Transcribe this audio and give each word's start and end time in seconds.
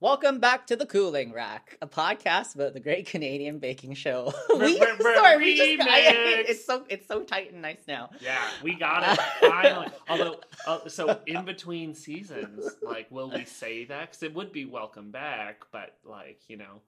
Welcome 0.00 0.38
back 0.38 0.68
to 0.68 0.76
the 0.76 0.86
Cooling 0.86 1.32
Rack, 1.32 1.76
a 1.82 1.86
podcast 1.88 2.54
about 2.54 2.72
the 2.72 2.78
Great 2.78 3.06
Canadian 3.08 3.58
Baking 3.58 3.94
Show. 3.94 4.32
We- 4.56 4.78
sorry, 4.78 5.36
we 5.38 5.56
just, 5.76 5.80
I- 5.90 6.44
it's 6.46 6.64
so 6.64 6.84
it's 6.88 7.08
so 7.08 7.24
tight 7.24 7.52
and 7.52 7.60
nice 7.62 7.82
now. 7.88 8.10
Yeah, 8.20 8.38
we 8.62 8.74
got 8.76 9.12
it 9.14 9.20
finally. 9.50 9.88
Although, 10.08 10.36
uh, 10.68 10.88
so 10.88 11.18
in 11.26 11.44
between 11.44 11.94
seasons, 11.94 12.76
like, 12.80 13.10
will 13.10 13.28
we 13.28 13.44
say 13.44 13.86
that? 13.86 14.10
Because 14.10 14.22
it 14.22 14.32
would 14.34 14.52
be 14.52 14.66
welcome 14.66 15.10
back, 15.10 15.62
but 15.72 15.96
like, 16.04 16.42
you 16.46 16.56
know, 16.58 16.80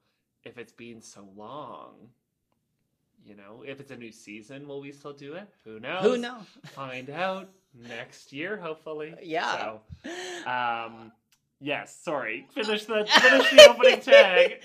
if 0.45 0.57
it's 0.57 0.71
been 0.73 1.01
so 1.01 1.27
long, 1.35 1.95
you 3.25 3.35
know, 3.35 3.65
if 3.67 3.81
it's 3.81 3.91
a 3.91 3.97
new 3.97 4.13
season, 4.13 4.69
will 4.69 4.79
we 4.79 4.93
still 4.93 5.13
do 5.13 5.33
it? 5.33 5.49
Who 5.65 5.81
knows? 5.81 6.03
Who 6.03 6.17
knows? 6.17 6.45
Find 6.67 7.09
out 7.09 7.49
next 7.89 8.31
year, 8.31 8.55
hopefully. 8.55 9.13
Yeah. 9.21 9.73
So, 10.05 10.49
um, 10.49 11.11
yes. 11.61 11.95
Sorry. 12.03 12.47
Finish 12.53 12.85
the 12.85 13.05
finish 13.21 13.49
the 13.51 13.69
opening 13.69 14.01
tag. 14.01 14.61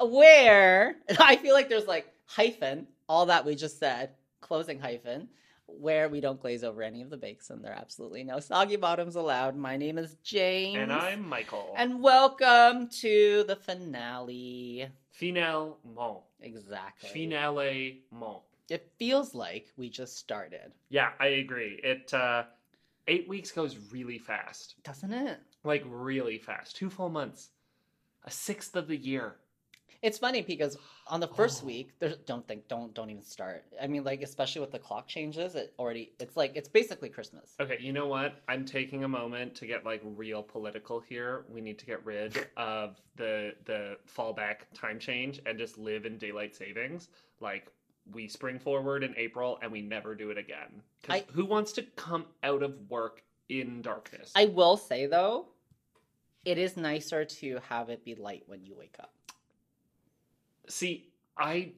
Where 0.00 0.96
I 1.18 1.36
feel 1.36 1.54
like 1.54 1.68
there's 1.68 1.86
like 1.86 2.06
hyphen, 2.26 2.86
all 3.08 3.26
that 3.26 3.44
we 3.44 3.54
just 3.54 3.78
said, 3.78 4.10
closing 4.40 4.78
hyphen, 4.78 5.28
where 5.66 6.08
we 6.08 6.20
don't 6.20 6.40
glaze 6.40 6.64
over 6.64 6.82
any 6.82 7.02
of 7.02 7.10
the 7.10 7.16
bakes 7.16 7.50
and 7.50 7.64
there 7.64 7.72
are 7.72 7.78
absolutely 7.78 8.24
no 8.24 8.40
soggy 8.40 8.76
bottoms 8.76 9.16
allowed. 9.16 9.56
My 9.56 9.76
name 9.76 9.98
is 9.98 10.16
James. 10.22 10.78
And 10.78 10.92
I'm 10.92 11.26
Michael. 11.28 11.74
And 11.76 12.02
welcome 12.02 12.88
to 13.00 13.44
the 13.46 13.56
finale. 13.56 14.88
Finale, 15.10 15.72
Finalement. 15.82 16.20
Exactly. 16.40 17.08
Finale, 17.10 18.02
Finalement. 18.10 18.42
It 18.70 18.90
feels 18.98 19.34
like 19.34 19.66
we 19.76 19.90
just 19.90 20.16
started, 20.16 20.72
Yeah, 20.88 21.10
I 21.20 21.26
agree. 21.26 21.78
It 21.82 22.12
uh 22.14 22.44
eight 23.08 23.28
weeks 23.28 23.50
goes 23.52 23.76
really 23.90 24.18
fast. 24.18 24.76
doesn't 24.84 25.12
it? 25.12 25.38
Like 25.64 25.84
really 25.86 26.38
fast. 26.38 26.76
Two 26.76 26.90
full 26.90 27.08
months. 27.08 27.50
A 28.24 28.30
sixth 28.30 28.76
of 28.76 28.88
the 28.88 28.96
year. 28.96 29.36
It's 30.02 30.18
funny 30.18 30.42
because 30.42 30.76
on 31.06 31.20
the 31.20 31.28
first 31.28 31.62
Oh. 31.62 31.66
week, 31.66 31.90
there's 32.00 32.16
don't 32.26 32.46
think 32.48 32.66
don't 32.66 32.92
don't 32.92 33.08
even 33.10 33.22
start. 33.22 33.64
I 33.80 33.86
mean, 33.86 34.02
like 34.02 34.22
especially 34.22 34.60
with 34.60 34.72
the 34.72 34.78
clock 34.80 35.06
changes, 35.06 35.54
it 35.54 35.74
already 35.78 36.12
it's 36.18 36.36
like 36.36 36.56
it's 36.56 36.68
basically 36.68 37.08
Christmas. 37.08 37.54
Okay, 37.60 37.78
you 37.80 37.92
know 37.92 38.08
what? 38.08 38.42
I'm 38.48 38.64
taking 38.64 39.04
a 39.04 39.08
moment 39.08 39.54
to 39.56 39.66
get 39.66 39.84
like 39.84 40.00
real 40.04 40.42
political 40.42 40.98
here. 40.98 41.44
We 41.48 41.60
need 41.60 41.78
to 41.78 41.86
get 41.86 42.04
rid 42.04 42.48
of 42.56 43.00
the 43.14 43.54
the 43.64 43.96
fallback 44.12 44.62
time 44.74 44.98
change 44.98 45.40
and 45.46 45.56
just 45.56 45.78
live 45.78 46.04
in 46.04 46.18
daylight 46.18 46.56
savings. 46.56 47.08
Like 47.38 47.68
we 48.12 48.26
spring 48.26 48.58
forward 48.58 49.04
in 49.04 49.14
April 49.16 49.60
and 49.62 49.70
we 49.70 49.82
never 49.82 50.16
do 50.16 50.30
it 50.30 50.38
again. 50.38 50.82
I- 51.08 51.24
who 51.32 51.44
wants 51.44 51.70
to 51.74 51.82
come 51.94 52.26
out 52.42 52.64
of 52.64 52.74
work 52.90 53.22
in 53.48 53.82
darkness? 53.82 54.32
I 54.34 54.46
will 54.46 54.76
say 54.76 55.06
though, 55.06 55.46
it 56.44 56.58
is 56.58 56.76
nicer 56.76 57.24
to 57.24 57.58
have 57.68 57.88
it 57.88 58.04
be 58.04 58.14
light 58.14 58.42
when 58.46 58.64
you 58.64 58.74
wake 58.74 58.96
up. 59.00 59.12
See, 60.68 61.12
I 61.36 61.72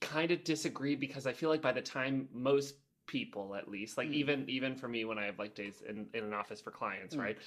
kind 0.00 0.30
of 0.30 0.44
disagree 0.44 0.94
because 0.96 1.26
I 1.26 1.32
feel 1.32 1.48
like 1.50 1.62
by 1.62 1.72
the 1.72 1.82
time 1.82 2.28
most 2.32 2.76
people 3.06 3.54
at 3.54 3.68
least, 3.68 3.96
like 3.96 4.08
Mm. 4.08 4.14
even 4.14 4.50
even 4.50 4.76
for 4.76 4.88
me 4.88 5.04
when 5.04 5.18
I 5.18 5.24
have 5.26 5.38
like 5.38 5.54
days 5.54 5.82
in, 5.82 6.08
in 6.12 6.24
an 6.24 6.34
office 6.34 6.60
for 6.60 6.70
clients, 6.70 7.14
Mm. 7.14 7.20
right? 7.20 7.38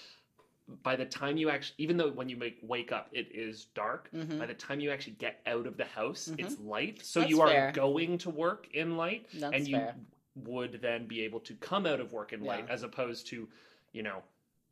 By 0.84 0.96
the 0.96 1.06
time 1.06 1.38
you 1.38 1.50
actually 1.50 1.76
even 1.84 1.98
though 1.98 2.12
when 2.12 2.30
you 2.30 2.38
make 2.38 2.60
wake 2.62 2.92
up 2.92 3.10
it 3.12 3.32
is 3.32 3.66
dark, 3.66 4.10
Mhm. 4.14 4.40
by 4.40 4.46
the 4.46 4.54
time 4.54 4.80
you 4.80 4.90
actually 4.92 5.14
get 5.14 5.42
out 5.46 5.68
of 5.68 5.78
the 5.78 5.86
house, 5.86 6.30
Mhm. 6.30 6.40
it's 6.40 6.60
light. 6.60 7.04
So 7.04 7.20
That's 7.20 7.30
you 7.30 7.42
are 7.42 7.48
fair. 7.50 7.72
going 7.72 8.18
to 8.20 8.30
work 8.30 8.70
in 8.74 8.96
light 8.98 9.28
That's 9.34 9.54
and 9.56 9.68
you 9.68 9.78
fair. 9.78 9.96
would 10.36 10.74
then 10.82 11.06
be 11.08 11.22
able 11.22 11.40
to 11.42 11.56
come 11.56 11.86
out 11.86 12.00
of 12.00 12.14
work 12.14 12.32
in 12.34 12.44
light 12.44 12.70
as 12.70 12.84
opposed 12.84 13.28
to, 13.28 13.50
you 13.92 14.04
know, 14.04 14.24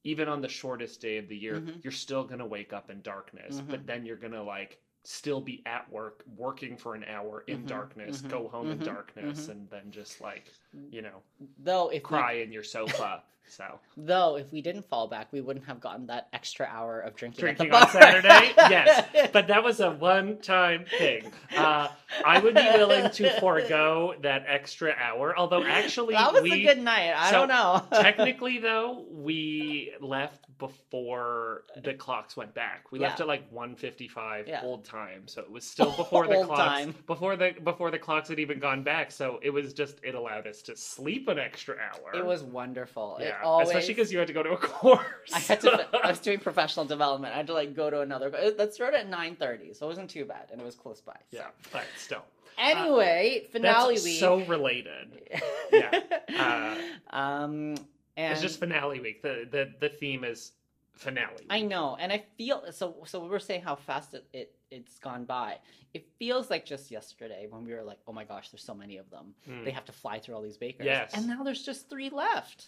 even 0.08 0.30
on 0.30 0.40
the 0.40 0.48
shortest 0.48 1.02
day 1.02 1.18
of 1.18 1.28
the 1.28 1.36
year, 1.36 1.60
Mhm. 1.60 1.84
you're 1.84 1.92
still 1.92 2.24
going 2.24 2.40
to 2.40 2.46
wake 2.46 2.72
up 2.72 2.90
in 2.90 3.02
darkness, 3.02 3.60
Mhm. 3.60 3.68
but 3.68 3.86
then 3.86 4.06
you're 4.06 4.16
going 4.16 4.32
to 4.32 4.42
like 4.42 4.82
still 5.04 5.42
be 5.42 5.62
at 5.66 5.90
work 5.92 6.24
working 6.38 6.78
for 6.78 6.96
an 6.96 7.04
hour 7.04 7.44
in 7.48 7.64
Mhm. 7.64 7.68
darkness, 7.68 8.22
Mhm. 8.22 8.30
go 8.30 8.48
home 8.48 8.68
in 8.72 8.80
Mhm. 8.80 8.86
darkness 8.86 9.48
Mhm. 9.48 9.52
and 9.52 9.70
then 9.70 9.92
just 9.92 10.22
like, 10.22 10.54
you 10.92 11.02
know, 11.02 11.22
Though 11.58 11.90
if 11.90 12.04
cry 12.04 12.34
in 12.34 12.54
your 12.54 12.64
sofa. 12.64 13.26
So, 13.48 13.80
though 13.96 14.38
if 14.38 14.52
we 14.52 14.62
didn't 14.62 14.88
fall 14.90 15.08
back, 15.08 15.28
we 15.32 15.42
wouldn't 15.42 15.66
have 15.66 15.80
gotten 15.80 16.08
that 16.08 16.28
extra 16.34 16.66
hour 16.68 17.00
of 17.00 17.16
drinking. 17.16 17.40
drinking 17.40 17.74
on. 17.74 17.90
Saturday? 17.90 18.54
yes. 18.58 19.30
But 19.32 19.48
that 19.48 19.64
was 19.64 19.80
a 19.80 19.92
one 19.92 20.38
time 20.40 20.86
thing. 20.98 21.32
Uh, 21.56 21.88
I 22.26 22.40
would 22.40 22.56
be 22.56 22.62
willing 22.74 23.10
to 23.12 23.40
forego 23.40 24.14
that 24.22 24.46
extra 24.48 24.94
hour, 24.94 25.38
although 25.38 25.64
actually, 25.64 26.14
that 26.16 26.34
was 26.34 26.44
we, 26.44 26.66
a 26.66 26.74
good 26.76 26.84
night. 26.84 27.14
I 27.16 27.32
So, 27.32 27.40
don't 27.46 27.48
know. 27.50 27.84
technically 28.02 28.60
though 28.60 29.06
we 29.12 29.92
left 30.02 30.46
before 30.60 31.64
the 31.84 31.94
clocks 31.94 32.36
went 32.36 32.54
back 32.56 32.92
we 32.92 32.98
left 33.00 33.20
at 33.20 33.28
like 33.28 33.44
155 33.52 34.48
Yeah. 34.48 34.62
old 34.64 34.86
time 34.86 35.24
so 35.28 35.42
it 35.42 35.52
was 35.52 35.64
still 35.64 35.92
before 35.98 36.28
the 36.28 36.44
clocks 36.46 36.60
time. 36.62 36.96
before 37.06 37.36
the 37.36 37.54
before 37.64 37.92
the 37.92 38.00
clocks 38.00 38.30
had 38.30 38.40
even 38.40 38.60
gone 38.60 38.84
back 38.84 39.12
so 39.12 39.40
it 39.44 39.52
was 39.52 39.74
just 39.74 40.00
it 40.04 40.16
allowed 40.16 40.48
us 40.48 40.62
to 40.64 40.76
sleep 40.76 41.28
an 41.28 41.38
extra 41.40 41.76
hour 41.76 42.16
it 42.20 42.26
was 42.26 42.44
wonderful. 42.44 43.18
It 43.18 43.26
yeah 43.26 43.37
always, 43.44 43.68
especially 43.70 43.94
because 43.94 44.12
you 44.12 44.20
had 44.20 44.28
to 44.28 44.34
go 44.34 44.44
to 44.44 44.52
a 44.52 44.58
course 44.78 45.32
I 45.34 45.40
had 45.40 45.62
to. 45.62 45.88
I 46.04 46.10
was 46.10 46.20
doing 46.28 46.40
professional 46.40 46.86
development. 46.86 47.34
I 47.34 47.38
had 47.38 47.48
to 47.48 47.54
like 47.54 47.76
go 47.76 47.90
to 47.90 48.02
another. 48.02 48.30
That 48.30 48.74
started 48.74 49.00
at 49.02 49.10
nine 49.10 49.36
thirty, 49.36 49.74
so 49.74 49.86
it 49.86 49.90
wasn't 49.90 50.10
too 50.10 50.26
bad, 50.26 50.48
and 50.52 50.62
it 50.62 50.66
was 50.66 50.76
close 50.76 51.02
by. 51.02 51.14
so. 51.32 51.38
yeah 51.38 51.48
but 51.72 51.84
still 51.98 52.24
Anyway, 52.58 53.46
finale 53.52 53.94
that's 53.96 54.04
week. 54.06 54.20
so 54.20 54.44
related 54.46 55.22
yeah. 55.72 56.78
um. 57.12 57.76
And 58.16 58.34
it's 58.34 58.42
just 58.42 58.60
finale 58.60 59.00
week 59.00 59.22
the 59.22 59.48
the 59.50 59.74
the 59.80 59.90
theme 59.90 60.24
is 60.24 60.54
finale 60.94 61.46
I 61.50 61.62
know, 61.62 61.96
and 62.00 62.12
I 62.12 62.24
feel 62.38 62.64
so. 62.72 62.96
So 63.06 63.20
we 63.22 63.30
were 63.30 63.40
saying 63.40 63.62
how 63.62 63.76
fast 63.76 64.16
it, 64.16 64.26
it 64.34 64.56
it's 64.72 64.98
gone 64.98 65.26
by. 65.26 65.58
It 65.94 66.08
feels 66.18 66.50
like 66.50 66.66
just 66.66 66.90
yesterday 66.92 67.46
when 67.48 67.64
we 67.64 67.74
were 67.74 67.84
like, 67.84 68.00
"Oh 68.08 68.14
my 68.14 68.24
gosh, 68.24 68.50
there's 68.50 68.64
so 68.64 68.74
many 68.74 68.98
of 68.98 69.10
them. 69.12 69.36
Mm. 69.48 69.66
They 69.66 69.72
have 69.72 69.86
to 69.86 69.92
fly 69.92 70.18
through 70.18 70.34
all 70.36 70.42
these 70.42 70.58
bakers." 70.58 70.86
Yes. 70.88 71.12
and 71.14 71.28
now 71.28 71.44
there's 71.44 71.62
just 71.62 71.90
three 71.92 72.10
left. 72.10 72.68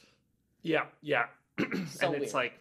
Yeah, 0.63 0.85
yeah. 1.01 1.25
So 1.87 2.07
and 2.13 2.15
it's 2.23 2.33
weird. 2.33 2.33
like 2.33 2.53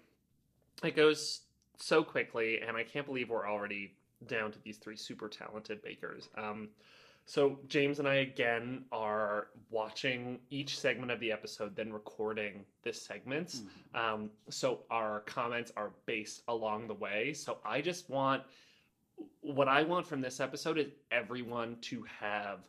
it 0.84 0.96
goes 0.96 1.42
so 1.76 2.02
quickly, 2.02 2.60
and 2.66 2.76
I 2.76 2.82
can't 2.84 3.06
believe 3.06 3.30
we're 3.30 3.48
already 3.48 3.94
down 4.26 4.50
to 4.52 4.58
these 4.64 4.78
three 4.78 4.96
super 4.96 5.28
talented 5.28 5.80
bakers. 5.82 6.28
Um, 6.36 6.68
so 7.26 7.58
James 7.68 7.98
and 7.98 8.08
I 8.08 8.16
again 8.16 8.84
are 8.90 9.48
watching 9.70 10.38
each 10.50 10.78
segment 10.78 11.12
of 11.12 11.20
the 11.20 11.30
episode, 11.30 11.76
then 11.76 11.92
recording 11.92 12.64
this 12.82 13.00
segments. 13.02 13.62
Um, 13.94 14.30
so 14.48 14.80
our 14.90 15.20
comments 15.20 15.70
are 15.76 15.90
based 16.06 16.42
along 16.48 16.88
the 16.88 16.94
way. 16.94 17.34
So 17.34 17.58
I 17.64 17.80
just 17.80 18.08
want 18.08 18.42
what 19.40 19.68
I 19.68 19.82
want 19.82 20.06
from 20.06 20.20
this 20.20 20.40
episode 20.40 20.78
is 20.78 20.86
everyone 21.10 21.76
to 21.82 22.04
have 22.20 22.60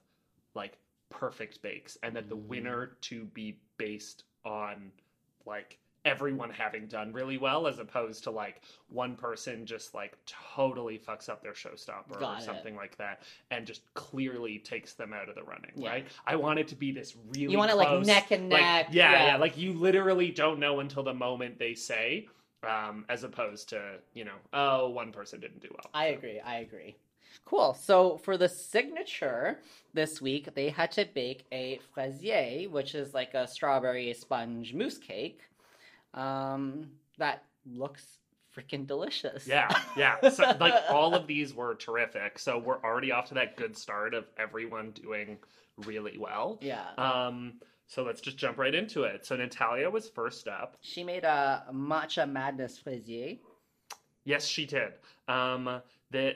like 0.56 0.78
perfect 1.10 1.62
bakes 1.62 1.98
and 2.04 2.16
that 2.16 2.28
the 2.30 2.36
Mm. 2.36 2.48
winner 2.48 2.98
to 3.02 3.24
be 3.26 3.60
based 3.78 4.24
on 4.46 4.92
like 5.50 5.78
everyone 6.06 6.50
having 6.50 6.88
done 6.88 7.12
really 7.12 7.38
well 7.38 7.68
as 7.68 7.78
opposed 7.80 8.24
to 8.24 8.32
like 8.32 8.62
one 8.88 9.16
person 9.18 9.66
just 9.66 9.94
like 9.94 10.18
totally 10.56 10.98
fucks 10.98 11.28
up 11.28 11.44
their 11.44 11.52
showstopper 11.52 12.18
Got 12.18 12.38
or 12.38 12.40
it. 12.40 12.44
something 12.46 12.74
like 12.74 12.98
that 13.00 13.22
and 13.52 13.66
just 13.68 13.82
clearly 13.96 14.60
takes 14.60 14.94
them 14.94 15.12
out 15.12 15.28
of 15.28 15.36
the 15.36 15.44
running 15.44 15.72
Yeah. 15.76 15.90
right 15.90 16.08
i 16.26 16.38
want 16.38 16.58
it 16.58 16.70
to 16.70 16.76
be 16.78 16.94
this 16.94 17.18
really 17.36 17.52
You 17.52 17.58
want 17.58 17.70
it 17.70 17.76
like 17.76 18.06
neck 18.06 18.32
and 18.32 18.50
like, 18.50 18.62
neck. 18.62 18.88
yeah, 18.92 19.12
yeah, 19.12 19.26
yeah. 19.28 19.38
Like 19.38 19.58
you 19.58 19.74
literally 19.74 20.32
don't 20.32 20.58
know 20.60 20.80
until 20.80 21.04
the 21.04 21.14
moment 21.14 21.60
they 21.60 21.74
say, 21.74 22.30
um, 22.64 23.04
as 23.10 23.24
opposed 23.26 23.68
to 23.70 23.96
you 24.14 24.24
know, 24.24 24.36
oh, 24.54 24.90
one 24.90 25.12
person 25.12 25.40
didn't 25.42 25.60
do 25.62 25.70
well. 25.72 25.90
I 25.94 26.08
agree. 26.08 26.40
I 26.40 26.58
agree. 26.60 26.96
Cool. 27.46 27.74
So 27.74 28.18
for 28.18 28.38
the 28.38 28.50
signature 28.50 29.60
this 29.94 30.22
week, 30.22 30.54
they 30.56 30.70
had 30.70 30.92
to 30.94 31.06
bake 31.14 31.46
a 31.52 31.80
fraisier, 31.94 32.70
which 32.70 32.96
is 32.96 33.14
like 33.14 33.34
a 33.34 33.48
strawberry 33.48 34.14
sponge 34.14 34.74
mousse 34.74 34.98
cake. 34.98 35.42
Um, 36.14 36.92
that 37.18 37.44
looks 37.66 38.20
freaking 38.56 38.88
delicious. 38.88 39.48
Yeah, 39.48 39.70
yeah. 39.96 40.30
So 40.30 40.44
like 40.60 40.74
all 40.90 41.16
of 41.16 41.28
these 41.28 41.54
were 41.54 41.76
terrific. 41.76 42.40
So 42.40 42.58
we're 42.58 42.82
already 42.84 43.12
off 43.12 43.28
to 43.30 43.34
that 43.36 43.58
good 43.58 43.78
start 43.78 44.14
of 44.14 44.26
everyone 44.38 44.92
doing 44.92 45.38
really 45.78 46.18
well. 46.18 46.60
Yeah. 46.62 46.86
Um, 46.98 47.54
so 47.88 48.04
let's 48.04 48.22
just 48.22 48.38
jump 48.38 48.58
right 48.58 48.74
into 48.76 49.04
it. 49.04 49.26
So 49.26 49.36
Natalia 49.36 49.90
was 49.90 50.10
first 50.10 50.48
up. 50.48 50.78
she 50.82 51.04
made 51.04 51.24
a 51.24 51.64
matcha 51.74 52.30
madness 52.30 52.78
fraisier. 52.78 53.38
Yes, 54.26 54.46
she 54.46 54.66
did. 54.66 54.94
Um, 55.28 55.82
the 56.12 56.36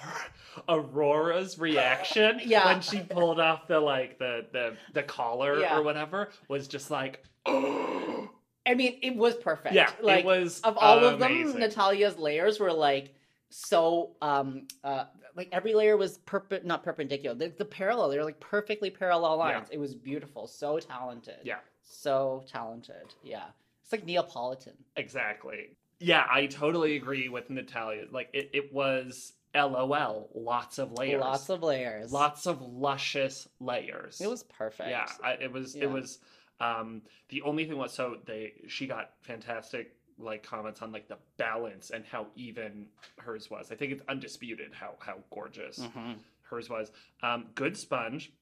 Aurora's 0.68 1.58
reaction 1.58 2.40
Yeah. 2.44 2.66
when 2.66 2.80
she 2.80 3.00
pulled 3.00 3.40
off 3.40 3.66
the 3.68 3.80
like 3.80 4.18
the 4.18 4.46
the 4.52 4.76
the 4.92 5.02
collar 5.02 5.60
Yeah. 5.60 5.76
or 5.78 5.82
whatever 5.82 6.30
was 6.48 6.68
just 6.68 6.90
like 6.90 7.24
oh 7.46 8.28
I 8.66 8.74
mean, 8.74 8.98
it 9.02 9.16
was 9.16 9.34
perfect. 9.34 9.74
yeah 9.74 9.90
like 10.00 10.20
it 10.20 10.24
was 10.26 10.60
of 10.60 10.76
all 10.78 11.04
of 11.04 11.18
them. 11.18 11.58
Natalia's 11.58 12.16
layers 12.16 12.60
were 12.60 12.72
like 12.72 13.14
so 13.50 14.16
um 14.22 14.66
uh 14.84 15.04
like 15.34 15.48
every 15.50 15.74
layer 15.74 15.96
was 15.96 16.18
perp 16.18 16.62
not 16.64 16.82
perpendicular. 16.84 17.34
The, 17.34 17.48
the 17.56 17.64
parallel, 17.64 18.10
they 18.10 18.18
were 18.18 18.24
like 18.24 18.38
perfectly 18.40 18.90
parallel 18.90 19.38
lines. 19.38 19.68
It 19.70 19.78
was 19.78 19.94
beautiful. 19.94 20.46
So 20.46 20.78
talented. 20.78 21.38
Yeah. 21.42 21.56
So 21.82 22.44
talented. 22.46 23.14
Yeah. 23.24 23.44
It's 23.82 23.90
like 23.92 24.04
Neapolitan. 24.04 24.74
exactly 24.96 25.76
Yeah, 25.98 26.24
I 26.30 26.46
totally 26.46 26.96
agree 26.96 27.28
with 27.28 27.48
Natalia. 27.50 28.04
Like 28.12 28.28
it, 28.32 28.50
it 28.52 28.72
was 28.72 29.32
LOL, 29.54 30.30
lots 30.34 30.78
of 30.78 30.92
layers. 30.92 31.20
Lots 31.20 31.48
of 31.50 31.62
layers. 31.62 32.12
lots 32.12 32.46
of 32.46 32.62
luscious 32.62 33.48
layers. 33.60 34.20
It 34.20 34.28
was 34.28 34.44
perfect. 34.44 34.88
Yeah, 34.90 35.06
I, 35.22 35.32
it 35.32 35.52
was 35.52 35.74
Yeah. 35.76 35.84
it 35.84 35.90
was 35.90 36.18
um 36.60 37.02
the 37.28 37.42
only 37.42 37.64
thing 37.66 37.76
was 37.76 37.92
so 37.92 38.16
they 38.24 38.52
she 38.68 38.86
got 38.86 39.10
fantastic 39.22 39.94
like 40.18 40.42
comments 40.42 40.80
on 40.82 40.92
like 40.92 41.08
the 41.08 41.18
balance 41.36 41.90
and 41.90 42.04
how 42.04 42.26
even 42.36 42.86
hers 43.18 43.50
was. 43.50 43.70
I 43.72 43.74
think 43.74 43.92
it's 43.92 44.02
undisputed 44.08 44.72
how 44.72 44.94
how 45.00 45.16
gorgeous 45.30 45.78
Mhm. 45.80 46.16
hers 46.42 46.70
was. 46.70 46.92
Um 47.22 47.46
good 47.54 47.76
sponge. 47.76 48.32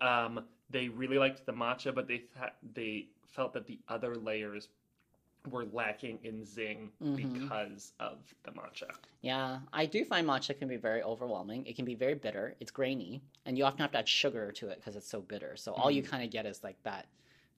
Um 0.00 0.44
they 0.70 0.88
really 0.88 1.18
liked 1.18 1.46
the 1.46 1.52
matcha 1.52 1.94
but 1.94 2.08
they 2.08 2.18
th- 2.18 2.52
they 2.74 3.08
felt 3.28 3.52
that 3.52 3.66
the 3.66 3.78
other 3.88 4.14
layers 4.16 4.68
were 5.46 5.64
lacking 5.66 6.18
in 6.22 6.44
zing 6.44 6.92
Mhm. 7.02 7.16
because 7.16 7.92
of 8.00 8.18
the 8.44 8.50
matcha. 8.52 8.90
Yeah, 9.22 9.60
I 9.72 9.86
do 9.86 10.04
find 10.04 10.26
matcha 10.26 10.58
can 10.58 10.68
be 10.68 10.76
very 10.76 11.02
overwhelming. 11.02 11.66
It 11.66 11.76
can 11.76 11.84
be 11.84 11.94
very 11.94 12.14
bitter. 12.14 12.54
It's 12.60 12.70
grainy, 12.70 13.22
and 13.44 13.56
you 13.58 13.64
often 13.64 13.80
have 13.80 13.92
to 13.92 13.98
add 13.98 14.08
sugar 14.08 14.52
to 14.52 14.68
it 14.68 14.76
because 14.78 14.96
it's 14.96 15.08
so 15.08 15.20
bitter. 15.20 15.56
So 15.56 15.72
all 15.72 15.90
you 15.90 16.02
Mhm. 16.02 16.08
kind 16.08 16.24
of 16.24 16.30
get 16.30 16.46
is 16.46 16.62
like 16.64 16.82
that 16.84 17.06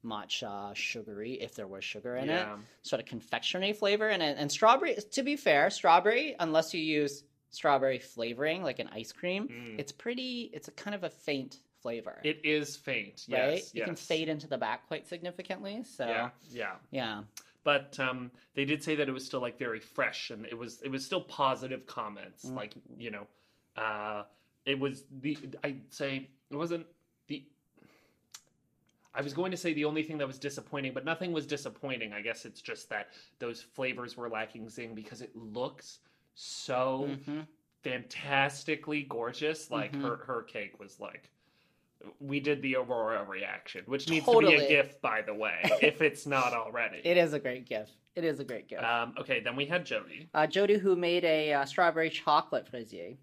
matcha 0.04 0.74
sugary, 0.76 1.34
if 1.40 1.54
there 1.54 1.66
was 1.66 1.84
sugar 1.84 2.16
in 2.16 2.28
yeah. 2.28 2.54
it, 2.54 2.60
sort 2.82 3.00
of 3.00 3.06
confectionery 3.06 3.72
flavor. 3.72 4.08
And 4.08 4.22
and 4.22 4.50
strawberry. 4.50 4.94
To 4.94 5.22
be 5.22 5.36
fair, 5.36 5.70
strawberry, 5.70 6.36
unless 6.38 6.72
you 6.72 6.80
use 6.80 7.24
strawberry 7.50 7.98
flavoring 7.98 8.62
like 8.62 8.78
an 8.78 8.88
ice 8.88 9.10
cream, 9.12 9.48
Mm. 9.48 9.78
it's 9.80 9.90
pretty. 9.92 10.50
It's 10.52 10.68
a 10.68 10.72
kind 10.72 10.94
of 10.94 11.02
a 11.04 11.10
faint 11.10 11.60
flavor, 11.80 12.20
It 12.24 12.44
is 12.44 12.76
faint. 12.76 13.24
right? 13.30 13.54
Yes. 13.54 13.74
You 13.74 13.84
can 13.84 13.94
fade 13.96 14.28
into 14.28 14.46
the 14.48 14.58
back 14.58 14.86
quite 14.88 15.06
significantly. 15.06 15.82
So 15.84 16.06
Yeah. 16.06 16.30
Yeah. 16.50 16.76
yeah. 16.90 17.22
But 17.64 17.98
um, 18.00 18.30
they 18.54 18.64
did 18.64 18.82
say 18.82 18.94
that 18.94 19.08
it 19.08 19.12
was 19.12 19.24
still 19.24 19.40
like 19.40 19.58
very 19.58 19.80
fresh 19.80 20.30
and 20.30 20.46
it 20.46 20.56
was 20.56 20.80
it 20.82 20.90
was 20.90 21.04
still 21.04 21.20
positive 21.20 21.86
comments 21.86 22.44
Mm. 22.46 22.56
like 22.56 22.74
you 22.96 23.10
know 23.10 23.26
uh, 23.76 24.22
it 24.64 24.78
was 24.78 25.04
the 25.20 25.36
i'd 25.64 25.82
say 25.92 26.28
it 26.50 26.56
wasn't 26.56 26.86
the 27.28 27.44
i 29.14 29.20
was 29.22 29.32
going 29.32 29.50
to 29.50 29.56
say 29.56 29.72
the 29.72 29.84
only 29.84 30.02
thing 30.02 30.18
that 30.18 30.26
was 30.26 30.38
disappointing 30.38 30.92
but 30.92 31.04
nothing 31.04 31.32
was 31.32 31.46
disappointing 31.46 32.12
i 32.12 32.20
guess 32.20 32.44
it's 32.44 32.60
just 32.60 32.88
that 32.90 33.08
those 33.38 33.60
flavors 33.62 34.16
were 34.16 34.28
lacking 34.28 34.68
zing 34.68 34.94
because 34.94 35.20
it 35.22 35.34
looks 35.34 36.00
so 36.34 37.08
Mhm. 37.28 37.46
fantastically 37.82 39.02
gorgeous 39.02 39.70
like 39.70 39.92
Mhm. 39.92 40.02
her 40.02 40.16
her 40.26 40.42
cake 40.42 40.78
was 40.78 41.00
like 41.00 41.30
we 42.20 42.40
did 42.40 42.62
the 42.62 42.76
aurora 42.76 43.24
reaction 43.24 43.82
which 43.86 44.08
needs 44.08 44.24
to 44.24 44.38
be 44.40 44.54
a 44.54 44.68
gift 44.68 45.00
by 45.02 45.22
the 45.22 45.34
way 45.34 45.60
if 45.82 46.00
it's 46.00 46.26
not 46.26 46.52
already 46.52 47.00
It 47.04 47.16
is 47.16 47.32
a 47.32 47.38
great 47.38 47.66
gift. 47.66 47.92
It 48.14 48.24
is 48.24 48.40
a 48.40 48.44
great 48.44 48.68
gift. 48.68 48.82
um, 48.82 49.14
okay, 49.18 49.40
then 49.40 49.54
we 49.54 49.64
had 49.64 49.86
Jody. 49.86 50.28
Uh, 50.34 50.46
Jody, 50.46 50.76
who 50.76 50.96
made 50.96 51.24
a 51.24 51.52
uh, 51.52 51.64
strawberry 51.64 52.10
chocolate 52.10 52.66
fraisier. 52.68 53.14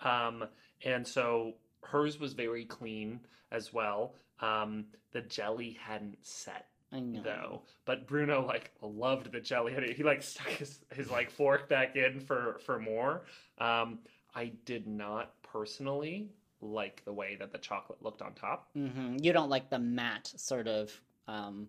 Um, 0.00 0.44
and 0.84 1.06
so 1.06 1.54
hers 1.82 2.20
was 2.20 2.32
very 2.32 2.64
clean 2.64 3.20
as 3.50 3.72
well. 3.72 4.14
Um, 4.40 4.86
the 5.12 5.22
jelly 5.22 5.76
hadn't 5.80 6.18
set 6.22 6.66
I 6.92 7.00
know. 7.00 7.22
though, 7.22 7.62
but 7.84 8.06
Bruno 8.06 8.46
like 8.46 8.70
loved 8.80 9.32
the 9.32 9.40
jelly. 9.40 9.74
He 9.74 9.92
he, 9.92 10.02
like 10.02 10.22
stuck 10.22 10.48
his, 10.48 10.80
his 10.92 11.10
like 11.10 11.30
fork 11.30 11.68
back 11.68 11.96
in 11.96 12.20
for 12.20 12.60
for 12.64 12.78
more. 12.78 13.22
Um, 13.58 14.00
I 14.34 14.52
did 14.64 14.86
not 14.86 15.34
personally 15.42 16.30
like 16.62 17.04
the 17.04 17.12
way 17.12 17.36
that 17.38 17.52
the 17.52 17.58
chocolate 17.58 18.02
looked 18.02 18.22
on 18.22 18.32
top. 18.34 18.70
hmm 18.74 19.16
You 19.20 19.32
don't 19.32 19.50
like 19.50 19.68
the 19.68 19.78
matte 19.78 20.32
sort 20.36 20.68
of 20.68 20.92
um, 21.28 21.68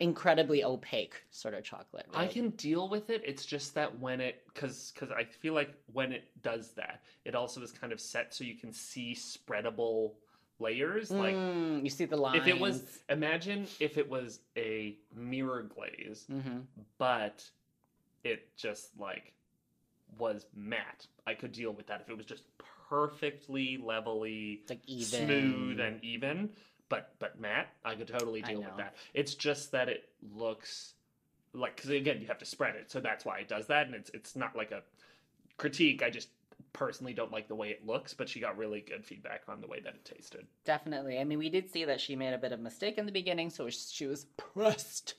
incredibly 0.00 0.64
opaque 0.64 1.22
sort 1.30 1.54
of 1.54 1.64
chocolate. 1.64 2.06
I 2.14 2.26
can 2.26 2.50
deal 2.50 2.88
with 2.88 3.10
it. 3.10 3.22
It's 3.24 3.44
just 3.46 3.74
that 3.74 3.98
when 4.00 4.20
it, 4.20 4.42
because 4.52 4.92
because 4.94 5.10
I 5.10 5.24
feel 5.24 5.54
like 5.54 5.74
when 5.92 6.12
it 6.12 6.24
does 6.42 6.72
that, 6.72 7.00
it 7.24 7.34
also 7.34 7.62
is 7.62 7.70
kind 7.72 7.92
of 7.92 8.00
set 8.00 8.34
so 8.34 8.44
you 8.44 8.54
can 8.56 8.72
see 8.72 9.14
spreadable 9.14 10.12
layers. 10.58 11.10
Like 11.10 11.34
Mm, 11.36 11.84
you 11.84 11.90
see 11.90 12.04
the 12.04 12.16
lines. 12.16 12.38
if 12.42 12.48
it 12.48 12.58
was, 12.58 12.98
imagine 13.08 13.66
if 13.80 13.96
it 13.96 14.08
was 14.08 14.40
a 14.56 14.96
mirror 15.14 15.62
glaze, 15.62 16.26
hmm 16.28 16.60
but 16.98 17.44
it 18.24 18.56
just 18.56 18.98
like 18.98 19.32
was 20.18 20.46
matte. 20.54 21.06
I 21.26 21.34
could 21.34 21.52
deal 21.52 21.72
with 21.72 21.86
that 21.86 22.00
if 22.02 22.10
it 22.10 22.16
was 22.16 22.26
just 22.26 22.44
perfectly 22.92 23.78
levelly 23.82 24.60
like 24.68 24.82
even. 24.86 25.26
smooth 25.26 25.80
and 25.80 26.02
even. 26.04 26.50
But 26.88 27.14
but 27.18 27.40
matte 27.40 27.68
i 27.86 27.94
could 27.94 28.08
totally 28.08 28.42
deal 28.42 28.60
with 28.60 28.76
that. 28.76 28.96
It's 29.14 29.34
just 29.34 29.72
that 29.72 29.88
it 29.88 30.10
looks 30.34 30.92
like 31.54 31.76
because 31.76 31.90
again 31.90 32.20
you 32.20 32.26
have 32.26 32.38
to 32.38 32.44
spread 32.44 32.76
it. 32.76 32.90
So 32.90 33.00
that's 33.00 33.24
why 33.24 33.38
it 33.38 33.48
does 33.48 33.66
that. 33.68 33.86
And 33.86 33.94
it's 33.94 34.10
it's 34.10 34.36
not 34.36 34.54
like 34.54 34.72
a 34.72 34.82
critique. 35.56 36.02
I 36.02 36.10
just 36.10 36.28
personally 36.74 37.12
don't 37.12 37.32
like 37.32 37.48
the 37.48 37.54
way 37.54 37.68
it 37.68 37.86
looks 37.86 38.14
but 38.14 38.26
she 38.28 38.40
got 38.40 38.56
really 38.56 38.80
good 38.80 39.04
feedback 39.04 39.42
on 39.48 39.60
the 39.60 39.66
way 39.66 39.80
that 39.80 39.94
it 39.94 40.04
tasted. 40.04 40.46
Definitely. 40.64 41.18
I 41.18 41.24
mean, 41.24 41.38
we 41.38 41.48
did 41.48 41.70
see 41.70 41.84
that 41.86 42.00
she 42.00 42.14
made 42.14 42.34
a 42.34 42.38
bit 42.38 42.52
of 42.52 42.60
mistake 42.60 42.98
in 42.98 43.06
the 43.06 43.12
beginning, 43.12 43.50
so 43.50 43.68
she 43.70 44.06
was 44.06 44.24
pressed 44.36 45.14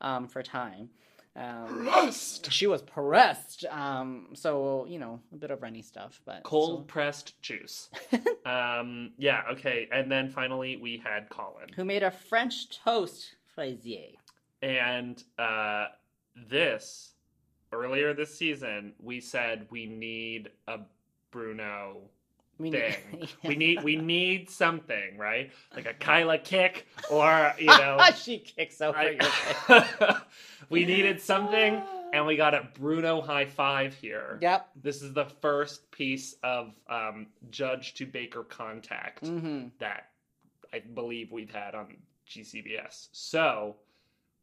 um, 0.00 0.28
for 0.28 0.42
time. 0.42 0.90
Um, 1.36 1.86
Rust! 1.86 2.50
she 2.50 2.66
was 2.66 2.82
pressed. 2.82 3.64
Um, 3.66 4.28
so 4.34 4.86
you 4.88 4.98
know, 4.98 5.20
a 5.32 5.36
bit 5.36 5.50
of 5.50 5.62
runny 5.62 5.82
stuff, 5.82 6.20
but 6.24 6.42
cold 6.42 6.88
pressed 6.88 7.40
juice 7.42 7.90
um 8.46 9.10
yeah 9.18 9.42
okay 9.50 9.88
and 9.92 10.10
then 10.10 10.28
finally 10.28 10.76
we 10.76 11.02
had 11.04 11.28
colin 11.28 11.68
who 11.74 11.84
made 11.84 12.02
a 12.02 12.10
French 12.10 12.68
toast 12.82 13.36
fraisier? 13.56 14.12
And 14.62 15.22
uh, 15.38 15.86
this 16.48 17.14
earlier 17.72 18.14
this 18.14 18.36
season, 18.36 18.92
we 19.02 19.20
said 19.20 19.66
we 19.70 19.86
need 19.86 20.50
a 20.68 20.78
Bruno 21.32 22.02
We 22.58 22.70
thing. 22.70 23.28
We 23.44 23.56
need 23.56 23.82
we 23.82 23.96
need 23.96 24.48
something, 24.50 25.18
right? 25.18 25.50
Like 25.74 25.86
a 25.86 25.92
Kyla 25.94 26.38
kick, 26.38 26.86
or 27.10 27.52
you 27.58 27.66
know, 27.66 27.98
she 28.16 28.38
kicks 28.38 28.80
over 28.80 28.96
I- 28.96 29.10
your 29.10 29.24
head. 29.80 30.16
we 30.70 30.84
needed 30.86 31.20
something, 31.20 31.82
and 32.12 32.26
we 32.26 32.36
got 32.36 32.54
a 32.54 32.68
Bruno 32.74 33.20
high 33.20 33.44
five 33.44 33.94
here. 33.94 34.38
Yep. 34.40 34.68
This 34.82 35.02
is 35.02 35.12
the 35.12 35.26
first 35.26 35.90
piece 35.90 36.36
of 36.42 36.72
um, 36.88 37.26
judge 37.50 37.94
to 37.94 38.06
baker 38.06 38.42
contact 38.44 39.26
hmm 39.26 39.68
that 39.78 40.10
I 40.72 40.80
believe 40.80 41.32
we've 41.32 41.52
had 41.52 41.74
on 41.74 41.94
GCBS. 42.28 43.08
So 43.12 43.76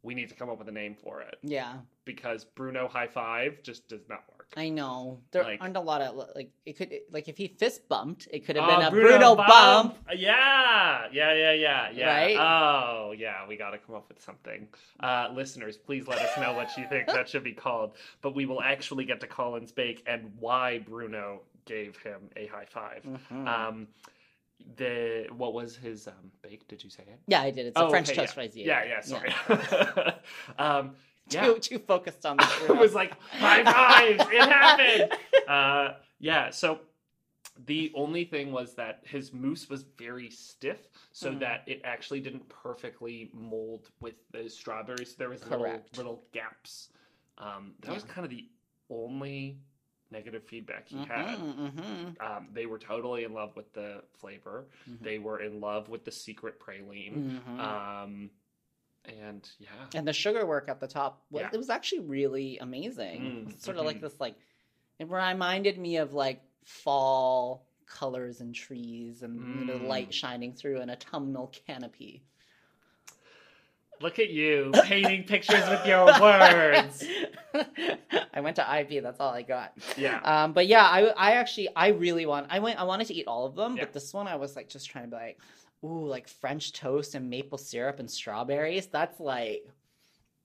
we 0.04 0.14
need 0.14 0.30
to 0.30 0.36
come 0.36 0.50
up 0.50 0.60
with 0.60 0.68
a 0.68 0.72
name 0.72 0.96
for 1.02 1.22
it 1.22 1.38
Yeah, 1.44 1.76
because 2.06 2.44
Bruno 2.46 2.88
High 2.88 3.08
Five 3.08 3.64
just 3.64 3.88
does 3.88 4.08
not 4.10 4.24
work. 4.44 4.54
I 4.58 4.70
know. 4.70 5.20
There 5.32 5.44
Like- 5.44 5.62
aren't 5.62 5.78
a 5.78 5.82
lot 5.82 6.02
of 6.02 6.16
like 6.36 6.52
it 6.66 6.74
could 6.78 6.94
like 7.12 7.28
if 7.28 7.38
he 7.38 7.48
fist 7.48 7.88
bumped, 7.90 8.28
it 8.32 8.46
could 8.46 8.56
have 8.56 8.66
Oh, 8.70 8.76
been 8.78 8.86
a 8.88 8.92
Bruno, 8.92 9.36
bump. 9.36 9.98
Yeah, 10.16 11.08
yeah, 11.12 11.34
yeah, 11.34 11.52
yeah, 11.54 11.90
yeah. 11.92 12.08
Right? 12.08 12.38
Oh, 12.40 13.12
yeah. 13.12 13.48
We 13.48 13.58
got 13.58 13.72
to 13.72 13.78
come 13.78 13.96
up 13.96 14.08
with 14.10 14.22
something. 14.22 14.68
Uh, 15.00 15.30
listeners, 15.34 15.78
please 15.78 16.08
let 16.08 16.20
us 16.20 16.38
know 16.40 16.54
what 16.54 16.76
you 16.78 16.86
think 16.88 17.08
that 17.08 17.28
should 17.30 17.44
be 17.44 17.54
called. 17.66 17.94
But 18.22 18.36
we 18.36 18.46
will 18.46 18.62
actually 18.62 19.06
get 19.06 19.20
to 19.22 19.28
Colin's 19.28 19.72
bake 19.72 20.04
and 20.08 20.32
why 20.40 20.80
Bruno 20.80 21.42
gave 21.66 21.98
him 21.98 22.30
a 22.36 22.48
high 22.48 22.66
5 22.66 23.04
Mhm. 23.32 23.48
Um, 23.48 23.88
the 24.78 25.28
what 25.36 25.54
was 25.54 25.76
his 25.76 26.08
um, 26.08 26.32
bake? 26.42 26.66
Did 26.70 26.84
you 26.84 26.90
say 26.90 27.04
it? 27.04 27.20
yeah, 27.28 27.42
I 27.42 27.52
did. 27.52 27.66
It's 27.68 27.78
a 27.78 27.84
Oh, 27.84 27.90
French 27.90 28.10
okay, 28.10 28.16
toast 28.22 28.32
yeah. 28.32 28.34
fraisier. 28.34 28.66
Yeah, 28.66 28.84
yeah. 28.86 29.02
Sorry. 29.02 29.34
um, 30.58 30.90
Too 30.90 30.96
yeah. 31.30 31.54
too 31.62 31.80
focused 31.80 32.26
on 32.26 32.38
the 32.38 32.48
it 32.70 32.78
was 32.78 32.94
like 32.94 33.14
high 33.32 33.64
fives. 33.64 34.24
it 34.32 34.42
happened. 34.50 35.12
Uh, 35.48 35.94
yeah. 36.20 36.50
So 36.50 36.80
the 37.66 37.92
only 37.96 38.26
thing 38.26 38.52
was 38.52 38.74
that 38.76 39.02
his 39.06 39.32
mousse 39.34 39.70
was 39.70 39.84
very 39.98 40.30
stiff, 40.30 40.88
so 41.12 41.32
Mhm. 41.32 41.40
that 41.42 41.64
it 41.68 41.82
actually 41.84 42.20
didn't 42.20 42.48
perfectly 42.50 43.30
mold 43.34 43.90
with 44.02 44.16
the 44.32 44.50
strawberries. 44.50 45.10
so 45.12 45.16
There 45.20 45.30
was 45.30 45.44
little 45.44 45.60
Correct. 45.60 45.98
little 45.98 46.24
gaps. 46.34 46.90
Um, 47.38 47.74
that 47.82 47.94
was 47.94 48.04
kind 48.04 48.26
of 48.26 48.32
the 48.32 48.48
only 48.90 49.58
negative 50.12 50.44
feedback 50.44 50.88
he 50.88 50.98
had. 50.98 51.40
Mhm, 51.40 51.72
mhm, 51.74 52.22
Um, 52.22 52.48
they 52.54 52.66
were 52.68 52.78
totally 52.78 53.24
in 53.24 53.34
love 53.34 53.56
with 53.56 53.72
the 53.74 54.04
flavor. 54.20 54.66
Mhm. 54.88 55.00
They 55.02 55.18
were 55.20 55.40
in 55.42 55.60
love 55.60 55.90
with 55.90 56.06
the 56.06 56.12
secret 56.12 56.60
praline. 56.60 57.42
mhm. 57.48 57.60
Um, 57.60 58.30
and 59.06 59.48
yeah, 59.60 59.68
and 59.96 60.08
the 60.08 60.14
sugar 60.14 60.46
work 60.46 60.70
at 60.70 60.80
the 60.80 60.88
top 60.88 61.24
was, 61.30 61.42
Yeah. 61.42 61.50
it 61.54 61.58
was 61.58 61.70
actually 61.70 62.02
really 62.02 62.58
amazing. 62.60 63.48
Mm, 63.50 63.62
sort 63.62 63.78
of 63.78 63.86
like 63.86 63.98
mhm. 63.98 64.02
this 64.02 64.20
like 64.20 64.36
it 65.00 65.10
reminded 65.10 65.78
me 65.78 65.98
of 65.98 66.14
like 66.14 66.42
fall 66.64 67.66
colors 67.86 68.40
and 68.42 68.56
trees 68.56 69.22
and 69.24 69.60
you 69.60 69.66
know 69.66 69.78
Mm. 69.78 69.88
light 69.88 70.14
shining 70.14 70.54
through 70.54 70.80
an 70.82 70.90
autumnal 70.90 71.48
canopy. 71.68 72.24
look 74.02 74.20
at 74.20 74.30
you 74.30 74.72
painting 74.84 75.24
pictures 75.24 75.64
with 75.70 75.86
your 75.86 76.06
words. 76.20 77.04
I 78.34 78.42
went 78.42 78.56
to 78.58 78.70
ivy 78.70 79.00
That's 79.00 79.20
all 79.20 79.32
I 79.34 79.44
got. 79.44 79.74
Yeah. 79.96 80.20
Um, 80.22 80.52
but 80.54 80.68
yeah, 80.68 80.84
I 80.84 81.06
I 81.16 81.32
actually 81.34 81.70
I 81.76 81.90
really 81.90 82.26
want 82.26 82.48
I 82.50 82.60
went 82.60 82.80
I 82.80 82.84
wanted 82.84 83.08
to 83.08 83.14
eat 83.14 83.28
all 83.28 83.46
of 83.46 83.56
them, 83.56 83.78
Yeah. 83.78 83.84
but 83.84 83.94
this 83.94 84.14
one 84.14 84.28
I 84.28 84.36
was 84.36 84.56
like 84.56 84.68
just 84.70 84.90
trying 84.90 85.06
to 85.06 85.10
be 85.12 85.16
like, 85.16 85.40
ooh, 85.84 86.06
like 86.08 86.28
French 86.28 86.74
toast 86.74 87.16
and 87.16 87.30
maple 87.30 87.58
syrup 87.58 88.00
and 88.00 88.10
strawberries. 88.10 88.88
That's 88.88 89.20
like, 89.20 89.68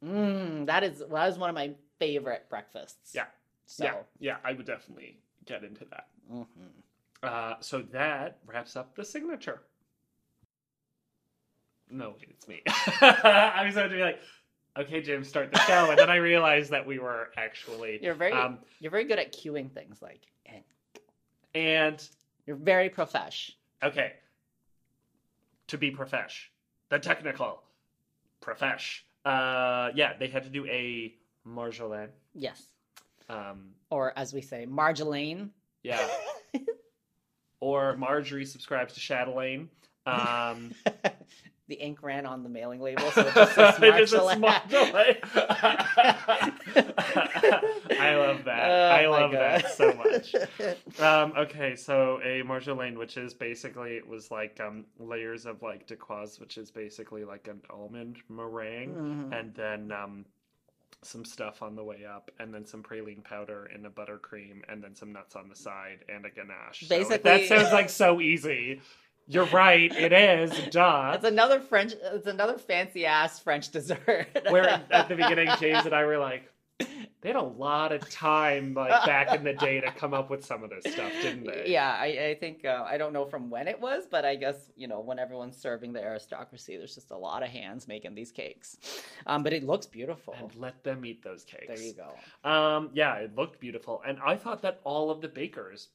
mmm, 0.05 0.67
that 0.67 0.83
is 0.85 1.03
that 1.11 1.29
is 1.29 1.39
one 1.39 1.49
of 1.51 1.55
my 1.55 1.73
favorite 1.99 2.47
breakfasts. 2.49 3.13
Yeah. 3.15 3.27
So, 3.67 3.85
Yeah, 3.85 3.95
yeah, 4.19 4.37
I 4.45 4.53
would 4.53 4.67
definitely 4.67 5.19
get 5.45 5.63
into 5.65 5.85
that. 5.87 6.07
mhm. 6.31 6.47
Uh, 7.23 7.55
so 7.61 7.83
that 7.83 8.39
wraps 8.47 8.77
up 8.77 8.95
the 8.95 9.05
signature. 9.05 9.63
No, 11.91 12.11
wait, 12.19 12.29
it's 12.31 12.47
me. 12.47 12.63
I 13.01 13.63
was 13.65 13.75
about 13.77 13.89
to 13.89 13.97
be 13.97 14.03
like, 14.03 14.21
okay, 14.77 15.01
Jim, 15.01 15.25
start 15.25 15.51
the 15.53 15.59
show, 15.61 15.91
and 15.91 15.99
then 15.99 16.11
I 16.11 16.17
realized 16.33 16.71
that 16.71 16.87
we 16.87 16.99
were 16.99 17.31
actually. 17.37 17.99
You're 18.03 18.15
very 18.15 18.33
Um, 18.33 18.59
you're 18.79 18.91
very 18.91 19.05
good 19.05 19.19
at 19.19 19.33
cueing 19.33 19.71
things 19.73 20.01
like 20.03 20.21
and 20.47 20.63
and 21.55 22.09
you're 22.47 22.57
very 22.57 22.91
profesh. 22.91 23.53
okay, 23.83 24.13
to 25.69 25.79
be 25.79 25.91
profesh, 25.91 26.51
the 26.89 26.99
technical 26.99 27.63
profesh. 28.41 29.05
Uh, 29.25 29.91
yeah, 29.95 30.15
they 30.19 30.29
had 30.29 30.43
to 30.45 30.51
do 30.51 30.67
a 30.67 31.15
Marjolaine. 31.47 32.09
Yes. 32.35 32.69
Um, 33.29 33.71
Or 33.91 34.13
as 34.19 34.33
we 34.33 34.41
say, 34.43 34.67
Marjolaine. 34.67 35.51
yeah, 35.83 36.07
or 37.61 37.97
Marjorie 37.97 38.45
subscribes 38.47 38.95
to 38.95 39.01
Chatelaine. 39.01 39.69
Um, 40.07 40.73
the 41.69 41.75
ink 41.77 42.03
ran 42.03 42.27
on 42.27 42.43
the 42.43 42.49
mailing 42.49 42.81
label, 42.81 43.11
so 43.13 43.21
it 43.27 43.35
just 43.35 43.55
says 43.55 43.77
It 43.83 44.01
is 44.01 44.13
a 44.13 44.19
Marjolaine. 44.19 44.37
smart 44.39 44.69
delay. 44.69 45.21
I 47.99 48.17
love 48.17 48.45
that. 48.45 48.69
Oh 48.69 48.91
I 48.91 49.07
love 49.07 49.33
that 49.33 49.71
so 49.75 49.93
much. 49.95 50.35
Um, 51.01 51.33
okay, 51.39 51.77
so 51.77 52.21
a 52.25 52.43
Marjolaine, 52.43 52.97
which 52.97 53.17
is 53.17 53.35
basically 53.35 53.93
it 53.97 54.07
was 54.07 54.31
like 54.31 54.59
um, 54.61 54.85
layers 54.99 55.47
of 55.47 55.63
like 55.63 55.87
Dacquoise, 55.87 56.41
which 56.41 56.59
is 56.59 56.71
basically 56.71 57.25
like 57.25 57.47
an 57.49 57.61
almond 57.71 58.17
meringue, 58.29 58.95
Mhm. 59.31 59.39
and 59.39 59.55
then 59.55 59.93
um, 59.93 60.25
some 61.03 61.25
stuff 61.25 61.63
on 61.63 61.77
the 61.77 61.85
way 61.85 62.05
up, 62.05 62.31
and 62.41 62.53
then 62.53 62.67
some 62.67 62.83
praline 62.83 63.23
powder 63.23 63.69
and 63.73 63.87
a 63.87 63.91
buttercream, 63.91 64.63
and 64.69 64.83
then 64.83 64.95
some 64.97 65.13
nuts 65.13 65.37
on 65.37 65.49
the 65.49 65.55
side, 65.57 65.99
and 66.09 66.25
a 66.27 66.31
ganache. 66.31 66.81
So 66.89 66.89
Basically- 66.97 67.19
that 67.31 67.47
sounds 67.47 67.73
like 67.73 67.89
so 67.91 68.21
easy. 68.21 68.81
You're 69.29 69.47
right. 69.47 69.95
It 69.95 70.13
is. 70.13 70.51
Duh. 70.71 71.13
It's 71.15 71.25
another 71.25 71.61
French. 71.61 71.93
It's 72.03 72.27
another 72.27 72.57
fancy 72.57 73.05
ass 73.05 73.39
French 73.39 73.71
dessert. 73.71 74.27
where 74.49 74.83
at 74.91 75.09
the 75.09 75.15
beginning 75.17 75.51
James 75.61 75.85
and 75.85 75.95
I 75.95 76.07
were 76.07 76.19
like, 76.19 76.51
they 77.21 77.29
had 77.29 77.37
a 77.37 77.43
lot 77.43 77.93
of 77.93 78.09
time 78.09 78.75
like 78.75 79.05
back 79.05 79.35
in 79.35 79.43
the 79.43 79.53
day 79.53 79.81
to 79.81 79.91
come 79.91 80.15
up 80.15 80.31
with 80.31 80.45
some 80.45 80.63
of 80.63 80.71
this 80.71 80.93
stuff, 80.93 81.13
didn't 81.21 81.45
they? 81.45 81.65
Yeah, 81.67 81.91
I, 81.91 82.07
I 82.07 82.37
think 82.39 82.65
uh, 82.65 82.85
I 82.89 82.97
don't 82.97 83.13
know 83.13 83.25
from 83.25 83.51
when 83.51 83.67
it 83.67 83.81
was, 83.81 84.05
but 84.09 84.25
I 84.25 84.37
guess 84.37 84.55
you 84.77 84.87
know 84.87 85.01
when 85.01 85.19
everyone's 85.19 85.57
serving 85.57 85.93
the 85.93 86.03
aristocracy, 86.03 86.77
there's 86.77 86.95
just 86.95 87.11
a 87.11 87.17
lot 87.17 87.43
of 87.43 87.49
hands 87.49 87.89
making 87.89 88.15
these 88.15 88.31
cakes. 88.31 88.77
Um, 89.27 89.43
but 89.43 89.53
it 89.53 89.65
looks 89.65 89.87
beautiful. 89.87 90.35
And 90.39 90.55
let 90.55 90.85
them 90.85 91.05
eat 91.05 91.23
those 91.25 91.45
cakes. 91.45 91.67
There 91.67 91.81
you 91.81 91.93
go. 91.93 92.49
Um, 92.49 92.91
yeah, 92.95 93.15
it 93.17 93.35
looked 93.35 93.61
beautiful, 93.61 94.01
and 94.07 94.19
I 94.25 94.37
thought 94.37 94.63
that 94.63 94.81
all 94.85 95.11
of 95.11 95.21
the 95.21 95.29
bakers 95.29 95.89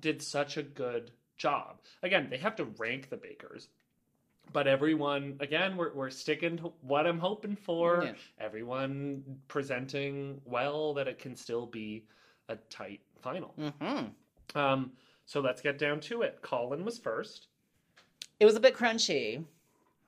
did 0.00 0.22
such 0.22 0.56
a 0.56 0.62
good 0.62 1.12
job. 1.38 1.78
Again, 2.02 2.28
they 2.30 2.36
have 2.38 2.56
to 2.56 2.64
rank 2.78 3.08
the 3.08 3.16
bakers. 3.16 3.68
But 4.52 4.66
everyone, 4.66 5.36
again, 5.40 5.76
we're, 5.76 5.92
we're 5.92 6.10
sticking 6.10 6.56
to 6.58 6.72
what 6.82 7.06
I'm 7.06 7.18
hoping 7.18 7.56
for. 7.56 8.02
Yeah. 8.04 8.12
Everyone 8.40 9.22
presenting 9.46 10.40
well 10.44 10.94
that 10.94 11.06
it 11.06 11.18
can 11.18 11.36
still 11.36 11.66
be 11.66 12.04
a 12.48 12.56
tight 12.70 13.00
final. 13.20 13.54
hmm 13.58 14.04
Um, 14.58 14.92
so 15.26 15.40
let's 15.40 15.60
get 15.60 15.78
down 15.78 16.00
to 16.00 16.22
it. 16.22 16.38
Colin 16.40 16.84
was 16.84 16.98
first. 16.98 17.48
It 18.40 18.46
was 18.46 18.56
a 18.56 18.60
bit 18.60 18.74
crunchy. 18.74 19.44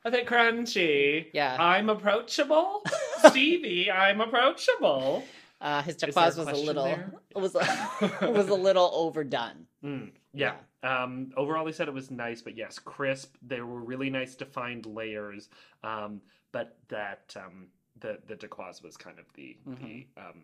A 0.07 0.11
bit 0.11 0.27
crunchy. 0.27 1.27
Yeah. 1.35 1.57
I'm 1.61 1.91
approachable. 1.91 2.83
Stevie, 3.27 3.91
I'm 3.91 4.23
approachable. 4.23 5.25
Uh, 5.61 5.83
his 5.83 5.97
turquoise 5.97 6.39
was 6.39 6.49
a 6.49 6.55
little 6.55 6.87
it 6.87 6.99
was 7.37 7.55
a, 7.55 8.31
was 8.31 8.49
a 8.49 8.55
little 8.55 8.91
overdone. 8.95 9.67
Mm, 9.85 10.13
yeah. 10.33 10.55
Um, 10.83 11.33
overall, 11.37 11.67
he 11.67 11.73
said 11.73 11.89
it 11.89 11.95
was 11.95 12.11
nice, 12.11 12.41
but 12.43 12.57
yes, 12.57 12.79
crisp. 12.79 13.37
There 13.43 13.67
were 13.67 13.81
really 13.81 14.11
nice 14.11 14.35
defined 14.35 14.87
layers. 14.87 15.49
Um, 15.85 16.21
but 16.53 16.79
that 16.89 17.35
um, 17.37 17.69
the 18.01 18.19
the 18.27 18.35
Dacquoise 18.37 18.83
was 18.83 18.97
kind 18.97 19.19
of 19.19 19.27
the 19.35 19.57
the 19.67 20.07
um, 20.17 20.43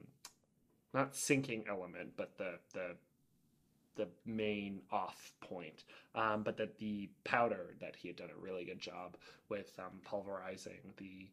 not 0.95 1.15
sinking 1.17 1.65
element, 1.69 2.11
but 2.17 2.37
the 2.39 2.59
the 2.75 2.97
the 3.97 4.09
main 4.27 4.81
off 4.93 5.33
point. 5.41 5.85
Um, 6.15 6.43
but 6.43 6.57
that 6.59 6.77
the 6.79 7.09
powder 7.25 7.75
that 7.81 7.97
he 7.97 8.09
had 8.09 8.17
done 8.17 8.29
a 8.37 8.41
really 8.41 8.65
good 8.65 8.79
job 8.81 9.17
with 9.49 9.73
um, 9.79 10.01
pulverizing 10.05 10.93
the 10.99 11.29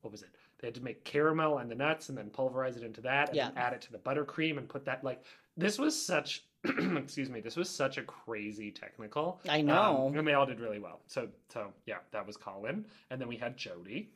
what 0.00 0.10
was 0.12 0.22
it? 0.22 0.30
They 0.60 0.68
had 0.68 0.74
to 0.76 0.82
make 0.82 1.04
caramel 1.04 1.58
and 1.58 1.70
the 1.70 1.74
nuts 1.74 2.08
and 2.08 2.16
then 2.16 2.30
pulverize 2.30 2.76
it 2.76 2.84
into 2.84 3.00
that 3.02 3.28
and 3.28 3.36
Yeah. 3.36 3.50
add 3.56 3.72
it 3.72 3.80
to 3.82 3.92
the 3.92 3.98
buttercream 3.98 4.56
and 4.56 4.68
put 4.68 4.84
that 4.84 5.02
like 5.04 5.22
this 5.56 5.76
was 5.78 6.00
such 6.00 6.44
excuse 6.96 7.30
me, 7.30 7.40
this 7.40 7.56
was 7.56 7.68
such 7.70 7.98
a 7.98 8.02
crazy 8.02 8.70
technical. 8.70 9.40
I 9.48 9.62
know. 9.62 10.08
Um, 10.08 10.18
and 10.18 10.26
they 10.26 10.34
all 10.34 10.46
did 10.46 10.60
really 10.60 10.78
well. 10.78 11.00
So 11.06 11.28
so 11.48 11.72
yeah, 11.86 11.98
that 12.12 12.26
was 12.26 12.36
Colin. 12.36 12.84
And 13.10 13.20
then 13.20 13.28
we 13.28 13.36
had 13.36 13.56
Jody. 13.56 14.10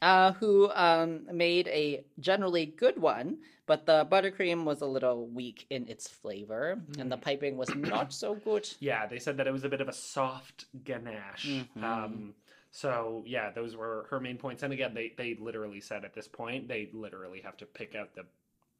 uh, 0.00 0.32
who 0.32 0.70
um, 0.74 1.26
made 1.32 1.68
a 1.68 2.04
generally 2.18 2.66
good 2.66 2.98
one, 2.98 3.38
but 3.66 3.86
the 3.86 4.04
buttercream 4.10 4.64
was 4.64 4.80
a 4.80 4.86
little 4.86 5.26
weak 5.28 5.66
in 5.70 5.86
its 5.88 6.08
flavor, 6.08 6.80
and 6.98 7.10
the 7.10 7.16
Mm. 7.16 7.22
piping 7.22 7.56
was 7.56 7.72
not 7.74 8.12
so 8.12 8.34
good. 8.34 8.68
Yeah, 8.80 9.06
they 9.06 9.18
said 9.20 9.36
that 9.36 9.46
it 9.46 9.52
was 9.52 9.64
a 9.64 9.68
bit 9.68 9.80
of 9.80 9.88
a 9.88 9.92
soft 9.92 10.66
ganache. 10.84 11.46
Mhm. 11.76 11.82
Um, 11.84 12.34
so 12.70 13.22
yeah, 13.26 13.50
those 13.50 13.76
were 13.76 14.06
her 14.10 14.18
main 14.18 14.38
points. 14.38 14.62
And 14.62 14.72
again, 14.72 14.94
they 14.94 15.12
they 15.16 15.34
literally 15.34 15.80
said 15.80 16.04
at 16.04 16.14
this 16.14 16.26
point 16.28 16.66
they 16.68 16.88
literally 16.92 17.40
have 17.42 17.56
to 17.58 17.66
pick 17.66 17.94
out 17.94 18.14
the 18.14 18.24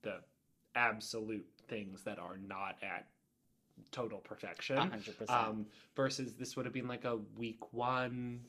the 0.02 0.20
absolute 0.74 1.46
things 1.68 2.02
that 2.04 2.18
are 2.18 2.36
not 2.46 2.76
at 2.82 3.06
total 3.90 4.18
perfection. 4.18 4.76
Hundred 4.76 5.16
percent. 5.18 5.30
Um, 5.30 5.66
versus 5.96 6.34
this 6.34 6.56
would 6.56 6.66
have 6.66 6.74
been 6.74 6.88
like 6.88 7.04
a 7.04 7.16
week 7.36 7.72
one, 7.72 8.40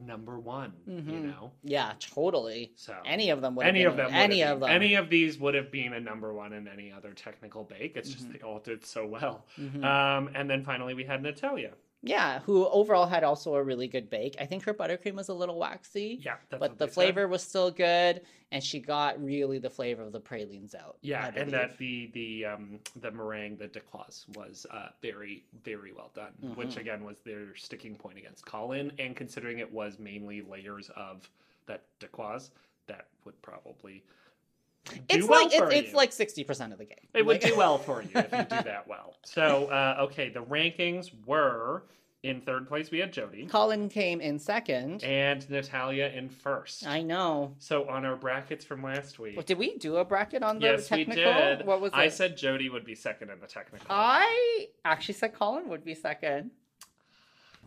number 0.00 0.38
one. 0.38 0.72
You 0.86 0.94
Mhm. 1.02 1.22
know, 1.24 1.52
Yeah, 1.62 1.92
totally. 1.98 2.72
so 2.76 2.96
Any 3.04 3.30
of 3.30 3.42
them 3.42 3.54
would. 3.56 3.66
any 3.66 3.82
have 3.82 3.92
of 3.92 3.96
them, 3.98 4.10
Any 4.14 4.42
of 4.42 4.60
been- 4.60 4.68
them. 4.68 4.70
any 4.82 4.94
of 4.94 5.10
these 5.10 5.38
would 5.38 5.54
have 5.54 5.70
been 5.70 5.92
a 5.92 6.00
number 6.00 6.32
one 6.32 6.52
in 6.52 6.66
any 6.68 6.90
other 6.92 7.12
technical 7.12 7.64
bake. 7.64 7.96
It's 7.96 8.10
just 8.10 8.28
Mhm. 8.28 8.32
they 8.34 8.40
all 8.40 8.60
did 8.60 8.84
so 8.86 9.06
well. 9.06 9.46
Mhm. 9.58 9.84
Um, 9.84 10.30
and 10.34 10.48
then 10.48 10.64
finally 10.64 10.94
we 10.94 11.04
had 11.04 11.22
Natalia. 11.22 11.74
Yeah, 12.04 12.40
who 12.40 12.66
overall 12.68 13.06
had 13.06 13.22
also 13.22 13.54
a 13.54 13.62
really 13.62 13.86
good 13.86 14.10
bake. 14.10 14.34
I 14.40 14.46
think 14.46 14.64
her 14.64 14.74
buttercream 14.74 15.14
was 15.14 15.28
a 15.28 15.34
little 15.34 15.56
waxy, 15.58 16.18
Yeah, 16.20 16.34
that's 16.50 16.58
but 16.58 16.76
the 16.78 16.86
they 16.86 16.90
said. 16.90 16.94
flavor 16.94 17.28
was 17.28 17.42
still 17.44 17.70
good, 17.70 18.22
and 18.50 18.62
she 18.62 18.80
got 18.80 19.22
really 19.22 19.58
the 19.58 19.70
flavor 19.70 20.02
of 20.02 20.10
the 20.12 20.18
pralines 20.18 20.74
out. 20.74 20.96
Yeah, 21.02 21.30
and 21.36 21.50
that 21.52 21.78
the 21.78 22.10
the 22.12 22.44
um 22.46 22.80
the 22.96 23.10
meringue, 23.12 23.56
the 23.56 23.68
Dacquoise 23.68 24.26
was 24.34 24.66
uh 24.72 24.88
very 25.00 25.44
very 25.62 25.92
well 25.92 26.10
done, 26.12 26.32
which 26.56 26.70
Mhm. 26.70 26.80
again 26.80 27.04
was 27.04 27.20
their 27.20 27.54
sticking 27.54 27.94
point 27.94 28.18
against 28.18 28.44
Colin, 28.46 28.92
and 28.98 29.14
considering 29.14 29.60
it 29.60 29.72
was 29.72 29.98
mainly 30.00 30.42
layers 30.42 30.90
of 30.96 31.30
that 31.66 31.84
Dacquoise, 32.00 32.50
that 32.88 33.06
would 33.24 33.40
probably 33.42 34.02
it's 35.08 35.26
well 35.26 35.44
like 35.44 35.54
it's, 35.54 35.74
it's 35.74 35.94
like 35.94 36.12
sixty 36.12 36.44
percent 36.44 36.72
of 36.72 36.78
the 36.78 36.84
game. 36.84 36.96
It 37.14 37.24
would 37.24 37.42
Like- 37.42 37.52
do 37.52 37.56
well 37.56 37.78
for 37.78 38.02
you 38.02 38.10
if 38.14 38.32
you 38.32 38.38
do 38.38 38.62
that 38.62 38.86
well. 38.88 39.14
So, 39.24 39.66
uh, 39.66 39.98
okay, 40.06 40.28
the 40.30 40.42
rankings 40.42 41.10
were 41.26 41.84
in 42.24 42.40
third 42.40 42.66
place 42.68 42.90
we 42.90 42.98
had 42.98 43.12
Jody 43.12 43.46
Colin 43.46 43.88
came 43.88 44.20
in 44.20 44.38
second. 44.38 45.02
and 45.04 45.48
Natalia 45.50 46.06
in 46.14 46.28
first. 46.28 46.86
I 46.86 47.02
know. 47.02 47.54
So 47.58 47.88
on 47.88 48.04
our 48.04 48.16
brackets 48.16 48.64
from 48.64 48.82
last 48.82 49.18
week, 49.18 49.36
Well, 49.36 49.44
Did 49.44 49.58
we 49.58 49.76
do 49.78 49.96
a 49.96 50.04
bracket 50.04 50.42
on 50.42 50.58
the 50.58 50.66
yes, 50.66 50.90
we 50.90 51.04
did. 51.04 51.64
What 51.66 51.80
was 51.80 51.92
it? 51.92 51.98
I 51.98 52.08
said 52.08 52.36
Jody 52.36 52.68
would 52.68 52.84
be 52.84 52.94
second 52.94 53.30
in 53.30 53.40
the 53.40 53.46
technical. 53.46 53.86
I 53.90 54.68
actually 54.84 55.14
said 55.14 55.34
Colin 55.34 55.68
would 55.68 55.84
be 55.84 55.94
second. 55.94 56.50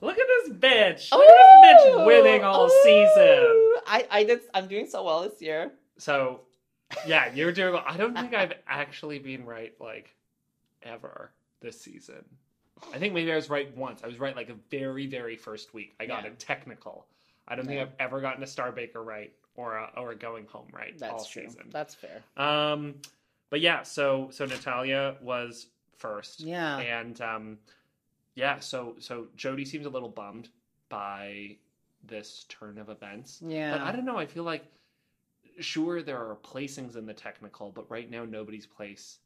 Look 0.02 0.18
at 0.20 0.28
this 0.28 0.50
bitch! 0.58 1.12
Look 1.12 1.30
at 1.30 1.38
this 1.62 1.86
bitch 1.96 2.06
winning 2.06 2.44
all 2.44 2.66
Ooh. 2.66 2.80
season. 2.84 3.74
I, 3.88 4.06
I 4.12 4.24
did. 4.26 4.42
I'm 4.54 4.68
doing 4.68 4.88
so 4.88 5.04
well 5.04 5.24
this 5.24 5.42
year. 5.42 5.72
So, 5.98 6.42
yeah, 7.08 7.32
you're 7.34 7.52
doing. 7.52 7.74
well. 7.74 7.84
I 7.88 7.98
don't 7.98 8.16
think 8.16 8.34
I've 8.34 8.54
actually 8.68 9.20
been 9.20 9.46
right 9.46 9.74
like 9.80 10.14
ever 10.84 11.32
this 11.62 11.80
season. 11.82 12.24
I 12.94 12.98
think 13.00 13.14
maybe 13.14 13.32
I 13.32 13.36
was 13.36 13.50
right 13.50 13.76
once. 13.76 14.02
I 14.04 14.08
was 14.08 14.20
right 14.20 14.36
like 14.36 14.50
a 14.50 14.56
very, 14.70 15.08
very 15.08 15.36
first 15.38 15.74
week. 15.74 15.96
I 16.00 16.06
got 16.06 16.24
Yeah. 16.24 16.32
a 16.32 16.34
technical. 16.36 17.08
I 17.48 17.56
don't 17.56 17.66
think 17.68 17.80
I've 17.82 17.94
ever 18.00 18.22
gotten 18.22 18.44
a 18.44 18.48
Star 18.48 18.72
Baker 18.72 19.02
right 19.04 19.32
or 19.56 19.76
a, 19.78 19.92
or 19.98 20.12
a 20.12 20.16
going 20.16 20.46
home 20.48 20.68
right 20.74 20.98
That's 20.98 21.14
all 21.14 21.24
true. 21.26 21.44
season. 21.44 21.70
That's 21.72 21.96
fair. 21.96 22.22
Um, 22.36 22.96
but 23.50 23.62
yeah, 23.62 23.84
so 23.84 24.30
so 24.32 24.46
Natalia 24.46 25.16
was 25.22 25.68
first, 25.98 26.42
Yeah. 26.42 26.78
and 26.80 27.20
um, 27.22 27.58
yeah, 28.36 28.60
so 28.60 28.96
so 29.00 29.28
Jody 29.38 29.64
seems 29.64 29.86
a 29.86 29.90
little 29.90 30.10
bummed 30.10 30.50
by 30.90 31.56
this 32.04 32.46
turn 32.50 32.78
of 32.78 32.90
events. 32.90 33.42
Yeah. 33.42 33.72
But 33.78 33.82
I 33.82 33.92
don't 33.94 34.06
know. 34.06 34.18
I 34.18 34.26
feel 34.26 34.44
like 34.44 34.66
sure 35.60 36.02
there 36.02 36.18
are 36.18 36.38
placings 36.38 36.96
in 36.96 37.06
the 37.06 37.14
technical, 37.14 37.72
but 37.72 37.90
right 37.90 38.10
now 38.10 38.26
nobody's 38.26 38.68
place 38.68 39.20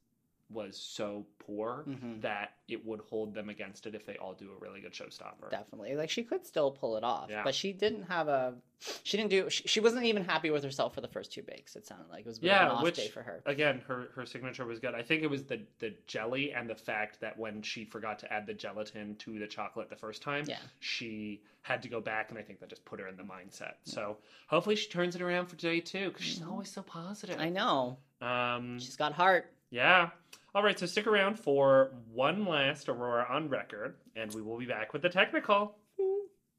was 0.51 0.77
so 0.77 1.25
poor 1.37 1.83
Mhm. 1.87 2.21
that 2.21 2.53
it 2.67 2.83
would 2.85 3.01
hold 3.01 3.33
them 3.33 3.49
against 3.49 3.85
it 3.85 3.93
if 3.95 4.05
they 4.05 4.17
all 4.17 4.33
do 4.33 4.51
a 4.51 4.55
really 4.59 4.81
good 4.81 4.93
showstopper. 4.93 5.49
Definitely. 5.51 5.95
Like 5.95 6.09
she 6.09 6.23
could 6.23 6.45
still 6.45 6.71
pull 6.71 6.97
it 6.97 7.03
off, 7.03 7.29
Yeah. 7.29 7.43
but 7.43 7.53
she 7.53 7.71
didn't 7.73 8.03
have 8.03 8.27
a. 8.27 8.55
She 9.03 9.17
didn't 9.17 9.29
do. 9.29 9.49
She, 9.49 9.67
she 9.67 9.79
wasn't 9.81 10.05
even 10.05 10.23
happy 10.23 10.49
with 10.51 10.63
herself 10.63 10.95
for 10.95 11.01
the 11.01 11.07
first 11.07 11.31
two 11.33 11.43
bakes. 11.43 11.75
It 11.75 11.85
sounded 11.85 12.09
like 12.09 12.21
it 12.21 12.27
was 12.27 12.39
a 12.39 12.43
Yeah, 12.43 12.65
an 12.65 12.71
off 12.71 12.83
which- 12.83 12.95
day 12.95 13.09
for 13.09 13.21
her. 13.21 13.41
Again, 13.45 13.79
her 13.87 14.09
her 14.15 14.25
signature 14.25 14.65
was 14.65 14.79
good. 14.79 14.95
I 14.95 15.03
think 15.03 15.21
it 15.21 15.27
was 15.27 15.43
the 15.43 15.61
the 15.79 15.93
jelly 16.07 16.53
and 16.53 16.69
the 16.69 16.75
fact 16.75 17.19
that 17.19 17.37
when 17.37 17.61
she 17.61 17.83
forgot 17.85 18.17
to 18.19 18.31
add 18.33 18.45
the 18.47 18.53
gelatin 18.53 19.15
to 19.17 19.37
the 19.37 19.47
chocolate 19.47 19.89
the 19.89 19.95
first 19.97 20.21
time, 20.21 20.45
Yeah. 20.47 20.59
she 20.79 21.41
had 21.61 21.81
to 21.83 21.89
go 21.89 21.99
back, 21.99 22.29
and 22.29 22.39
I 22.39 22.41
think 22.41 22.59
that 22.61 22.69
just 22.69 22.85
put 22.85 22.99
her 22.99 23.07
in 23.07 23.17
the 23.17 23.23
mindset. 23.23 23.73
So 23.83 24.17
hopefully 24.47 24.75
she 24.77 24.87
turns 24.89 25.15
it 25.15 25.21
around 25.21 25.47
for 25.47 25.57
day 25.57 25.79
two 25.81 26.09
because 26.09 26.25
she's 26.25 26.39
Mhm. 26.39 26.49
always 26.49 26.71
so 26.71 26.81
positive. 26.81 27.39
I 27.39 27.49
know. 27.49 27.97
Um, 28.21 28.79
She's 28.79 28.95
got 28.95 29.13
heart. 29.13 29.51
yeah. 29.69 30.09
All 30.55 30.63
right, 30.63 30.77
so 30.79 30.87
stick 30.87 31.05
around 31.05 31.39
for 31.39 31.91
one 32.11 32.45
last 32.45 32.89
Aurora 32.89 33.27
on 33.29 33.49
record, 33.49 33.95
and 34.15 34.33
we 34.33 34.41
will 34.41 34.57
be 34.57 34.65
back 34.65 34.93
with 34.93 35.03
the 35.03 35.09
technical. 35.09 35.75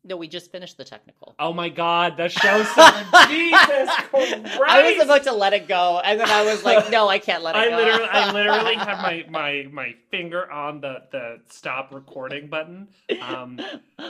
No, 0.03 0.17
we 0.17 0.29
just 0.29 0.51
finished 0.51 0.79
the 0.79 0.85
technical. 0.85 1.35
Oh 1.39 1.53
my 1.53 1.69
God, 1.69 2.17
the 2.17 2.29
show's 2.29 2.67
so 2.75 2.83
Jesus 3.29 3.91
Christ! 4.09 4.49
I 4.67 4.95
was 4.95 5.05
about 5.05 5.25
to 5.25 5.33
let 5.33 5.53
it 5.53 5.69
go, 5.69 6.01
and 6.03 6.19
then 6.19 6.31
I 6.31 6.45
was 6.45 6.65
like, 6.65 6.91
"No, 6.91 7.09
I 7.09 7.19
can't 7.19 7.43
let 7.43 7.55
it 7.55 7.59
I 7.59 7.69
go." 7.69 7.77
literally, 7.77 8.09
I 8.11 8.33
literally 8.33 8.75
have 8.77 8.99
my, 9.03 9.27
my, 9.29 9.67
my 9.71 9.95
finger 10.11 10.51
on 10.51 10.81
the, 10.81 11.03
the 11.13 11.41
stop 11.51 11.93
recording 11.93 12.49
button. 12.49 12.89
Um, 13.21 13.61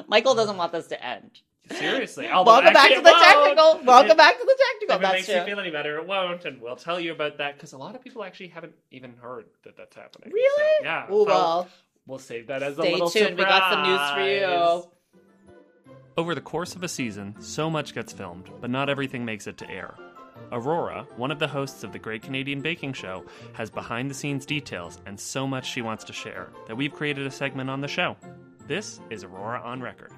Michael 0.07 0.35
doesn't 0.35 0.57
want 0.59 0.73
this 0.73 0.87
to 0.89 1.05
end. 1.05 1.41
Seriously. 1.73 2.29
Although 2.29 2.53
Welcome 2.53 2.73
back 2.73 2.89
to 2.91 3.01
the 3.01 3.11
won't. 3.11 3.25
technical. 3.25 3.81
Welcome 3.85 4.11
If- 4.13 4.17
back 4.17 4.39
to 4.39 4.45
the 4.45 4.59
technical. 4.73 4.95
If 4.97 5.01
it 5.01 5.03
That's 5.03 5.13
makes 5.15 5.27
true. 5.27 5.35
you 5.37 5.45
feel 5.45 5.61
any 5.61 5.71
better, 5.71 5.97
it 5.99 6.07
won't, 6.07 6.45
and 6.45 6.61
we'll 6.61 6.77
tell 6.77 6.99
you 7.01 7.13
about 7.13 7.39
that 7.39 7.55
because 7.57 7.73
a 7.73 7.79
lot 7.79 7.95
of 7.95 8.03
people 8.03 8.25
actually 8.25 8.49
haven't 8.49 8.75
even 8.91 9.15
heard 9.21 9.47
that 9.65 9.77
that's 9.77 9.95
happening. 9.97 10.33
Really? 10.33 10.73
So, 10.81 10.85
yeah. 10.85 11.05
Ooh, 11.07 11.25
so 11.25 11.25
well, 11.27 11.69
we'll 12.07 12.19
save 12.19 12.47
that 12.49 12.63
as 12.63 12.77
a 12.79 12.83
little 12.83 13.09
surprise. 13.09 13.11
stay 13.11 13.25
tuned. 13.27 13.39
We 13.39 13.45
got 13.45 13.73
some 13.73 13.83
news 13.83 14.11
for 14.11 14.21
you. 14.21 14.41
surprise. 14.41 14.85
Over 16.17 16.35
the 16.35 16.41
course 16.41 16.75
of 16.75 16.83
a 16.83 16.89
season, 16.89 17.37
so 17.41 17.71
much 17.71 17.95
gets 17.95 18.13
filmed, 18.13 18.51
but 18.61 18.69
not 18.71 18.89
everything 18.91 19.25
makes 19.25 19.47
it 19.47 19.57
to 19.59 19.71
air. 19.71 19.95
Aurora, 20.53 21.07
one 21.17 21.31
of 21.31 21.39
the 21.39 21.47
hosts 21.47 21.85
of 21.85 21.93
the 21.93 21.99
Great 21.99 22.23
Canadian 22.23 22.61
Baking 22.61 22.93
Show, 22.93 23.25
has 23.53 23.71
behind 23.71 24.11
the 24.11 24.15
scenes 24.15 24.45
details 24.45 24.99
and 25.07 25.19
so 25.19 25.47
much 25.47 25.67
she 25.71 25.83
wants 25.83 26.03
to 26.05 26.13
share 26.13 26.51
that 26.67 26.77
we've 26.77 26.93
created 26.93 27.27
a 27.27 27.31
segment 27.31 27.71
on 27.71 27.81
the 27.81 27.89
show. 27.89 28.17
This 28.67 29.01
is 29.11 29.23
Aurora 29.25 29.61
on 29.63 29.81
Record. 29.81 30.13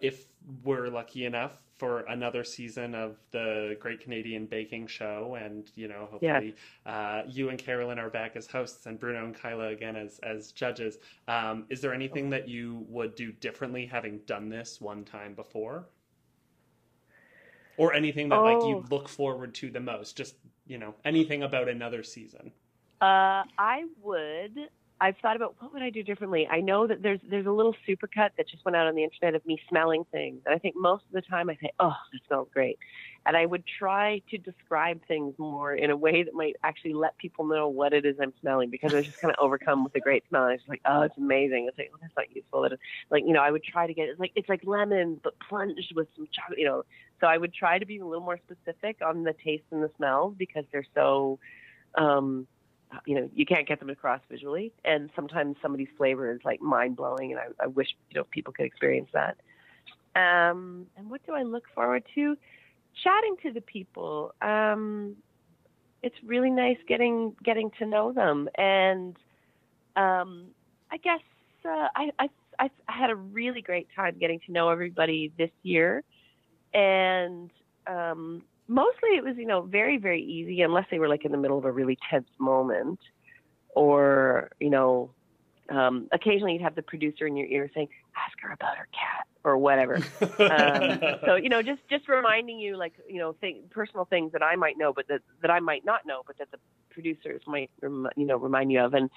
If 0.00 0.26
we're 0.64 0.88
lucky 0.88 1.24
enough 1.24 1.60
for 1.78 2.00
another 2.08 2.42
season 2.42 2.94
of 2.94 3.18
the 3.32 3.76
Great 3.80 4.00
Canadian 4.00 4.46
Baking 4.46 4.86
Show, 4.86 5.36
and 5.40 5.70
you 5.74 5.88
know, 5.88 6.08
hopefully, 6.10 6.54
uh, 6.86 7.22
you 7.28 7.48
and 7.50 7.58
Carolyn 7.58 7.98
are 7.98 8.08
back 8.10 8.36
as 8.36 8.46
hosts, 8.46 8.86
and 8.86 8.98
Bruno 8.98 9.24
and 9.24 9.34
Kyla 9.34 9.68
again 9.68 9.96
as 9.96 10.18
as 10.20 10.52
judges. 10.52 10.98
Um, 11.28 11.66
is 11.68 11.80
there 11.80 11.92
anything 11.92 12.30
that 12.30 12.48
you 12.48 12.86
would 12.88 13.14
do 13.14 13.32
differently, 13.32 13.86
having 13.86 14.18
done 14.26 14.48
this 14.48 14.80
one 14.80 15.04
time 15.04 15.34
before, 15.34 15.86
or 17.76 17.92
anything 17.92 18.28
that 18.30 18.36
like 18.36 18.62
you 18.64 18.76
Oh. 18.76 18.84
look 18.90 19.08
forward 19.08 19.54
to 19.56 19.70
the 19.70 19.80
most? 19.80 20.16
Just 20.16 20.36
you 20.66 20.78
know, 20.78 20.94
anything 21.04 21.42
about 21.42 21.68
another 21.68 22.02
season. 22.02 22.52
Uh, 23.00 23.44
I 23.58 23.84
would. 24.02 24.70
I've 24.98 25.16
thought 25.18 25.36
about 25.36 25.56
what 25.60 25.74
would 25.74 25.82
I 25.82 25.90
do 25.90 26.02
differently. 26.02 26.48
I 26.50 26.60
know 26.62 26.86
that 26.86 27.02
there's 27.02 27.20
there's 27.28 27.44
a 27.46 27.50
little 27.50 27.74
supercut 27.86 28.30
that 28.38 28.48
just 28.48 28.64
went 28.64 28.76
out 28.76 28.86
on 28.86 28.94
the 28.94 29.04
internet 29.04 29.34
of 29.34 29.44
me 29.44 29.60
smelling 29.68 30.04
things, 30.10 30.40
and 30.46 30.54
I 30.54 30.58
think 30.58 30.74
most 30.74 31.04
of 31.04 31.12
the 31.12 31.20
time 31.20 31.50
I 31.50 31.56
say, 31.56 31.70
"Oh, 31.78 31.92
that 32.12 32.20
smells 32.26 32.48
great," 32.50 32.78
and 33.26 33.36
I 33.36 33.44
would 33.44 33.64
try 33.66 34.22
to 34.30 34.38
describe 34.38 35.04
things 35.06 35.34
more 35.38 35.74
in 35.74 35.90
a 35.90 35.96
way 35.96 36.22
that 36.22 36.32
might 36.32 36.56
actually 36.64 36.94
let 36.94 37.18
people 37.18 37.44
know 37.44 37.68
what 37.68 37.92
it 37.92 38.06
is 38.06 38.16
I'm 38.18 38.32
smelling 38.40 38.70
because 38.70 38.94
I 38.94 38.96
was 38.96 39.04
just 39.06 39.20
kind 39.20 39.34
of 39.36 39.44
overcome 39.44 39.84
with 39.84 39.92
the 39.92 40.00
great 40.00 40.24
smell. 40.30 40.44
I 40.44 40.52
was 40.52 40.60
just 40.60 40.68
like, 40.70 40.80
"Oh, 40.86 41.02
it's 41.02 41.18
amazing." 41.18 41.66
It's 41.68 41.76
like, 41.76 41.90
"Oh, 41.94 41.98
that's 42.00 42.16
not 42.16 42.34
useful." 42.34 42.62
That 42.62 42.78
like 43.10 43.24
you 43.26 43.34
know, 43.34 43.42
I 43.42 43.50
would 43.50 43.64
try 43.64 43.86
to 43.86 43.92
get 43.92 44.08
it's 44.08 44.18
like 44.18 44.32
it's 44.34 44.48
like 44.48 44.62
lemons 44.64 45.18
but 45.22 45.34
plunged 45.46 45.92
with 45.94 46.08
some 46.16 46.26
chocolate, 46.32 46.58
you 46.58 46.64
know. 46.64 46.84
So 47.20 47.26
I 47.26 47.36
would 47.36 47.52
try 47.52 47.78
to 47.78 47.84
be 47.84 47.98
a 47.98 48.06
little 48.06 48.24
more 48.24 48.38
specific 48.38 49.02
on 49.04 49.24
the 49.24 49.34
taste 49.44 49.64
and 49.72 49.82
the 49.82 49.90
smell 49.98 50.30
because 50.38 50.64
they're 50.72 50.86
so. 50.94 51.38
um 51.96 52.46
you 53.04 53.14
know, 53.14 53.28
you 53.34 53.46
can't 53.46 53.66
get 53.66 53.80
them 53.80 53.90
across 53.90 54.20
visually. 54.30 54.72
And 54.84 55.10
sometimes 55.14 55.56
somebody's 55.60 55.88
flavor 55.96 56.32
is 56.32 56.40
like 56.44 56.60
mind 56.60 56.96
blowing, 56.96 57.32
and 57.32 57.40
I, 57.40 57.64
I 57.64 57.66
wish 57.66 57.88
you 58.10 58.20
know 58.20 58.24
people 58.24 58.52
could 58.52 58.66
experience 58.66 59.08
that. 59.12 59.36
Um, 60.14 60.86
and 60.96 61.10
what 61.10 61.24
do 61.26 61.32
I 61.32 61.42
look 61.42 61.64
forward 61.74 62.04
to? 62.14 62.36
Chatting 63.02 63.36
to 63.42 63.52
the 63.52 63.60
people. 63.60 64.34
Um, 64.40 65.16
it's 66.02 66.16
really 66.24 66.50
nice 66.50 66.78
getting 66.88 67.34
getting 67.44 67.70
to 67.78 67.86
know 67.86 68.12
them, 68.12 68.48
and 68.56 69.16
um, 69.96 70.46
I 70.90 70.96
guess 70.98 71.20
uh, 71.64 71.88
I, 71.94 72.10
I 72.18 72.28
I 72.58 72.70
had 72.86 73.10
a 73.10 73.16
really 73.16 73.60
great 73.60 73.88
time 73.94 74.16
getting 74.18 74.40
to 74.46 74.52
know 74.52 74.70
everybody 74.70 75.32
this 75.36 75.50
year, 75.62 76.04
and 76.72 77.50
um, 77.86 78.42
mostly 78.68 79.10
it 79.10 79.24
was 79.24 79.36
you 79.36 79.46
know 79.46 79.62
very 79.62 79.96
very 79.96 80.22
easy 80.22 80.62
unless 80.62 80.86
they 80.90 80.98
were 80.98 81.08
like 81.08 81.24
in 81.24 81.32
the 81.32 81.38
middle 81.38 81.58
of 81.58 81.64
a 81.64 81.72
really 81.72 81.98
tense 82.10 82.28
moment 82.38 82.98
or 83.74 84.50
you 84.60 84.70
know 84.70 85.10
um 85.70 86.08
occasionally 86.12 86.54
you'd 86.54 86.62
have 86.62 86.74
the 86.74 86.82
producer 86.82 87.26
in 87.26 87.36
your 87.36 87.46
ear 87.46 87.70
saying 87.74 87.88
ask 88.16 88.36
her 88.40 88.52
about 88.52 88.76
her 88.76 88.88
cat 88.92 89.26
or 89.44 89.56
whatever. 89.58 90.00
Um 90.38 91.00
so 91.24 91.34
you 91.36 91.48
know 91.48 91.62
just 91.62 91.80
just 91.88 92.08
reminding 92.08 92.58
you 92.58 92.76
like 92.76 92.94
you 93.08 93.18
know 93.18 93.32
thing, 93.40 93.62
personal 93.70 94.04
things 94.04 94.32
that 94.32 94.42
i 94.42 94.54
might 94.56 94.76
know 94.78 94.92
but 94.92 95.06
that 95.08 95.22
that 95.42 95.50
i 95.50 95.60
might 95.60 95.84
not 95.84 96.06
know 96.06 96.22
but 96.26 96.38
that 96.38 96.50
the 96.50 96.58
producers 96.90 97.42
might 97.46 97.70
rem- 97.80 98.08
you 98.16 98.26
know 98.26 98.36
remind 98.36 98.70
you 98.72 98.80
of. 98.80 98.94
And 98.94 99.10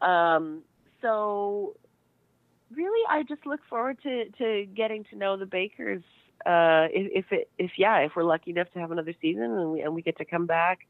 um 0.00 0.62
so 1.02 1.74
really 2.74 3.06
i 3.10 3.22
just 3.24 3.46
look 3.46 3.60
forward 3.68 3.98
to 4.02 4.28
to 4.30 4.66
getting 4.74 5.04
to 5.10 5.16
know 5.16 5.36
the 5.36 5.46
bakers 5.46 6.02
uh, 6.46 6.88
if, 6.92 7.24
if 7.26 7.32
it 7.32 7.50
if 7.58 7.72
yeah 7.76 7.98
if 7.98 8.12
we're 8.16 8.24
lucky 8.24 8.50
enough 8.50 8.70
to 8.72 8.78
have 8.78 8.90
another 8.90 9.14
season 9.20 9.44
and 9.44 9.72
we 9.72 9.80
and 9.82 9.94
we 9.94 10.02
get 10.02 10.18
to 10.18 10.24
come 10.24 10.46
back. 10.46 10.80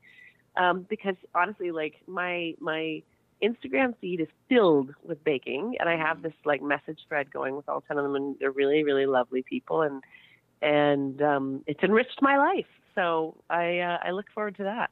Um, 0.57 0.85
because 0.89 1.15
honestly 1.35 1.71
like 1.71 1.95
my 2.07 2.55
my 2.61 3.03
Instagram 3.43 3.95
feed 4.01 4.21
is 4.21 4.29
filled 4.49 4.93
with 5.03 5.23
baking 5.25 5.77
and 5.79 5.89
I 5.89 5.97
have 5.97 6.23
this 6.23 6.33
like 6.45 6.61
message 6.61 6.99
thread 7.09 7.31
going 7.33 7.57
with 7.57 7.69
all 7.69 7.83
ten 7.83 7.99
of 7.99 8.05
them 8.05 8.17
and 8.17 8.37
they're 8.39 8.51
really 8.51 8.83
really 8.83 9.07
lovely 9.07 9.43
people 9.43 9.83
and 9.83 10.03
and 10.63 11.23
um, 11.23 11.63
it's 11.67 11.83
enriched 11.83 12.21
my 12.21 12.37
life. 12.37 12.67
So 12.95 13.37
I 13.49 13.79
uh, 13.79 13.99
I 14.05 14.11
look 14.11 14.27
forward 14.35 14.57
to 14.57 14.65
that 14.65 14.91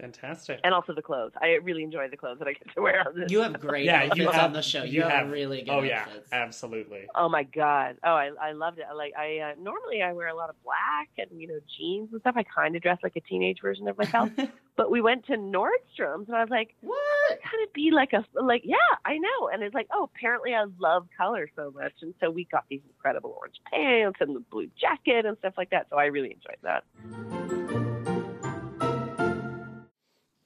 Fantastic. 0.00 0.60
and 0.64 0.72
also 0.74 0.94
the 0.94 1.02
clothes 1.02 1.32
I 1.40 1.58
really 1.62 1.82
enjoy 1.82 2.08
the 2.08 2.16
clothes 2.16 2.38
that 2.38 2.48
I 2.48 2.52
get 2.54 2.74
to 2.74 2.80
wear 2.82 3.06
on 3.06 3.18
this 3.18 3.30
You 3.30 3.40
have 3.42 3.60
great 3.60 3.84
Yeah, 3.84 4.02
outfits 4.04 4.18
you 4.18 4.28
have- 4.30 4.44
on 4.44 4.52
the 4.52 4.62
show. 4.62 4.82
You, 4.82 4.92
you 4.92 5.02
have, 5.02 5.10
have- 5.12 5.30
really 5.30 5.62
good 5.62 5.70
Oh 5.70 5.82
yeah, 5.82 6.02
outfits. 6.02 6.28
absolutely. 6.32 7.06
Oh 7.14 7.28
my 7.28 7.42
god! 7.42 7.96
Oh, 8.04 8.12
I 8.14 8.30
I 8.40 8.52
loved 8.52 8.78
it. 8.78 8.84
Like 8.96 9.12
I 9.18 9.38
uh, 9.38 9.54
normally 9.60 10.02
I 10.02 10.12
wear 10.12 10.28
a 10.28 10.34
lot 10.34 10.48
of 10.50 10.56
black 10.64 11.08
and 11.18 11.28
you 11.40 11.48
know 11.48 11.58
jeans 11.76 12.08
and 12.12 12.20
stuff. 12.20 12.34
I 12.36 12.42
kind 12.44 12.74
of 12.76 12.82
dress 12.82 12.98
like 13.02 13.16
a 13.16 13.20
teenage 13.20 13.58
version 13.60 13.88
of 13.88 13.98
myself. 13.98 14.30
but 14.76 14.90
we 14.90 15.00
went 15.00 15.26
to 15.26 15.32
Nordstrom's 15.34 16.28
and 16.28 16.36
I 16.36 16.40
was 16.40 16.50
like, 16.50 16.74
what? 16.80 17.40
kind 17.42 17.62
of 17.66 17.72
be 17.72 17.90
like 17.90 18.12
a 18.12 18.24
like 18.40 18.62
yeah 18.64 18.76
I 19.04 19.18
know. 19.18 19.48
And 19.52 19.62
it's 19.62 19.74
like 19.74 19.88
oh 19.92 20.04
apparently 20.14 20.54
I 20.54 20.64
love 20.78 21.06
color 21.16 21.48
so 21.56 21.72
much, 21.74 21.92
and 22.02 22.14
so 22.20 22.30
we 22.30 22.44
got 22.44 22.64
these 22.70 22.80
incredible 22.88 23.36
orange 23.38 23.56
pants 23.72 24.18
and 24.20 24.34
the 24.36 24.40
blue 24.40 24.68
jacket 24.80 25.26
and 25.26 25.36
stuff 25.38 25.54
like 25.56 25.70
that. 25.70 25.86
So 25.90 25.96
I 25.98 26.06
really 26.06 26.30
enjoyed 26.32 26.58
that. 26.62 26.84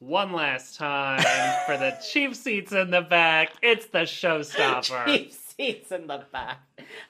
One 0.07 0.33
last 0.33 0.77
time 0.77 1.23
for 1.65 1.79
the 1.79 1.97
cheap 2.13 2.35
seats 2.35 2.73
in 2.73 2.91
the 2.91 3.01
back. 3.01 3.53
It's 3.63 3.87
the 3.87 4.01
showstopper. 4.01 5.07
Cheap 5.07 5.33
seats 5.33 5.93
in 5.93 6.07
the 6.07 6.25
back 6.31 6.59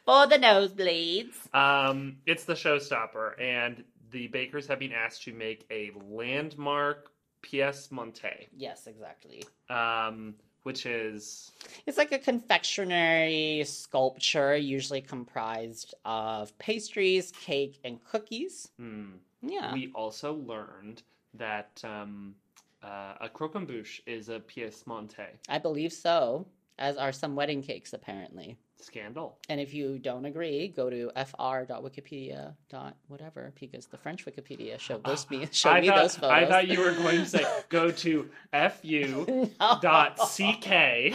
for 0.04 0.28
the 0.28 0.36
nosebleeds. 0.36 1.52
Um, 1.52 2.18
it's 2.24 2.44
the 2.44 2.54
showstopper, 2.54 3.40
and 3.40 3.82
the 4.12 4.28
bakers 4.28 4.68
have 4.68 4.78
been 4.78 4.92
asked 4.92 5.24
to 5.24 5.32
make 5.32 5.66
a 5.72 5.90
landmark 6.08 7.10
pièce 7.42 7.88
montée, 7.88 8.46
Yes, 8.56 8.86
exactly. 8.86 9.42
um, 9.68 10.36
which 10.62 10.86
is 10.86 11.50
It's 11.86 11.98
like 11.98 12.12
a 12.12 12.18
confectionery 12.18 13.64
sculpture, 13.66 14.56
usually 14.56 15.00
comprised 15.00 15.94
of 16.04 16.56
pastries, 16.58 17.32
cake, 17.32 17.80
and 17.84 17.98
cookies. 18.04 18.68
hmm, 18.78 19.14
Yeah. 19.42 19.72
we 19.72 19.90
also 19.96 20.34
learned 20.34 21.02
that 21.34 21.80
um, 21.82 22.36
uh, 22.84 23.14
a 23.20 23.28
croquembouche 23.28 24.00
is 24.06 24.28
a 24.28 24.40
pièce 24.40 24.84
montée. 24.84 25.38
I 25.48 25.58
believe 25.58 25.92
so, 25.92 26.46
as 26.78 26.96
are 26.96 27.12
some 27.12 27.34
wedding 27.34 27.62
cakes, 27.62 27.92
apparently. 27.92 28.58
Scandal. 28.80 29.38
And 29.48 29.60
if 29.60 29.72
you 29.72 29.98
don't 29.98 30.26
agree, 30.26 30.68
go 30.68 30.90
to 30.90 31.10
fr.wikipedia 31.16 32.54
dot 32.68 32.96
whatever 33.08 33.54
because 33.58 33.86
the 33.86 33.96
French 33.96 34.26
Wikipedia 34.26 34.78
showed 34.78 35.02
those 35.04 35.28
me 35.30 35.48
showed 35.50 35.70
I 35.70 35.80
me 35.80 35.88
thought, 35.88 35.96
those 36.02 36.16
photos. 36.16 36.30
I 36.30 36.44
thought 36.46 36.68
you 36.68 36.80
were 36.80 36.92
going 36.92 37.18
to 37.18 37.26
say 37.26 37.46
go 37.70 37.90
to 37.90 38.28
fu 38.52 39.24
no. 39.58 39.78
dot 39.80 40.18
ck. 40.18 41.14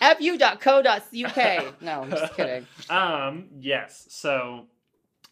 fu.co.uk. 0.00 1.80
No, 1.82 2.02
I'm 2.02 2.10
just 2.10 2.34
kidding. 2.34 2.66
um, 2.88 3.44
yes. 3.60 4.06
So 4.08 4.66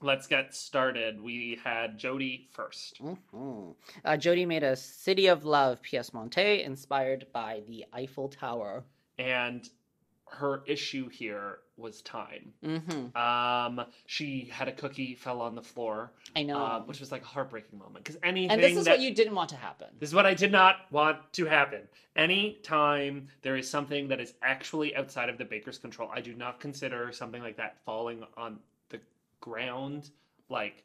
let's 0.01 0.27
get 0.27 0.55
started. 0.55 1.21
We 1.21 1.59
had 1.65 1.99
Jody 1.99 2.49
first. 2.53 3.01
Mhm. 3.03 3.75
Uh, 4.05 4.17
Jody 4.17 4.47
made 4.47 4.63
a 4.63 4.77
City 4.77 5.27
of 5.27 5.45
Love 5.45 5.83
Pièce 5.83 6.11
Montée 6.13 6.65
inspired 6.65 7.27
by 7.33 7.63
the 7.67 7.85
Eiffel 7.93 8.29
Tower. 8.29 8.85
And 9.19 9.69
her 10.31 10.63
issue 10.67 11.09
here 11.09 11.61
was 11.79 12.03
time. 12.03 12.53
hmm 12.63 13.17
Um, 13.17 13.87
she 14.07 14.45
had 14.45 14.69
a 14.69 14.73
cookie 14.73 15.15
fell 15.15 15.41
on 15.41 15.55
the 15.55 15.63
floor, 15.63 16.13
I 16.37 16.43
know. 16.43 16.59
uh, 16.59 16.81
which 16.83 17.01
was 17.01 17.11
like 17.11 17.23
a 17.23 17.27
heartbreaking 17.27 17.79
moment. 17.79 18.05
Because 18.05 18.21
anything 18.23 18.51
and 18.51 18.63
this 18.63 18.77
is 18.77 18.85
that 18.85 18.99
what 18.99 19.01
you 19.01 19.15
didn't 19.15 19.35
want 19.35 19.49
to 19.51 19.57
happen. 19.57 19.89
This 19.99 20.11
is 20.11 20.15
what 20.15 20.27
I 20.27 20.35
did 20.35 20.53
not 20.53 20.91
want 20.93 21.33
to 21.35 21.47
happen. 21.47 21.89
Any 22.15 22.55
time 22.63 23.29
there 23.43 23.57
is 23.57 23.69
something 23.71 24.07
that 24.09 24.21
is 24.21 24.35
actually 24.43 24.95
outside 24.97 25.29
of 25.31 25.39
the 25.39 25.45
baker's 25.45 25.79
control, 25.79 26.11
I 26.13 26.21
do 26.21 26.35
not 26.35 26.61
consider 26.61 27.11
something 27.13 27.41
like 27.43 27.57
that 27.57 27.83
falling 27.85 28.23
on 28.37 28.59
ground 29.41 30.11
like 30.49 30.85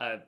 a 0.00 0.18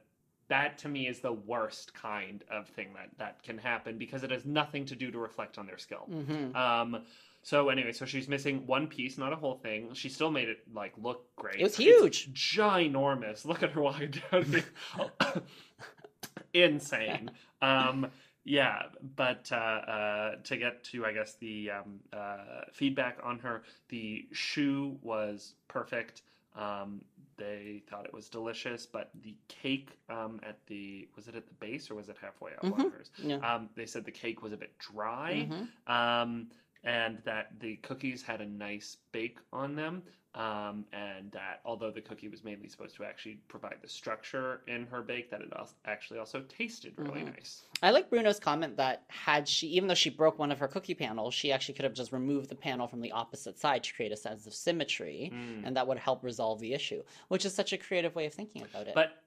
that 0.49 0.79
to 0.79 0.89
me 0.89 1.07
is 1.07 1.21
the 1.21 1.33
worst 1.33 1.95
kind 1.95 2.43
of 2.51 2.67
thing 2.69 2.89
that 2.95 3.09
that 3.19 3.43
can 3.43 3.57
happen 3.57 3.97
because 3.99 4.25
it 4.25 4.31
has 4.31 4.45
nothing 4.45 4.85
to 4.87 4.97
do 4.97 5.11
to 5.11 5.19
reflect 5.19 5.59
on 5.59 5.67
their 5.67 5.79
skill. 5.79 6.09
hmm 6.11 6.57
Um 6.57 7.05
so 7.43 7.71
anyway, 7.71 7.93
so 7.93 8.05
she's 8.05 8.29
missing 8.29 8.67
one 8.67 8.87
piece, 8.87 9.17
not 9.17 9.33
a 9.33 9.37
whole 9.37 9.55
thing. 9.55 9.95
She 9.95 10.11
still 10.11 10.31
made 10.31 10.49
it 10.51 10.59
like 10.75 10.93
look 10.99 11.35
great. 11.37 11.59
It 11.59 11.63
was 11.63 11.73
It's 11.73 11.79
huge. 11.79 12.33
ginormous. 12.35 13.45
Look 13.51 13.63
at 13.63 13.71
her 13.71 13.81
walking 13.81 14.13
down. 14.31 14.63
Insane. 16.55 17.31
Um, 17.63 18.09
yeah, 18.45 18.83
but 19.17 19.49
uh, 19.53 19.55
uh, 19.55 20.35
to 20.45 20.57
get 20.57 20.85
to, 20.85 21.07
I 21.07 21.13
guess 21.13 21.37
the 21.37 21.71
um, 21.71 22.01
uh, 22.13 22.63
feedback 22.73 23.19
on 23.23 23.39
her, 23.41 23.63
the 23.89 24.27
choux 24.35 24.99
was 25.03 25.55
perfect. 25.69 26.23
Um, 26.57 27.03
they 27.41 27.83
thought 27.89 28.05
it 28.07 28.15
was 28.15 28.29
delicious, 28.29 28.87
but 28.87 29.11
the 29.23 29.35
cake 29.49 29.99
um, 30.09 30.39
at 30.45 30.59
the 30.69 31.09
was 31.17 31.27
it 31.27 31.35
at 31.35 31.47
the 31.49 31.55
base 31.55 31.91
or 31.91 31.97
was 31.97 32.09
it 32.09 32.17
halfway 32.21 32.53
up 32.53 32.63
Mhm. 32.63 32.93
Yeah. 33.19 33.39
Um, 33.55 33.69
they 33.75 33.87
said 33.87 34.05
the 34.05 34.13
cake 34.13 34.43
was 34.43 34.53
a 34.53 34.57
bit 34.57 34.73
dry 34.79 35.49
Mhm. 35.51 35.69
um, 35.93 36.51
and 36.85 37.19
that 37.25 37.53
the 37.61 37.77
cookies 37.77 38.23
had 38.23 38.41
a 38.41 38.47
nice 38.47 38.97
bake 39.13 39.39
on 39.53 39.75
them. 39.75 40.03
Um, 40.37 40.85
and 40.93 41.33
that 41.33 41.61
although 41.65 41.91
the 41.91 42.01
cookie 42.01 42.29
was 42.29 42.45
mainly 42.45 42.69
supposed 42.69 42.95
to 42.95 43.05
actually 43.05 43.41
provide 43.49 43.79
the 43.83 43.89
structure 43.89 44.61
in 44.69 44.87
her 44.87 45.03
bake, 45.03 45.29
that 45.33 45.41
it 45.41 45.53
also 45.53 45.75
actually 45.87 46.21
also 46.21 46.43
tasted 46.43 46.95
really 46.99 47.23
Mhm. 47.23 47.35
nice. 47.35 47.65
I 47.83 47.91
like 47.91 48.09
Bruno's 48.09 48.39
comment 48.39 48.77
that 48.77 49.03
had 49.09 49.49
she, 49.49 49.67
even 49.71 49.89
though 49.89 49.95
she 49.95 50.09
broke 50.09 50.39
one 50.39 50.53
of 50.53 50.61
her 50.61 50.69
cookie 50.69 50.95
panels, 50.95 51.35
she 51.35 51.51
actually 51.51 51.75
could 51.75 51.83
have 51.83 51.95
just 51.95 52.13
removed 52.13 52.49
the 52.49 52.55
panel 52.55 52.87
from 52.87 53.01
the 53.01 53.11
opposite 53.11 53.59
side 53.59 53.83
to 53.83 53.93
create 53.93 54.13
a 54.13 54.17
sense 54.17 54.47
of 54.47 54.55
symmetry, 54.55 55.31
Mm. 55.35 55.67
and 55.67 55.77
that 55.77 55.89
would 55.89 55.99
help 55.99 56.23
resolve 56.23 56.61
the 56.61 56.75
issue, 56.75 57.03
which 57.27 57.45
is 57.45 57.53
such 57.53 57.73
a 57.73 57.79
creative 57.79 58.15
way 58.15 58.27
of 58.27 58.33
thinking 58.33 58.63
about 58.63 58.87
it. 58.87 58.95
But 58.95 59.25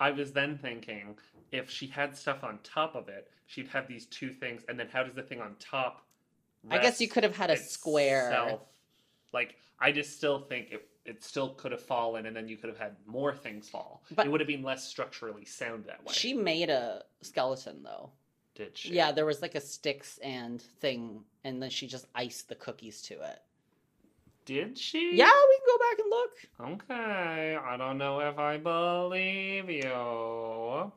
I 0.00 0.10
was 0.10 0.32
then 0.32 0.58
thinking 0.58 1.16
if 1.52 1.70
she 1.70 1.86
had 1.86 2.16
stuff 2.16 2.42
on 2.42 2.58
top 2.64 2.96
of 2.96 3.08
it, 3.08 3.30
she'd 3.46 3.68
have 3.68 3.86
these 3.86 4.06
two 4.06 4.32
things, 4.32 4.64
and 4.68 4.76
then 4.76 4.88
how 4.88 5.04
does 5.04 5.14
the 5.14 5.22
thing 5.22 5.40
on 5.40 5.54
top? 5.60 6.04
I 6.70 6.78
guess 6.78 7.00
you 7.00 7.08
could 7.08 7.24
have 7.24 7.36
had 7.36 7.50
a 7.50 7.56
square. 7.56 8.28
itself? 8.30 8.60
Like 9.32 9.56
I 9.80 9.92
just 9.92 10.16
still 10.16 10.38
think 10.40 10.70
it 10.72 10.88
it 11.04 11.22
still 11.22 11.50
could 11.50 11.72
have 11.72 11.82
fallen, 11.82 12.24
and 12.26 12.34
then 12.34 12.48
you 12.48 12.56
could 12.56 12.70
have 12.70 12.78
had 12.78 12.96
more 13.06 13.34
things 13.34 13.68
fall. 13.68 14.02
But- 14.14 14.26
it 14.26 14.30
would 14.30 14.40
have 14.40 14.48
been 14.48 14.62
less 14.62 14.84
structurally 14.88 15.44
sound 15.44 15.84
that 15.84 16.02
way. 16.04 16.12
She 16.14 16.32
made 16.32 16.70
a 16.70 17.04
skeleton 17.20 17.82
though. 17.82 18.10
did 18.54 18.78
she? 18.78 18.94
Yeah, 18.94 19.12
there 19.12 19.26
was 19.26 19.42
like 19.42 19.54
a 19.54 19.60
sticks 19.60 20.18
and 20.22 20.62
thing, 20.62 21.24
and 21.42 21.62
then 21.62 21.68
she 21.70 21.86
just 21.86 22.06
iced 22.14 22.48
the 22.48 22.54
cookies 22.54 23.02
to 23.02 23.14
it. 23.14 23.40
Did 24.46 24.78
she? 24.78 25.16
Yeah, 25.16 25.30
we 25.48 25.56
can 25.56 25.66
go 25.66 25.78
back 25.78 25.98
and 25.98 26.10
look. 26.10 26.82
Okay. 26.84 27.56
I 27.56 27.76
don't 27.76 27.98
know 27.98 28.20
if 28.20 28.38
I 28.38 28.58
believe 28.58 29.68
you. 29.70 30.92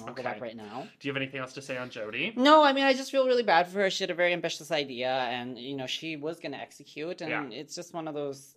I'll 0.00 0.06
go 0.06 0.12
Okay. 0.12 0.22
back 0.22 0.40
right 0.40 0.56
now. 0.56 0.88
Do 1.00 1.08
you 1.08 1.12
have 1.12 1.20
anything 1.20 1.40
else 1.40 1.52
to 1.54 1.62
say 1.62 1.76
on 1.76 1.90
Jody? 1.90 2.32
No, 2.36 2.62
I 2.62 2.72
mean, 2.72 2.84
I 2.84 2.92
just 2.94 3.10
feel 3.10 3.26
really 3.26 3.42
bad 3.42 3.66
for 3.68 3.80
her. 3.80 3.90
She 3.90 4.02
had 4.04 4.10
a 4.10 4.14
very 4.14 4.32
ambitious 4.32 4.70
idea, 4.70 5.08
and 5.10 5.58
you 5.58 5.76
know, 5.76 5.86
she 5.86 6.16
was 6.16 6.38
going 6.40 6.52
to 6.52 6.58
execute, 6.58 7.20
and 7.20 7.52
Yeah. 7.52 7.58
it's 7.58 7.74
just 7.74 7.94
one 7.94 8.08
of 8.08 8.14
those 8.14 8.56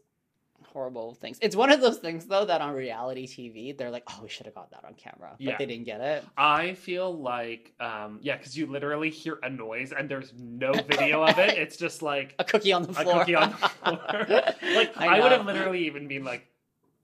horrible 0.74 1.16
things. 1.16 1.38
It's 1.42 1.56
one 1.56 1.72
of 1.72 1.80
those 1.82 1.98
things, 1.98 2.26
though, 2.28 2.46
that 2.46 2.62
on 2.62 2.74
reality 2.74 3.26
TV, 3.26 3.72
they're 3.78 3.90
like, 3.90 4.04
"Oh, 4.08 4.20
we 4.22 4.30
should 4.30 4.46
have 4.46 4.54
got 4.56 4.70
that 4.72 4.84
on 4.84 4.94
camera," 4.94 5.32
but 5.32 5.40
Yeah. 5.40 5.58
they 5.58 5.66
didn't 5.66 5.86
get 5.86 6.02
it. 6.02 6.26
I 6.38 6.74
feel 6.74 7.18
like, 7.18 7.74
um, 7.80 8.20
yeah, 8.22 8.36
because 8.38 8.58
you 8.58 8.66
literally 8.68 9.10
hear 9.10 9.40
a 9.42 9.50
noise 9.50 9.92
and 9.94 10.10
there's 10.10 10.34
no 10.38 10.74
video 10.74 11.24
of 11.24 11.40
it. 11.40 11.58
It's 11.58 11.78
just 11.78 12.02
like 12.02 12.36
A 12.40 12.44
cookie 12.44 12.74
on 12.74 12.84
the 12.84 12.94
floor. 12.94 13.16
a 13.16 13.20
cookie 13.20 13.36
on 13.36 13.52
the 13.52 13.58
floor. 13.58 14.00
like 14.76 14.96
I 14.98 15.08
I, 15.18 15.20
would 15.22 15.32
have 15.32 15.46
literally 15.46 15.86
even 15.86 16.08
been 16.08 16.24
like, 16.26 16.46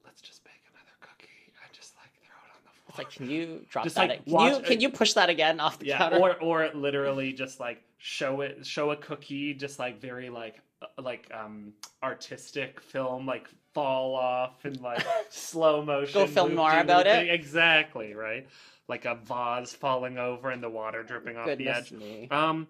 let's 0.04 0.20
just 0.20 0.44
bake 0.44 0.52
another 0.70 0.94
cookie 1.00 1.52
and 1.64 1.72
just 1.72 1.96
like 1.96 2.12
throw 2.22 2.36
it 2.36 2.52
on 2.54 2.60
the 2.62 2.70
floor. 2.70 2.85
It's 2.98 3.06
like, 3.06 3.10
can 3.10 3.30
you 3.30 3.64
drop 3.68 3.84
Just, 3.84 3.96
that? 3.96 4.08
like, 4.08 4.24
can 4.24 4.54
you 4.54 4.60
can 4.60 4.80
you 4.80 4.90
push 4.90 5.14
that 5.14 5.28
again 5.28 5.60
off 5.60 5.78
the 5.78 5.86
yeah, 5.86 5.98
counter? 5.98 6.18
or 6.18 6.36
or 6.40 6.70
literally 6.74 7.32
just 7.32 7.60
like 7.60 7.82
show 7.98 8.40
it, 8.40 8.64
show 8.64 8.90
a 8.90 8.96
cookie, 8.96 9.54
just 9.54 9.78
like 9.78 10.00
very 10.00 10.30
like 10.30 10.60
uh, 10.82 10.86
like 11.00 11.30
um 11.32 11.72
artistic 12.02 12.80
film, 12.80 13.26
like 13.26 13.48
fall 13.74 14.14
off 14.14 14.64
and 14.64 14.80
like 14.80 15.04
slow 15.30 15.84
motion. 15.84 16.14
Go 16.14 16.26
film 16.26 16.54
noir 16.54 16.80
about 16.80 17.06
it? 17.06 17.28
Exactly 17.28 18.14
right, 18.14 18.48
like 18.88 19.04
a 19.04 19.14
vase 19.14 19.72
falling 19.72 20.18
over 20.18 20.50
and 20.50 20.62
the 20.62 20.70
water 20.70 21.02
dripping 21.02 21.36
off 21.36 21.46
the 21.58 21.68
edge. 21.68 21.92
me. 21.92 22.28
Um, 22.30 22.68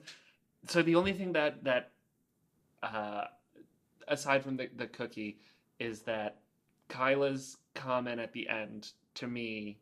so 0.66 0.82
the 0.82 0.96
only 0.96 1.12
thing 1.12 1.32
that 1.32 1.64
that 1.64 1.90
uh, 2.82 3.24
aside 4.08 4.42
from 4.42 4.56
the 4.56 4.68
the 4.76 4.86
cookie 4.86 5.38
is 5.78 6.02
that 6.02 6.38
Kyla's 6.88 7.56
comment 7.74 8.20
at 8.20 8.32
the 8.32 8.48
end 8.48 8.92
to 9.14 9.26
me 9.26 9.78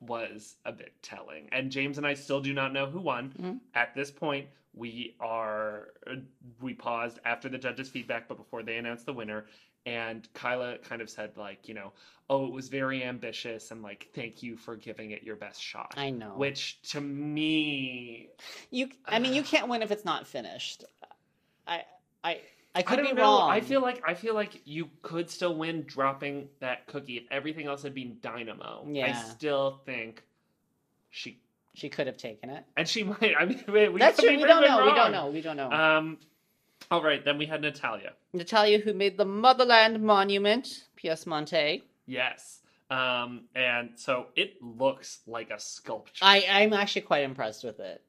was 0.00 0.56
a 0.64 0.72
bit 0.72 0.92
telling. 1.02 1.48
And 1.52 1.70
James 1.70 1.98
and 1.98 2.06
I 2.06 2.14
still 2.14 2.40
do 2.40 2.52
not 2.52 2.72
know 2.72 2.86
who 2.86 3.00
won. 3.00 3.32
Mhm. 3.38 3.60
At 3.74 3.94
this 3.94 4.10
point, 4.10 4.48
we 4.74 5.16
are 5.20 5.88
we 6.60 6.74
paused 6.74 7.18
after 7.24 7.48
the 7.48 7.58
judges' 7.58 7.88
feedback, 7.88 8.28
but 8.28 8.36
before 8.36 8.62
they 8.62 8.76
announced 8.76 9.06
the 9.06 9.12
winner. 9.12 9.46
And 9.86 10.28
Kyla 10.34 10.78
kind 10.78 11.00
of 11.00 11.08
said, 11.08 11.36
like, 11.36 11.68
you 11.68 11.74
know, 11.74 11.92
oh, 12.28 12.46
it 12.46 12.52
was 12.52 12.68
very 12.68 13.04
ambitious, 13.04 13.70
and 13.70 13.82
like, 13.82 14.08
thank 14.14 14.42
you 14.42 14.56
for 14.56 14.74
giving 14.74 15.12
it 15.12 15.22
your 15.22 15.36
best 15.36 15.62
shot. 15.62 15.94
I 15.96 16.10
know. 16.10 16.34
Which 16.36 16.82
to 16.90 17.00
me, 17.00 18.30
you, 18.70 18.90
I 19.06 19.20
mean, 19.20 19.32
you 19.32 19.44
can't 19.44 19.68
win 19.68 19.82
if 19.82 19.92
it's 19.92 20.04
not 20.04 20.26
finished. 20.26 20.84
I, 21.68 21.84
I, 22.24 22.40
I 22.76 22.82
could 22.82 22.98
I 23.00 23.02
be 23.02 23.12
know. 23.12 23.22
wrong. 23.22 23.50
I 23.50 23.60
feel 23.60 23.80
like 23.80 24.02
I 24.06 24.14
feel 24.14 24.34
like 24.34 24.60
you 24.64 24.90
could 25.02 25.30
still 25.30 25.56
win 25.56 25.82
dropping 25.86 26.48
that 26.60 26.86
cookie 26.86 27.16
if 27.16 27.24
everything 27.30 27.66
else 27.66 27.82
had 27.82 27.94
been 27.94 28.18
dynamo. 28.20 28.86
Yeah. 28.86 29.06
I 29.06 29.12
still 29.30 29.80
think 29.86 30.22
she 31.10 31.40
she 31.74 31.88
could 31.88 32.06
have 32.06 32.18
taken 32.18 32.50
it. 32.50 32.64
and 32.76 32.86
she 32.86 33.02
might. 33.10 33.34
I 33.38 33.46
mean, 33.46 33.64
we 33.66 33.98
That's 33.98 34.20
true. 34.20 34.36
We 34.36 34.44
don't 34.44 34.62
know. 34.62 34.84
We 34.84 34.94
don't 34.94 35.12
know. 35.12 35.30
We 35.30 35.40
don't 35.40 35.56
know. 35.56 35.70
Um. 35.70 36.18
All 36.90 37.02
right, 37.02 37.24
then 37.24 37.38
we 37.38 37.46
had 37.46 37.62
Natalia. 37.62 38.12
Natalia, 38.34 38.78
who 38.78 38.92
made 38.92 39.16
the 39.16 39.24
Motherland 39.24 40.00
Monument, 40.02 40.84
pièce 41.02 41.24
montée. 41.24 41.82
Yes. 42.06 42.60
Um. 42.90 43.44
And 43.54 43.90
so 43.96 44.26
it 44.36 44.62
looks 44.62 45.20
like 45.26 45.50
a 45.50 45.58
sculpture. 45.58 46.22
I, 46.24 46.44
I'm 46.48 46.74
actually 46.74 47.02
quite 47.02 47.24
impressed 47.24 47.64
with 47.64 47.80
it. 47.80 48.02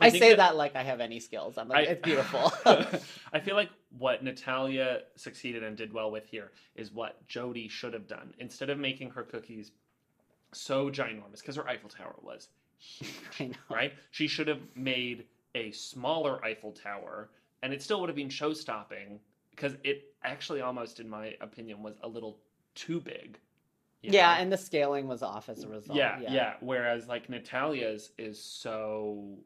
I 0.00 0.06
I, 0.06 0.10
say 0.10 0.30
that- 0.30 0.36
that, 0.38 0.56
like 0.56 0.76
I 0.76 0.82
have 0.82 1.00
any 1.00 1.20
skills. 1.20 1.56
I'm 1.58 1.68
like, 1.68 1.88
I- 1.88 1.92
it's 1.92 2.02
beautiful. 2.02 2.52
I 3.32 3.40
feel 3.40 3.54
like 3.56 3.70
what 3.98 4.22
Natalia 4.22 5.02
succeeded 5.16 5.62
and 5.62 5.76
did 5.76 5.92
well 5.92 6.10
with 6.10 6.26
here 6.26 6.52
is 6.74 6.92
what 6.92 7.26
Jody 7.28 7.68
should 7.68 7.94
have 7.94 8.06
done. 8.06 8.34
Instead 8.38 8.70
of 8.70 8.78
making 8.78 9.10
her 9.10 9.22
cookies 9.22 9.72
so 10.52 10.90
ginormous, 10.90 11.40
because 11.40 11.56
her 11.56 11.68
Eiffel 11.68 11.88
Tower 11.90 12.14
was 12.22 12.48
huge, 12.78 13.56
right? 13.70 13.92
She 14.10 14.26
should 14.28 14.48
have 14.48 14.60
made 14.74 15.24
a 15.54 15.70
smaller 15.72 16.44
Eiffel 16.44 16.72
Tower, 16.72 17.30
and 17.62 17.72
it 17.72 17.82
still 17.82 18.00
would 18.00 18.08
have 18.08 18.16
been 18.16 18.28
show 18.28 18.52
stopping, 18.52 19.18
because 19.50 19.76
it 19.84 20.12
actually 20.22 20.60
almost, 20.60 21.00
in 21.00 21.08
my 21.08 21.34
opinion, 21.40 21.82
was 21.82 21.94
a 22.02 22.08
little 22.08 22.38
too 22.74 23.00
big. 23.00 23.38
Yeah, 24.02 24.34
know? 24.34 24.42
and 24.42 24.52
the 24.52 24.58
scaling 24.58 25.08
was 25.08 25.22
off 25.22 25.48
as 25.48 25.64
a 25.64 25.68
result. 25.68 25.96
yeah, 25.98 26.20
yeah, 26.20 26.54
Whereas 26.60 27.08
like 27.08 27.28
Natalia's 27.28 28.12
is 28.18 28.40
so 28.40 29.38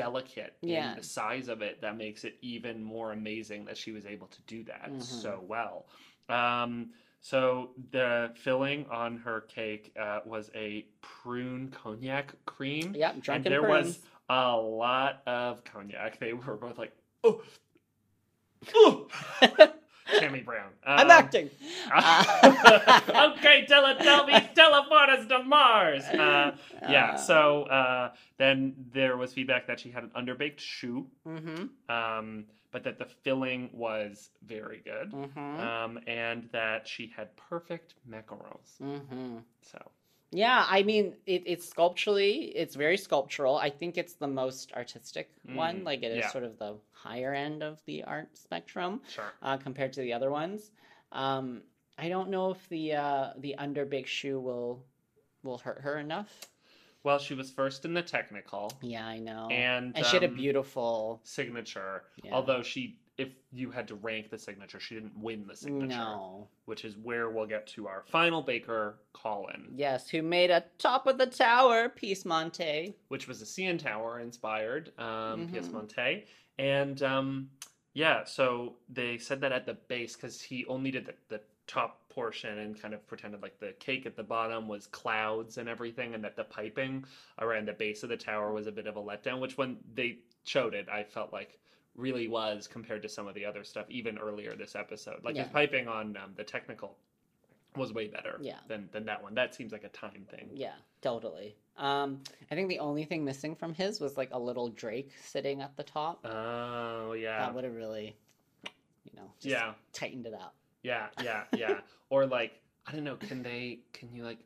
delicate 0.00 0.56
Yeah. 0.62 0.90
in 0.92 0.96
the 0.96 1.02
size 1.02 1.48
of 1.48 1.60
it 1.62 1.80
that 1.82 1.96
makes 1.96 2.24
it 2.24 2.36
even 2.40 2.82
more 2.82 3.12
amazing 3.12 3.64
that 3.66 3.76
she 3.76 3.92
was 3.92 4.06
able 4.06 4.28
to 4.28 4.40
do 4.42 4.62
that 4.64 4.90
Mhm. 4.90 5.02
so 5.02 5.44
well. 5.46 5.86
Um, 6.28 6.90
so 7.20 7.70
the 7.90 8.32
filling 8.36 8.86
on 8.86 9.18
her 9.18 9.42
cake 9.42 9.92
uh, 9.98 10.20
was 10.24 10.50
a 10.54 10.86
prune 11.02 11.70
cognac 11.70 12.32
cream, 12.46 12.94
Yep, 12.94 13.28
and 13.28 13.44
there 13.44 13.60
prunes. 13.62 13.86
was 13.98 13.98
a 14.30 14.56
lot 14.56 15.22
of 15.26 15.62
cognac. 15.64 16.18
They 16.18 16.32
were 16.32 16.56
both 16.56 16.78
like, 16.78 16.92
oh, 17.24 17.42
oh. 18.74 19.08
Tammy 20.18 20.40
Brown. 20.40 20.70
I'm 20.86 21.06
Um, 21.06 21.10
acting. 21.10 21.50
Uh, 21.92 23.32
okay, 23.36 23.66
Teletubbies, 23.68 24.54
teleport 24.54 25.08
us 25.10 25.26
to 25.26 25.42
Mars. 25.42 26.04
Uh, 26.04 26.56
yeah. 26.88 27.12
Uh, 27.12 27.16
So 27.16 27.62
uh, 27.64 28.12
then 28.38 28.74
there 28.92 29.16
was 29.16 29.32
feedback 29.34 29.66
that 29.66 29.80
she 29.80 29.90
had 29.90 30.04
an 30.04 30.10
underbaked 30.16 30.58
choux, 30.58 31.06
Mm-hmm. 31.26 31.64
um, 31.94 32.44
but 32.72 32.84
that 32.84 32.98
the 32.98 33.06
filling 33.24 33.68
was 33.72 34.30
very 34.46 34.80
good, 34.84 35.12
Mm-hmm. 35.12 35.60
um, 35.60 35.98
and 36.06 36.48
that 36.52 36.86
she 36.86 37.12
had 37.16 37.36
perfect 37.36 37.94
macarons. 38.08 38.78
Mm-hmm. 38.80 39.38
So 39.62 39.78
Yeah, 40.32 40.64
I 40.68 40.82
mean, 40.84 41.14
it, 41.26 41.42
it's 41.46 41.68
sculpturally, 41.68 42.52
it's 42.54 42.76
very 42.76 42.96
sculptural. 42.96 43.56
I 43.56 43.68
think 43.70 43.98
it's 43.98 44.14
the 44.14 44.28
most 44.28 44.72
artistic 44.74 45.30
one. 45.54 45.80
Mm, 45.80 45.84
Like, 45.84 46.02
it 46.02 46.12
is 46.12 46.18
yeah. 46.18 46.30
sort 46.30 46.44
of 46.44 46.56
the 46.58 46.76
higher 46.92 47.34
end 47.34 47.62
of 47.62 47.80
the 47.86 48.04
art 48.04 48.36
spectrum 48.36 49.00
sure. 49.08 49.32
uh, 49.42 49.56
compared 49.56 49.92
to 49.94 50.00
the 50.02 50.12
other 50.12 50.30
ones. 50.30 50.70
Um, 51.12 51.62
I 51.98 52.08
don't 52.08 52.30
know 52.30 52.50
if 52.52 52.68
the 52.68 52.94
uh, 52.94 53.30
the 53.38 53.56
underbig 53.58 54.06
choux 54.06 54.38
will 54.40 54.84
will 55.42 55.58
hurt 55.58 55.80
her 55.82 55.98
enough. 55.98 56.30
Well, 57.02 57.18
she 57.18 57.34
was 57.34 57.50
first 57.50 57.84
in 57.86 57.94
the 57.94 58.02
technical, 58.02 58.70
Yeah, 58.82 59.06
I 59.06 59.18
know. 59.18 59.48
and 59.50 59.96
And 59.96 60.04
she 60.06 60.16
had 60.16 60.22
a 60.22 60.28
um, 60.28 60.34
beautiful. 60.34 61.20
signature. 61.24 62.04
Yeah. 62.22 62.34
Although 62.34 62.62
she, 62.62 62.98
if 63.20 63.28
you 63.52 63.70
had 63.70 63.86
to 63.88 63.94
rank 63.96 64.30
the 64.30 64.38
signature, 64.38 64.80
she 64.80 64.94
didn't 64.94 65.16
win 65.18 65.46
the 65.46 65.54
signature. 65.56 65.88
No. 65.96 66.48
Which 66.64 66.84
is 66.84 66.96
where 66.96 67.28
we'll 67.30 67.46
get 67.46 67.66
to 67.68 67.86
our 67.86 68.04
final 68.06 68.42
baker, 68.42 68.98
Colin, 69.12 69.68
Yes, 69.76 70.08
who 70.08 70.22
made 70.22 70.50
a 70.50 70.64
top 70.78 71.06
of 71.06 71.18
the 71.18 71.26
tower, 71.26 71.88
pièce 71.88 72.24
montée. 72.24 72.94
which 73.08 73.28
was 73.28 73.42
a 73.42 73.44
CN 73.46 73.78
Tower 73.78 74.20
inspired 74.20 74.92
um, 74.98 75.46
Mhm. 75.46 75.50
pièce 75.50 75.68
montée. 75.70 76.24
And 76.58 77.02
um, 77.02 77.50
yeah, 77.94 78.24
so 78.24 78.76
they 78.88 79.18
said 79.18 79.40
that 79.42 79.52
at 79.52 79.66
the 79.66 79.74
base 79.74 80.14
because 80.16 80.40
he 80.40 80.64
only 80.66 80.90
did 80.90 81.06
the, 81.06 81.14
the 81.28 81.40
top 81.66 82.08
portion 82.08 82.58
and 82.58 82.80
kind 82.80 82.94
of 82.94 83.06
pretended 83.06 83.40
like 83.42 83.58
the 83.60 83.72
cake 83.78 84.04
at 84.04 84.16
the 84.16 84.22
bottom 84.22 84.66
was 84.66 84.86
clouds 84.88 85.58
and 85.58 85.68
everything, 85.68 86.14
and 86.14 86.24
that 86.24 86.36
the 86.36 86.44
piping 86.44 87.04
around 87.38 87.68
the 87.68 87.72
base 87.72 88.02
of 88.02 88.08
the 88.08 88.16
tower 88.16 88.52
was 88.52 88.66
a 88.66 88.72
bit 88.72 88.86
of 88.86 88.96
a 88.96 89.00
letdown. 89.02 89.40
Which 89.40 89.56
when 89.58 89.76
they 89.94 90.18
showed 90.44 90.74
it, 90.74 90.88
I 90.88 91.04
felt 91.04 91.32
like 91.32 91.58
really 92.00 92.28
was 92.28 92.66
compared 92.66 93.02
to 93.02 93.08
some 93.08 93.28
of 93.28 93.34
the 93.34 93.44
other 93.44 93.62
stuff 93.64 93.86
even 93.90 94.18
earlier 94.18 94.54
this 94.56 94.74
episode. 94.74 95.22
Like 95.24 95.36
his 95.36 95.48
piping 95.48 95.86
on 95.88 96.16
um, 96.16 96.32
the 96.36 96.44
technical 96.44 96.96
was 97.76 97.92
way 97.92 98.08
better 98.08 98.38
Yeah. 98.40 98.58
than 98.66 98.88
than 98.92 99.04
that 99.06 99.22
one. 99.22 99.34
That 99.34 99.54
seems 99.54 99.70
like 99.72 99.84
a 99.84 99.88
time 99.90 100.26
thing. 100.30 100.48
Yeah, 100.52 100.74
totally. 101.02 101.56
Um, 101.76 102.20
I 102.50 102.54
think 102.54 102.68
the 102.68 102.78
only 102.80 103.04
thing 103.04 103.24
missing 103.24 103.54
from 103.54 103.72
his 103.74 104.00
was 104.00 104.16
like 104.16 104.30
a 104.32 104.38
little 104.38 104.68
Drake 104.70 105.12
sitting 105.22 105.62
at 105.62 105.76
the 105.76 105.84
top. 105.84 106.26
Oh 106.26 107.12
yeah. 107.12 107.38
That 107.38 107.54
would 107.54 107.64
have 107.64 107.74
really, 107.76 108.16
you 109.04 109.12
know, 109.14 109.30
just 109.38 109.50
Yeah. 109.52 109.74
tightened 109.92 110.26
it 110.26 110.34
up. 110.34 110.54
Yeah, 110.82 111.08
yeah, 111.22 111.44
yeah. 111.56 111.80
or 112.10 112.26
like 112.26 112.60
I 112.86 112.92
don't 112.92 113.04
know, 113.04 113.16
can 113.16 113.42
they 113.42 113.80
can 113.92 114.12
you 114.12 114.24
like 114.24 114.38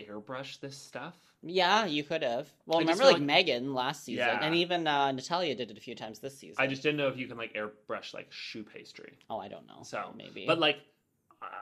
airbrush 0.00 0.58
this 0.60 0.76
stuff? 0.76 1.14
Yeah, 1.42 1.86
you 1.86 2.04
could 2.04 2.22
have. 2.22 2.48
Well, 2.66 2.78
I 2.78 2.82
remember 2.82 3.04
feel 3.04 3.12
like, 3.14 3.22
Megan 3.22 3.72
last 3.72 4.04
season, 4.04 4.26
Yeah. 4.26 4.44
and 4.44 4.54
even 4.54 4.86
uh, 4.86 5.10
Natalia 5.12 5.54
did 5.54 5.70
it 5.70 5.78
a 5.78 5.80
few 5.80 5.94
times 5.94 6.18
this 6.18 6.36
season. 6.38 6.56
I 6.58 6.66
just 6.66 6.82
didn't 6.82 6.98
know 6.98 7.08
if 7.08 7.16
you 7.16 7.26
can 7.26 7.38
like 7.38 7.54
airbrush 7.54 8.12
like 8.12 8.30
choux 8.30 8.62
pastry. 8.62 9.14
oh, 9.30 9.38
I 9.38 9.48
don't 9.48 9.66
know. 9.66 9.82
So, 9.82 10.12
maybe, 10.16 10.44
But 10.46 10.58
like 10.58 10.80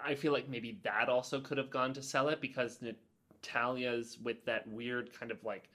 I 0.05 0.17
feel 0.17 0.33
like 0.33 0.49
maybe 0.49 0.81
that 0.83 1.09
also 1.09 1.41
could 1.41 1.59
have 1.59 1.71
gone 1.71 1.93
to 1.95 2.03
sell 2.03 2.29
it 2.29 2.41
because 2.41 2.81
Natalia's 2.83 4.19
with 4.23 4.45
that 4.47 4.67
weird 4.69 5.13
kind 5.19 5.31
of 5.31 5.45
like 5.45 5.69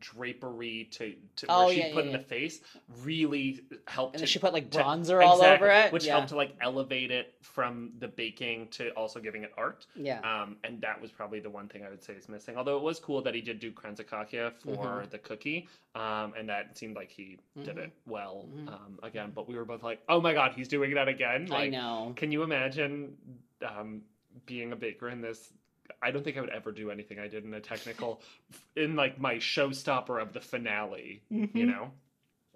drapery 0.00 0.88
to, 0.92 1.14
to 1.36 1.46
Oh, 1.48 1.66
where 1.66 1.74
she 1.74 1.80
yeah, 1.80 1.92
put 1.92 2.04
yeah, 2.04 2.10
in 2.10 2.10
yeah. 2.12 2.16
the 2.18 2.24
face 2.24 2.60
really 3.02 3.60
helped 3.86 4.16
and 4.16 4.20
to 4.20 4.26
she 4.26 4.38
put 4.38 4.52
like 4.52 4.70
to- 4.70 4.78
bronzer 4.78 5.24
all 5.24 5.42
over 5.42 5.68
it, 5.70 5.92
which 5.92 6.06
helped 6.06 6.28
to 6.28 6.36
like 6.36 6.52
elevate 6.60 7.10
it 7.10 7.34
from 7.42 7.90
the 7.98 8.08
baking 8.08 8.68
to 8.72 8.90
also 8.90 9.20
giving 9.20 9.42
it 9.44 9.52
art. 9.56 9.86
yeah. 9.94 10.20
Um, 10.20 10.56
and 10.64 10.80
that 10.80 11.00
was 11.00 11.10
probably 11.10 11.40
the 11.40 11.50
one 11.50 11.68
thing 11.68 11.84
I 11.84 11.90
would 11.90 12.02
say 12.02 12.14
is 12.14 12.28
missing. 12.28 12.56
Although 12.56 12.76
it 12.78 12.82
was 12.82 12.98
cool 12.98 13.22
that 13.22 13.34
he 13.34 13.40
did 13.40 13.58
do 13.60 13.70
kransekake 13.72 14.52
for 14.62 15.02
Mhm. 15.04 15.10
the 15.10 15.18
cookie, 15.18 15.66
um, 15.94 16.32
and 16.36 16.48
that 16.48 16.76
seemed 16.76 16.96
like 16.96 17.10
he 17.10 17.38
did 17.62 17.76
Mhm. 17.76 17.84
it 17.84 17.92
well 18.06 18.48
Mhm. 18.52 18.68
um, 18.68 18.98
again. 19.02 19.30
But 19.34 19.48
we 19.48 19.54
were 19.56 19.64
both 19.64 19.82
like, 19.82 20.00
"Oh 20.08 20.20
my 20.20 20.32
god, 20.32 20.52
he's 20.52 20.68
doing 20.68 20.94
that 20.94 21.08
again!" 21.08 21.48
I 21.50 21.54
Like, 21.54 21.70
know. 21.72 22.12
can 22.16 22.32
you 22.32 22.42
imagine 22.42 23.16
um, 23.62 24.02
being 24.44 24.72
a 24.72 24.76
baker 24.76 25.08
in 25.08 25.20
this? 25.22 25.52
I 26.02 26.10
don't 26.10 26.22
think 26.24 26.36
I 26.36 26.40
would 26.40 26.50
ever 26.50 26.72
do 26.72 26.90
anything 26.90 27.18
I 27.18 27.28
did 27.28 27.44
in 27.44 27.54
a 27.54 27.60
technical, 27.60 28.20
in 28.76 28.96
like 28.96 29.18
my 29.20 29.36
showstopper 29.36 30.20
of 30.20 30.32
the 30.32 30.40
finale. 30.40 31.22
You 31.30 31.46
Mhm. 31.46 31.66
know, 31.66 31.92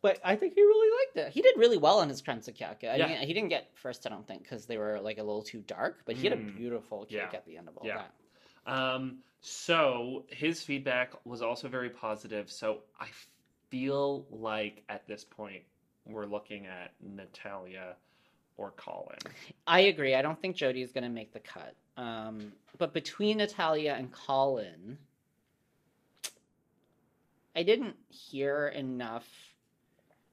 But 0.03 0.19
I 0.25 0.35
think 0.35 0.55
he 0.55 0.63
really 0.63 0.91
liked 1.05 1.17
it. 1.29 1.33
He 1.35 1.43
did 1.43 1.59
really 1.59 1.77
well 1.77 1.99
on 1.99 2.09
his 2.09 2.23
kransekake. 2.23 2.85
I 2.85 2.97
Yeah. 2.97 3.07
mean, 3.07 3.19
he 3.19 3.35
didn't 3.35 3.51
get 3.51 3.77
first, 3.77 4.07
I 4.07 4.11
don't 4.11 4.27
think, 4.27 4.43
because 4.43 4.65
they 4.67 4.79
were 4.79 4.99
like 4.99 5.19
a 5.19 5.23
little 5.23 5.43
too 5.43 5.61
dark. 5.61 6.03
But 6.07 6.17
he 6.17 6.27
had 6.27 6.33
a 6.39 6.41
Mm. 6.41 6.57
beautiful 6.57 7.05
cake 7.05 7.13
Yeah. 7.17 7.31
at 7.35 7.45
the 7.45 7.59
end 7.59 7.69
of 7.69 7.77
all 7.77 7.87
Yeah. 7.87 8.07
that. 8.65 8.73
Um, 8.73 9.23
so 9.43 10.25
his 10.31 10.63
feedback 10.63 11.15
was 11.27 11.43
also 11.43 11.69
very 11.69 11.91
positive. 11.91 12.51
So 12.51 12.83
I 12.99 13.09
feel 13.69 14.27
like 14.31 14.83
at 14.89 15.07
this 15.07 15.23
point 15.25 15.65
we're 16.07 16.27
looking 16.27 16.67
at 16.67 16.93
Natalia 17.01 17.97
or 18.61 18.73
Colin. 18.77 19.17
I 19.67 19.81
agree. 19.81 20.15
I 20.15 20.21
don't 20.23 20.41
think 20.41 20.55
Jody 20.55 20.83
is 20.83 20.93
going 20.93 21.05
to 21.05 21.11
make 21.11 21.33
the 21.33 21.41
cut. 21.41 21.75
Um, 21.97 22.53
but 22.79 22.93
between 22.93 23.39
Natalia 23.39 23.95
and 23.99 24.13
Colin, 24.13 24.99
I 27.57 27.63
didn't 27.63 27.97
hear 28.09 28.69
enough 28.69 29.27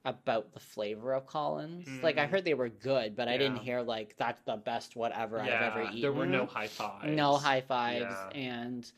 about 0.05 0.53
the 0.53 0.59
flavor 0.59 1.13
of 1.13 1.25
Colin's. 1.25 1.87
Like 2.01 2.17
I 2.17 2.25
Mm. 2.25 2.29
heard 2.29 2.45
they 2.45 2.53
were 2.53 2.69
good, 2.69 3.15
but 3.15 3.27
I 3.27 3.37
didn't 3.37 3.57
hear 3.57 3.81
like 3.81 4.15
that's 4.17 4.41
the 4.43 4.55
best 4.57 4.95
whatever 4.95 5.41
I've 5.41 5.49
ever 5.61 5.81
eaten. 5.81 6.01
there 6.01 6.13
were 6.13 6.25
no 6.25 6.45
high 6.45 6.67
fives. 6.67 7.07
no 7.15 7.35
high 7.37 7.61
fives, 7.61 8.15
Yeah. 8.33 8.37
and 8.39 8.91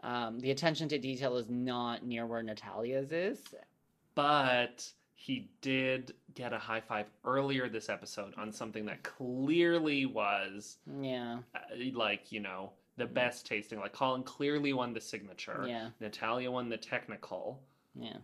um, 0.00 0.38
the 0.40 0.50
attention 0.50 0.88
to 0.88 0.98
detail 0.98 1.36
is 1.36 1.48
not 1.48 2.04
near 2.04 2.26
where 2.26 2.42
Natalia's 2.42 3.10
is. 3.12 3.54
But 4.14 4.92
he 5.22 5.48
did 5.60 6.14
get 6.34 6.52
a 6.52 6.58
high 6.58 6.80
five 6.80 7.06
earlier 7.24 7.68
this 7.68 7.88
episode 7.88 8.34
on 8.36 8.50
something 8.50 8.84
that 8.86 9.04
clearly 9.04 10.04
was 10.04 10.78
Yeah, 11.00 11.38
uh, 11.54 11.58
like 11.94 12.32
you 12.32 12.40
know 12.40 12.72
the 12.96 13.06
best 13.06 13.46
tasting. 13.46 13.78
Like 13.78 13.92
Colin 13.92 14.24
clearly 14.24 14.72
won 14.72 14.92
the 14.92 15.00
signature. 15.00 15.64
yeah, 15.68 15.90
Natalia 16.00 16.50
won 16.50 16.68
the 16.68 16.76
technical. 16.76 17.62
yeah. 17.94 18.16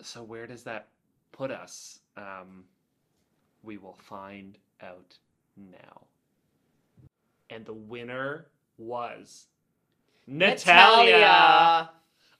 So 0.00 0.22
where 0.22 0.46
does 0.46 0.62
that 0.64 0.88
put 1.32 1.50
us? 1.50 2.00
Um, 2.16 2.64
we 3.62 3.76
will 3.76 3.98
find 4.00 4.56
out 4.82 5.18
now. 5.56 6.06
And 7.50 7.66
the 7.66 7.74
winner 7.74 8.46
was 8.78 9.48
Natalia. 10.26 11.90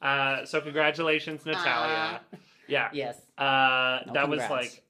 Uh, 0.00 0.44
so 0.46 0.60
congratulations, 0.62 1.44
Natalia. 1.46 2.20
Ah. 2.32 2.36
Yeah. 2.68 2.88
Yes. 2.92 3.18
Uh, 3.38 4.00
No, 4.06 4.12
that 4.14 4.28
was 4.28 4.40
like, 4.50 4.82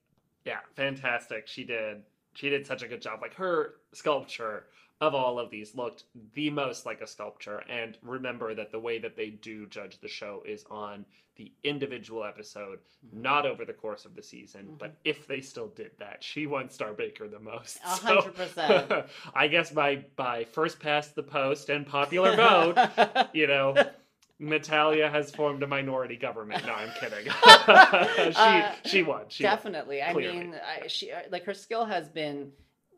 yeah, 0.44 0.58
fantastic. 0.76 1.46
She 1.48 1.64
did. 1.64 2.02
She 2.34 2.50
did 2.50 2.66
such 2.66 2.82
a 2.82 2.88
good 2.88 3.00
job. 3.02 3.20
Like 3.22 3.34
her 3.34 3.74
sculpture 3.92 4.64
of 5.00 5.14
all 5.14 5.38
of 5.38 5.50
these 5.50 5.74
looked 5.74 6.04
the 6.34 6.50
most 6.50 6.86
like 6.86 7.00
a 7.00 7.06
sculpture. 7.06 7.62
And 7.68 7.96
remember 8.02 8.54
that 8.54 8.70
the 8.72 8.78
way 8.78 8.98
that 8.98 9.16
they 9.16 9.30
do 9.30 9.66
judge 9.66 10.00
the 10.00 10.08
show 10.08 10.42
is 10.46 10.64
on 10.70 11.04
the 11.36 11.50
individual 11.64 12.24
episode, 12.24 12.78
Mm-hmm. 13.06 13.20
not 13.22 13.44
over 13.44 13.64
the 13.66 13.72
course 13.74 14.06
of 14.06 14.14
the 14.16 14.22
season. 14.22 14.76
But 14.78 14.94
if 15.04 15.26
they 15.26 15.40
still 15.42 15.68
did 15.68 15.90
that, 15.98 16.24
she 16.24 16.46
won 16.46 16.70
Star 16.70 16.94
Baker 16.94 17.28
the 17.28 17.38
most. 17.38 17.82
So, 17.82 17.88
hundred 18.20 18.34
percent. 18.34 18.92
I 19.34 19.46
guess 19.48 19.70
by 19.70 20.04
by 20.16 20.44
first 20.44 20.80
past 20.80 21.14
the 21.14 21.22
post 21.22 21.68
and 21.68 21.86
popular 21.86 22.34
vote, 22.34 23.28
you 23.34 23.46
know. 23.46 23.74
Natalia 24.48 25.08
has 25.10 25.30
formed 25.30 25.62
a 25.62 25.66
minority 25.66 26.16
government. 26.16 26.64
No, 26.66 26.72
I'm 26.74 26.90
kidding. 27.00 27.24
she 28.32 28.38
Uh, 28.38 28.72
she 28.84 29.02
won. 29.02 29.24
She 29.28 29.44
won. 29.44 29.52
Definitely. 29.52 30.02
I 30.02 30.12
mean, 30.14 30.54
I, 30.54 30.86
she 30.88 31.10
uh, 31.12 31.20
like 31.30 31.44
her 31.44 31.54
skill 31.54 31.84
has 31.84 32.08
been 32.08 32.52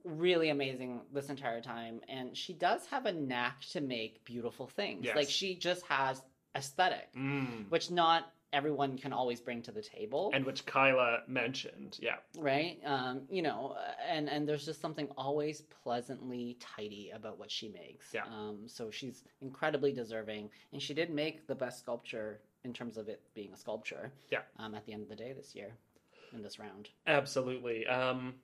really 0.04 0.50
amazing 0.50 1.00
this 1.12 1.28
entire 1.30 1.60
time, 1.60 2.00
and 2.08 2.36
she 2.36 2.52
does 2.52 2.86
have 2.86 3.06
a 3.06 3.12
knack 3.12 3.62
to 3.72 3.80
make 3.80 4.24
beautiful 4.24 4.66
things. 4.66 5.04
Yes. 5.04 5.16
Like 5.16 5.28
she 5.28 5.56
just 5.56 5.84
has 5.86 6.22
aesthetic, 6.56 7.12
Mm. 7.16 7.68
which 7.70 7.90
not 7.90 8.30
everyone 8.52 8.96
can 8.96 9.12
always 9.12 9.40
bring 9.40 9.62
to 9.62 9.72
the 9.72 9.82
table, 9.82 10.30
And 10.34 10.44
which 10.44 10.64
Kyla 10.66 11.20
mentioned. 11.26 11.98
Yeah. 12.00 12.16
right? 12.38 12.78
Um, 12.84 13.22
you 13.28 13.42
know, 13.42 13.76
uh, 13.78 13.92
and 14.08 14.28
and 14.28 14.48
there's 14.48 14.64
just 14.64 14.80
something 14.80 15.08
always 15.16 15.62
pleasantly 15.82 16.56
tidy 16.60 17.10
about 17.14 17.38
what 17.38 17.50
she 17.50 17.68
makes. 17.68 18.12
Yeah. 18.14 18.24
Um, 18.24 18.60
so 18.66 18.90
she's 18.90 19.24
incredibly 19.40 19.92
deserving, 19.92 20.50
and 20.72 20.80
she 20.80 20.94
did 20.94 21.10
make 21.10 21.46
the 21.46 21.54
best 21.54 21.80
sculpture 21.80 22.40
in 22.64 22.72
terms 22.72 22.96
of 22.96 23.08
it 23.08 23.20
being 23.34 23.52
a 23.52 23.56
sculpture. 23.56 24.12
Yeah. 24.30 24.40
Um, 24.58 24.74
at 24.74 24.84
the 24.86 24.92
end 24.92 25.02
of 25.02 25.08
the 25.08 25.16
day 25.16 25.32
this 25.32 25.54
year, 25.54 25.72
in 26.32 26.42
this 26.42 26.58
round. 26.58 26.88
Absolutely. 27.06 27.86
Um, 27.86 28.34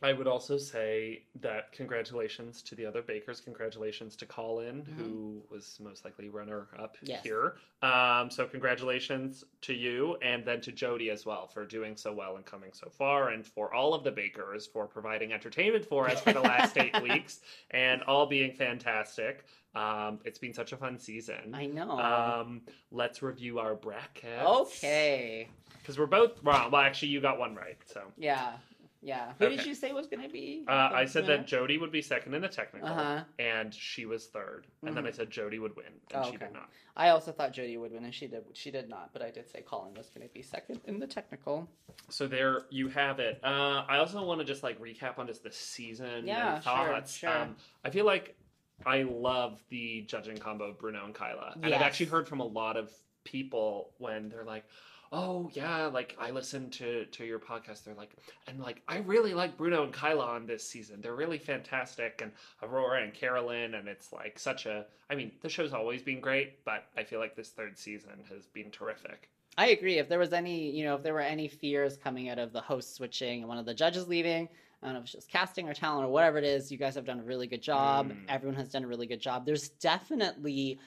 I 0.00 0.12
would 0.12 0.28
also 0.28 0.58
say 0.58 1.24
that 1.40 1.72
congratulations 1.72 2.62
to 2.62 2.76
the 2.76 2.86
other 2.86 3.02
bakers. 3.02 3.40
Congratulations 3.40 4.14
to 4.16 4.26
Colin, 4.26 4.82
Mhm. 4.84 4.94
who 4.96 5.42
was 5.50 5.80
most 5.80 6.04
likely 6.04 6.28
runner 6.28 6.68
up 6.78 6.96
Yes. 7.02 7.24
here. 7.24 7.56
Um, 7.82 8.30
so 8.30 8.46
congratulations 8.46 9.42
to 9.62 9.74
you, 9.74 10.16
and 10.22 10.44
then 10.44 10.60
to 10.60 10.70
Jody 10.72 11.10
as 11.10 11.26
well 11.26 11.48
for 11.48 11.66
doing 11.66 11.96
so 11.96 12.12
well 12.12 12.36
and 12.36 12.46
coming 12.46 12.72
so 12.72 12.88
far, 12.90 13.30
and 13.30 13.44
for 13.44 13.74
all 13.74 13.92
of 13.92 14.04
the 14.04 14.12
bakers 14.12 14.68
for 14.68 14.86
providing 14.86 15.32
entertainment 15.32 15.84
for 15.84 16.08
us 16.08 16.20
for 16.20 16.32
the 16.32 16.40
last 16.42 16.78
eight 16.78 16.94
weeks, 17.02 17.40
and 17.72 18.00
all 18.04 18.26
being 18.26 18.52
fantastic. 18.52 19.46
Um, 19.74 20.20
it's 20.24 20.38
been 20.38 20.54
such 20.54 20.72
a 20.72 20.76
fun 20.76 20.98
season. 21.00 21.54
I 21.54 21.66
know. 21.66 21.90
Um, 21.98 22.62
let's 22.92 23.20
review 23.20 23.58
our 23.58 23.74
brackets. 23.74 24.46
okay. 24.48 25.48
Because 25.80 25.98
we're 25.98 26.06
both 26.06 26.42
wrong. 26.44 26.70
Well, 26.70 26.82
actually, 26.82 27.08
you 27.08 27.20
got 27.20 27.38
one 27.38 27.54
right. 27.54 27.78
So 27.86 28.12
Yeah. 28.16 28.58
Yeah. 29.00 29.32
Who 29.38 29.48
did 29.48 29.64
you 29.64 29.74
say 29.74 29.92
was 29.92 30.06
going 30.08 30.22
to 30.22 30.28
be? 30.28 30.64
uh, 30.66 30.72
I 30.92 31.04
said 31.04 31.24
winner? 31.24 31.36
that 31.38 31.46
Jody 31.46 31.78
would 31.78 31.92
be 31.92 32.02
second 32.02 32.34
in 32.34 32.42
the 32.42 32.48
technical, 32.48 32.88
Uh-huh. 32.88 33.22
and 33.38 33.72
she 33.72 34.06
was 34.06 34.26
3rd 34.26 34.64
And 34.84 34.96
then 34.96 35.06
I 35.06 35.10
Mhm. 35.10 35.14
said 35.14 35.30
Jody 35.30 35.58
would 35.60 35.76
win, 35.76 35.86
and 35.86 36.20
Oh, 36.20 36.22
she 36.24 36.36
okay. 36.36 36.46
did 36.46 36.52
not. 36.52 36.68
I 36.96 37.10
also 37.10 37.30
thought 37.30 37.52
Jody 37.52 37.76
would 37.76 37.92
win, 37.92 38.04
and 38.04 38.14
she 38.14 38.26
did. 38.26 38.44
She 38.54 38.70
did 38.72 38.88
not, 38.88 39.12
but 39.12 39.22
I 39.22 39.30
did 39.30 39.48
say 39.48 39.62
Colin 39.62 39.94
was 39.94 40.08
going 40.10 40.26
to 40.26 40.32
be 40.34 40.42
second 40.42 40.80
in 40.86 40.98
the 40.98 41.06
technical. 41.06 41.68
So 42.08 42.26
there 42.26 42.66
you 42.70 42.88
have 42.88 43.20
it. 43.20 43.38
Uh, 43.44 43.84
I 43.88 43.98
also 43.98 44.24
want 44.24 44.40
to 44.40 44.44
just 44.44 44.62
like 44.64 44.80
recap 44.80 45.18
on 45.18 45.26
just 45.28 45.44
the 45.44 45.52
season 45.52 46.26
Yeah, 46.26 46.54
and 46.56 46.64
sure, 46.64 46.72
thoughts. 46.72 47.16
sure. 47.16 47.30
Um, 47.30 47.56
I 47.84 47.90
feel 47.90 48.04
like 48.04 48.36
I 48.84 49.02
love 49.02 49.62
the 49.68 50.02
judging 50.02 50.38
combo 50.38 50.64
of 50.70 50.78
Bruno 50.78 51.04
and 51.04 51.14
Kyla, 51.14 51.54
and 51.62 51.72
I've 51.72 51.82
actually 51.82 52.06
heard 52.06 52.26
from 52.28 52.40
a 52.40 52.46
lot 52.46 52.76
of 52.76 52.92
people 53.24 53.94
when 53.98 54.28
they're 54.28 54.44
like. 54.44 54.64
Oh 55.10 55.50
yeah, 55.54 55.86
like 55.86 56.16
I 56.18 56.30
listened 56.30 56.72
to 56.74 57.06
to 57.06 57.24
your 57.24 57.38
podcast. 57.38 57.84
They're 57.84 57.94
like, 57.94 58.10
and 58.46 58.60
like 58.60 58.82
I 58.88 58.98
really 58.98 59.34
like 59.34 59.56
Bruno 59.56 59.84
and 59.84 59.92
Kyla 59.92 60.24
on 60.24 60.46
this 60.46 60.68
season. 60.68 61.00
They're 61.00 61.14
really 61.14 61.38
fantastic, 61.38 62.20
and 62.22 62.32
Aurora 62.62 63.02
and 63.02 63.14
Carolyn, 63.14 63.74
and 63.74 63.88
it's 63.88 64.12
like 64.12 64.38
such 64.38 64.66
a. 64.66 64.86
I 65.10 65.14
mean, 65.14 65.32
the 65.40 65.48
show's 65.48 65.72
always 65.72 66.02
been 66.02 66.20
great, 66.20 66.64
but 66.64 66.84
I 66.96 67.04
feel 67.04 67.20
like 67.20 67.34
this 67.34 67.48
third 67.50 67.78
season 67.78 68.24
has 68.30 68.46
been 68.46 68.70
terrific. 68.70 69.30
I 69.56 69.68
agree. 69.68 69.98
If 69.98 70.08
there 70.08 70.18
was 70.18 70.32
any, 70.32 70.70
you 70.70 70.84
know, 70.84 70.94
if 70.94 71.02
there 71.02 71.14
were 71.14 71.20
any 71.20 71.48
fears 71.48 71.96
coming 71.96 72.28
out 72.28 72.38
of 72.38 72.52
the 72.52 72.60
host 72.60 72.94
switching 72.94 73.40
and 73.40 73.48
one 73.48 73.58
of 73.58 73.66
the 73.66 73.74
judges 73.74 74.06
leaving, 74.06 74.48
I 74.82 74.86
don't 74.86 74.94
know 74.94 75.00
if 75.00 75.06
it's 75.06 75.12
just 75.12 75.30
casting 75.30 75.68
or 75.68 75.74
talent 75.74 76.06
or 76.06 76.12
whatever 76.12 76.38
it 76.38 76.44
is, 76.44 76.70
you 76.70 76.78
guys 76.78 76.94
have 76.94 77.04
done 77.04 77.18
a 77.18 77.24
really 77.24 77.48
good 77.48 77.62
job. 77.62 78.10
Mm. 78.10 78.18
Everyone 78.28 78.56
has 78.56 78.68
done 78.68 78.84
a 78.84 78.86
really 78.86 79.08
good 79.08 79.20
job. 79.20 79.44
There's 79.44 79.70
definitely 79.70 80.78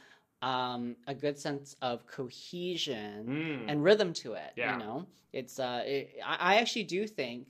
um, 0.41 0.95
a 1.07 1.13
good 1.13 1.37
sense 1.37 1.75
of 1.81 2.05
cohesion 2.07 3.25
Mm. 3.27 3.65
and 3.71 3.83
rhythm 3.83 4.13
to 4.13 4.33
it. 4.33 4.51
Yeah. 4.55 4.73
You 4.73 4.79
know, 4.79 5.05
it's 5.33 5.59
uh, 5.59 5.83
it, 5.85 6.15
I, 6.25 6.53
I 6.53 6.55
actually 6.55 6.83
do 6.83 7.07
think 7.07 7.47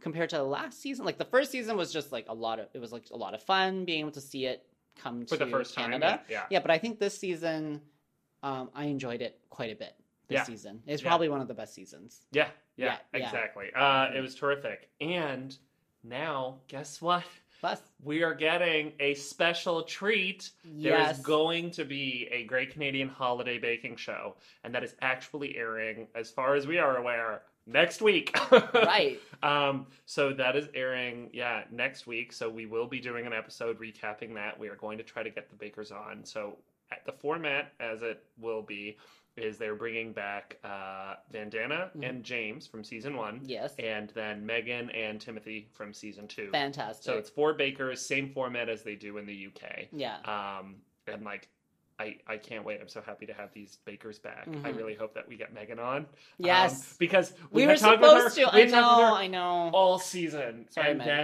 compared 0.00 0.30
to 0.30 0.36
the 0.36 0.42
last 0.44 0.80
season, 0.80 1.04
like 1.04 1.18
the 1.18 1.24
first 1.24 1.50
season 1.52 1.76
was 1.76 1.92
just 1.92 2.10
like 2.12 2.26
a 2.28 2.34
lot 2.34 2.58
of 2.58 2.66
it 2.74 2.78
was 2.80 2.92
like 2.92 3.04
a 3.12 3.16
lot 3.16 3.34
of 3.34 3.42
fun 3.42 3.84
being 3.84 4.00
able 4.00 4.10
to 4.12 4.20
see 4.20 4.46
it 4.46 4.66
come 4.98 5.24
for 5.24 5.36
to 5.36 5.44
the 5.44 5.50
first 5.50 5.74
time, 5.74 5.92
Canada. 5.92 6.20
yeah. 6.28 6.34
yeah. 6.34 6.42
Yeah, 6.50 6.60
but 6.60 6.70
I 6.70 6.78
think 6.78 6.98
this 6.98 7.16
season, 7.18 7.80
um, 8.42 8.70
I 8.74 8.84
enjoyed 8.86 9.22
it 9.22 9.38
quite 9.48 9.70
a 9.72 9.76
bit. 9.76 9.94
This 10.28 10.36
Yeah. 10.38 10.44
season, 10.44 10.82
it's 10.86 11.02
Yeah. 11.02 11.08
probably 11.08 11.28
one 11.28 11.40
of 11.40 11.48
the 11.48 11.54
best 11.54 11.74
seasons. 11.74 12.22
Yeah, 12.32 12.48
yeah, 12.76 12.86
Yeah, 12.86 12.98
yeah. 13.20 13.26
exactly. 13.26 13.70
Uh, 13.74 14.08
it 14.14 14.20
was 14.20 14.34
terrific. 14.34 14.88
And 15.00 15.56
now, 16.02 16.58
guess 16.68 17.00
what? 17.00 17.24
Plus, 17.62 17.80
We 18.02 18.24
are 18.24 18.34
getting 18.34 18.92
a 18.98 19.14
special 19.14 19.84
treat. 19.84 20.50
There 20.64 20.98
yes, 20.98 21.18
is 21.18 21.24
going 21.24 21.70
to 21.70 21.84
be 21.84 22.28
a 22.32 22.42
Great 22.42 22.72
Canadian 22.72 23.08
Holiday 23.08 23.56
Baking 23.58 23.94
Show, 23.94 24.34
and 24.64 24.74
that 24.74 24.82
is 24.82 24.96
actually 25.00 25.56
airing, 25.56 26.08
as 26.16 26.28
far 26.28 26.56
as 26.56 26.66
we 26.66 26.78
are 26.78 26.96
aware, 26.96 27.42
next 27.64 28.02
week. 28.02 28.36
right. 28.74 29.20
Um, 29.44 29.86
so 30.06 30.32
that 30.32 30.56
is 30.56 30.68
airing, 30.74 31.30
yeah, 31.32 31.62
next 31.70 32.04
week. 32.04 32.32
So 32.32 32.50
we 32.50 32.66
will 32.66 32.88
be 32.88 32.98
doing 32.98 33.26
an 33.26 33.32
episode 33.32 33.78
recapping 33.78 34.34
that. 34.34 34.58
We 34.58 34.68
are 34.68 34.74
going 34.74 34.98
to 34.98 35.04
try 35.04 35.22
to 35.22 35.30
get 35.30 35.48
the 35.48 35.54
bakers 35.54 35.92
on. 35.92 36.24
So 36.24 36.58
the 37.04 37.12
format, 37.12 37.72
as 37.80 38.02
it 38.02 38.22
will 38.38 38.62
be, 38.62 38.96
is 39.36 39.56
they're 39.56 39.74
bringing 39.74 40.12
back 40.12 40.58
uh, 40.62 41.14
Vandana 41.32 41.90
Mhm. 41.96 42.08
and 42.08 42.22
James 42.24 42.66
from 42.66 42.84
season 42.84 43.16
one, 43.16 43.40
Yes, 43.44 43.74
and 43.78 44.10
then 44.10 44.44
Megan 44.44 44.90
and 44.90 45.20
Timothy 45.20 45.68
from 45.72 45.94
season 45.94 46.28
two. 46.28 46.50
fantastic. 46.50 47.02
So 47.04 47.16
it's 47.16 47.30
four 47.30 47.54
bakers, 47.54 48.04
same 48.04 48.28
format 48.30 48.68
as 48.68 48.82
they 48.82 48.94
do 48.94 49.16
in 49.16 49.24
the 49.26 49.46
UK. 49.46 49.88
yeah, 49.92 50.18
Um, 50.24 50.76
and 51.06 51.24
like, 51.24 51.48
I, 51.98 52.16
I 52.26 52.36
can't 52.36 52.64
wait. 52.64 52.80
I'm 52.80 52.88
so 52.88 53.00
happy 53.00 53.26
to 53.26 53.32
have 53.34 53.52
these 53.52 53.78
bakers 53.84 54.18
back. 54.18 54.48
I 54.48 54.50
Mhm. 54.72 54.76
really 54.76 54.94
hope 54.94 55.14
that 55.14 55.28
we 55.28 55.36
get 55.36 55.52
Megan 55.52 55.78
on. 55.78 56.06
yes. 56.38 56.92
Um, 56.92 56.96
because 56.98 57.32
we 57.50 57.62
we, 57.62 57.66
were 57.66 57.72
had 57.72 57.80
talked 57.80 58.00
with 58.00 58.10
supposed 58.10 58.38
her, 58.38 58.44
to. 58.46 58.50
we 58.56 58.62
I 58.62 58.64
had 58.64 58.70
talked 58.70 58.96
with 58.98 59.04
know. 59.06 59.14
her 59.14 59.20
I 59.22 59.26
know. 59.26 59.70
all 59.72 59.98
season, 59.98 60.66
Sorry, 60.70 60.90
and 60.90 60.98
Megan. 60.98 61.14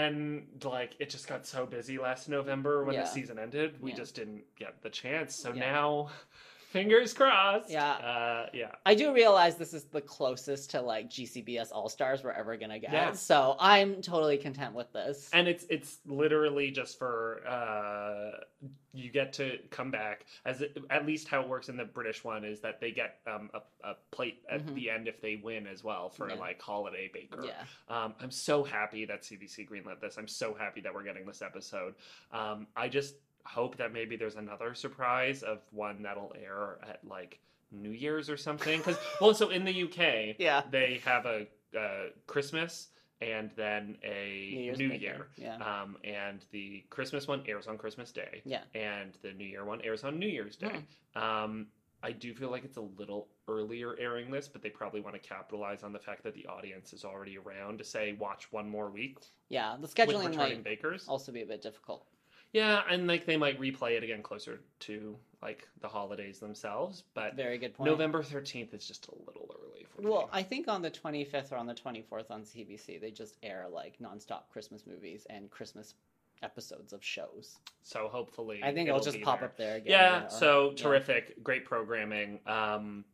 then 0.63 0.71
like 0.71 0.95
it 0.99 1.11
just 1.11 1.27
got 1.27 1.47
so 1.47 1.67
busy 1.67 1.99
last 1.99 2.29
November 2.29 2.85
when 2.85 2.95
Yeah. 2.95 3.03
the 3.03 3.09
season 3.09 3.39
ended. 3.39 3.81
We 3.81 3.91
Yeah. 3.91 3.97
just 3.97 4.15
didn't 4.15 4.43
get 4.57 4.81
the 4.83 4.91
chance. 4.91 5.35
So 5.35 5.53
Yeah. 5.53 5.61
now, 5.73 6.11
fingers 6.71 7.13
crossed. 7.15 7.71
Yeah. 7.71 7.91
uh, 7.93 8.47
yeah. 8.53 8.73
I 8.85 8.95
do 8.95 9.13
realize 9.15 9.57
this 9.57 9.75
is 9.75 9.85
the 9.85 10.01
closest 10.01 10.71
to 10.71 10.81
like 10.81 11.09
GCBS 11.11 11.69
All 11.73 11.89
Stars 11.89 12.23
we're 12.23 12.33
ever 12.33 12.57
gonna 12.57 12.79
get. 12.79 12.93
Yeah. 12.93 13.13
So 13.13 13.57
I'm 13.59 14.01
totally 14.03 14.39
content 14.39 14.75
with 14.75 14.93
this. 14.93 15.29
And 15.33 15.49
it's 15.49 15.65
it's 15.71 15.99
literally 16.07 16.71
just 16.71 16.99
for 16.99 17.41
uh, 17.49 18.41
you 18.93 19.11
get 19.11 19.33
to 19.35 19.59
come 19.71 19.91
back 19.91 20.25
as 20.45 20.61
it, 20.63 20.77
at 20.91 21.07
least 21.07 21.29
how 21.29 21.41
it 21.43 21.49
works 21.49 21.69
in 21.69 21.77
the 21.77 21.85
British 21.85 22.25
one 22.25 22.45
is 22.45 22.61
that 22.61 22.81
they 22.81 22.91
get 22.91 23.21
um, 23.27 23.51
a, 23.55 23.89
a 23.91 23.95
plate 24.11 24.43
at 24.51 24.65
Mhm. 24.67 24.75
the 24.75 24.91
end 24.91 25.09
if 25.09 25.21
they 25.21 25.37
win 25.37 25.67
as 25.67 25.85
well 25.85 26.09
for 26.09 26.29
Yeah. 26.29 26.35
like 26.37 26.61
holiday 26.61 27.09
baker. 27.13 27.45
yeah, 27.45 27.65
Um, 27.89 28.15
I'm 28.21 28.31
so 28.31 28.65
happy 28.65 29.05
that 29.05 29.23
CBC 29.23 29.69
greenlit 29.69 30.01
this. 30.01 30.17
I'm 30.19 30.27
so 30.27 30.55
happy 30.55 30.81
that 30.81 30.93
we're 30.93 31.05
getting 31.05 31.27
this 31.27 31.43
episode. 31.43 31.95
Um, 32.33 32.67
I 32.75 32.89
just 32.89 33.15
hope 33.49 33.77
that 33.79 33.93
maybe 33.93 34.17
there's 34.17 34.37
another 34.37 34.75
surprise 34.75 35.43
of 35.43 35.59
one 35.71 36.03
that'll 36.03 36.35
air 36.41 36.79
at 36.89 37.01
like 37.07 37.41
New 37.73 37.91
Year's 37.91 38.29
or 38.31 38.37
something. 38.37 38.79
Because 38.79 38.99
well, 39.21 39.35
so 39.35 39.51
in 39.51 39.65
the 39.65 39.83
UK, 39.85 40.37
yeah. 40.39 40.63
they 40.71 41.01
have 41.05 41.27
a 41.27 41.47
uh, 41.79 42.11
Christmas 42.27 42.89
and 43.21 43.51
then 43.57 43.97
a 44.05 44.51
New 44.55 44.63
Year's 44.63 44.79
New. 44.79 44.89
Year. 44.89 45.29
Yeah, 45.37 45.57
Um, 45.57 45.97
and 46.05 46.45
the 46.53 46.85
Christmas 46.89 47.27
one 47.27 47.43
airs 47.49 47.67
on 47.67 47.77
Christmas 47.77 48.13
Day, 48.13 48.43
yeah. 48.45 48.63
and 48.75 49.19
the 49.23 49.33
New 49.33 49.45
Year 49.45 49.65
one 49.65 49.81
airs 49.83 50.05
on 50.05 50.19
New 50.19 50.29
Year's 50.29 50.57
Day. 50.57 50.85
Hmm. 51.17 51.23
Um, 51.23 51.67
I 52.01 52.13
do 52.13 52.33
feel 52.33 52.51
like 52.51 52.65
it's 52.65 52.77
a 52.77 52.83
little 52.97 53.29
earlier 53.49 53.97
airing 53.99 54.31
this, 54.31 54.47
but 54.47 54.63
they 54.63 54.71
probably 54.71 55.01
want 55.01 55.21
to 55.21 55.29
capitalize 55.29 55.83
on 55.83 55.93
the 55.93 55.99
fact 55.99 56.23
that 56.23 56.35
the 56.35 56.47
audience 56.47 56.93
is 56.93 57.05
already 57.05 57.39
around 57.39 57.79
to 57.79 57.85
say 57.85 58.17
watch 58.21 58.53
one 58.53 58.69
more 58.69 58.89
week 58.89 59.19
Yeah, 59.49 59.77
the 59.81 59.89
scheduling 59.89 60.37
might 60.37 60.63
bakers. 60.63 61.07
also 61.09 61.33
be 61.33 61.43
a 61.43 61.47
bit 61.47 61.61
difficult. 61.61 62.07
Yeah, 62.53 62.83
and 62.91 63.07
like 63.07 63.27
they 63.27 63.37
might 63.37 63.61
replay 63.61 63.93
it 63.97 64.03
again 64.03 64.23
closer 64.23 64.61
to 64.81 65.17
like 65.43 65.69
the 65.81 65.89
holidays 65.89 66.39
themselves, 66.39 67.05
but 67.15 67.35
Very 67.37 67.59
good 67.59 67.75
point. 67.75 67.91
November 67.91 68.23
thirteenth 68.23 68.75
is 68.75 68.87
just 68.87 69.09
a 69.09 69.15
little 69.27 69.55
early 69.63 69.85
for 69.85 70.03
me. 70.03 70.09
Well, 70.09 70.29
I 70.33 70.43
think 70.43 70.67
on 70.69 70.83
the 70.83 70.91
25th 70.91 71.53
or 71.53 71.57
on 71.57 71.67
the 71.67 71.75
24th 71.75 72.31
on 72.31 72.43
CBC, 72.43 73.01
they 73.01 73.11
just 73.11 73.37
air 73.43 73.67
like 73.71 73.99
nonstop 74.01 74.49
Christmas 74.51 74.87
movies 74.87 75.27
and 75.31 75.51
Christmas 75.51 75.95
episodes 76.43 76.93
of 76.93 77.05
shows. 77.05 77.59
so 77.83 78.09
hopefully, 78.09 78.61
I 78.63 78.73
think 78.73 78.89
it'll, 78.89 79.01
just 79.01 79.21
pop 79.23 79.41
there. 79.41 79.49
up 79.49 79.57
there 79.57 79.77
again. 79.77 79.91
Yeah, 79.91 80.27
or- 80.27 80.31
so 80.31 80.71
yeah. 80.71 80.83
terrific, 80.83 81.43
great 81.43 81.65
programming, 81.65 82.41
um, 82.47 83.05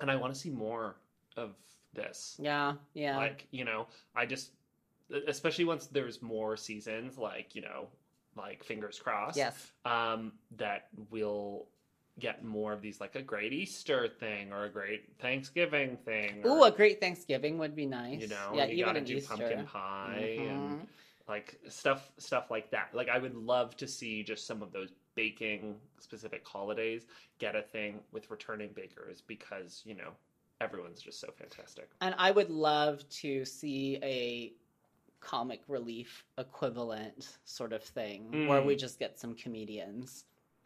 and 0.00 0.10
I 0.10 0.16
want 0.16 0.34
to 0.34 0.38
see 0.38 0.50
more 0.50 0.96
of 1.36 1.54
this. 1.94 2.36
Yeah, 2.40 2.74
yeah. 2.94 3.16
Like 3.16 3.46
you 3.50 3.64
know, 3.64 3.86
I 4.14 4.26
just, 4.26 4.50
especially 5.26 5.64
once 5.64 5.86
there's 5.86 6.22
more 6.22 6.56
seasons, 6.56 7.18
like 7.18 7.54
you 7.54 7.62
know, 7.62 7.88
like 8.36 8.64
fingers 8.64 8.98
crossed. 8.98 9.36
yes. 9.36 9.72
Um, 9.84 10.32
that 10.56 10.88
we'll 11.10 11.66
get 12.18 12.44
more 12.44 12.72
of 12.72 12.82
these, 12.82 13.00
like 13.00 13.14
a 13.14 13.22
great 13.22 13.52
Easter 13.52 14.08
thing 14.08 14.52
or 14.52 14.64
a 14.64 14.68
great 14.70 15.16
Thanksgiving 15.18 15.96
thing. 16.04 16.42
Ooh, 16.46 16.64
a 16.64 16.70
great 16.70 17.00
Thanksgiving 17.00 17.58
would 17.58 17.74
be 17.74 17.86
nice. 17.86 18.20
you 18.20 18.28
know, 18.28 18.52
yeah, 18.54 18.64
you 18.66 18.74
even 18.74 18.86
gotta 18.94 19.00
do 19.00 19.16
Easter. 19.16 19.28
pumpkin 19.36 19.64
pie 19.64 20.34
and 20.38 20.80
Mhm. 20.80 20.86
like 21.28 21.58
stuff 21.68 22.10
stuff 22.18 22.50
like 22.50 22.68
that 22.72 22.88
like 22.92 23.08
i 23.08 23.16
would 23.16 23.36
love 23.36 23.76
to 23.76 23.86
see 23.86 24.24
just 24.24 24.44
some 24.44 24.60
of 24.60 24.72
those 24.72 24.92
baking 25.14 25.80
specific 26.00 26.44
holidays 26.46 27.06
get 27.38 27.54
a 27.54 27.62
thing 27.62 28.00
with 28.10 28.28
returning 28.28 28.70
bakers 28.74 29.22
because 29.22 29.82
you 29.86 29.94
know 29.94 30.10
everyone's 30.60 31.00
just 31.00 31.20
so 31.20 31.28
fantastic 31.38 31.88
And 32.00 32.14
I 32.18 32.32
would 32.32 32.50
love 32.50 33.08
to 33.22 33.44
see 33.44 33.98
a 34.02 34.52
comic 35.22 35.60
relief 35.68 36.24
equivalent 36.38 37.38
sort 37.44 37.72
of 37.72 37.82
thing 37.82 38.48
where 38.48 38.60
Mm. 38.60 38.66
we 38.66 38.76
just 38.76 38.98
get 38.98 39.18
some 39.18 39.34
comedians. 39.34 40.24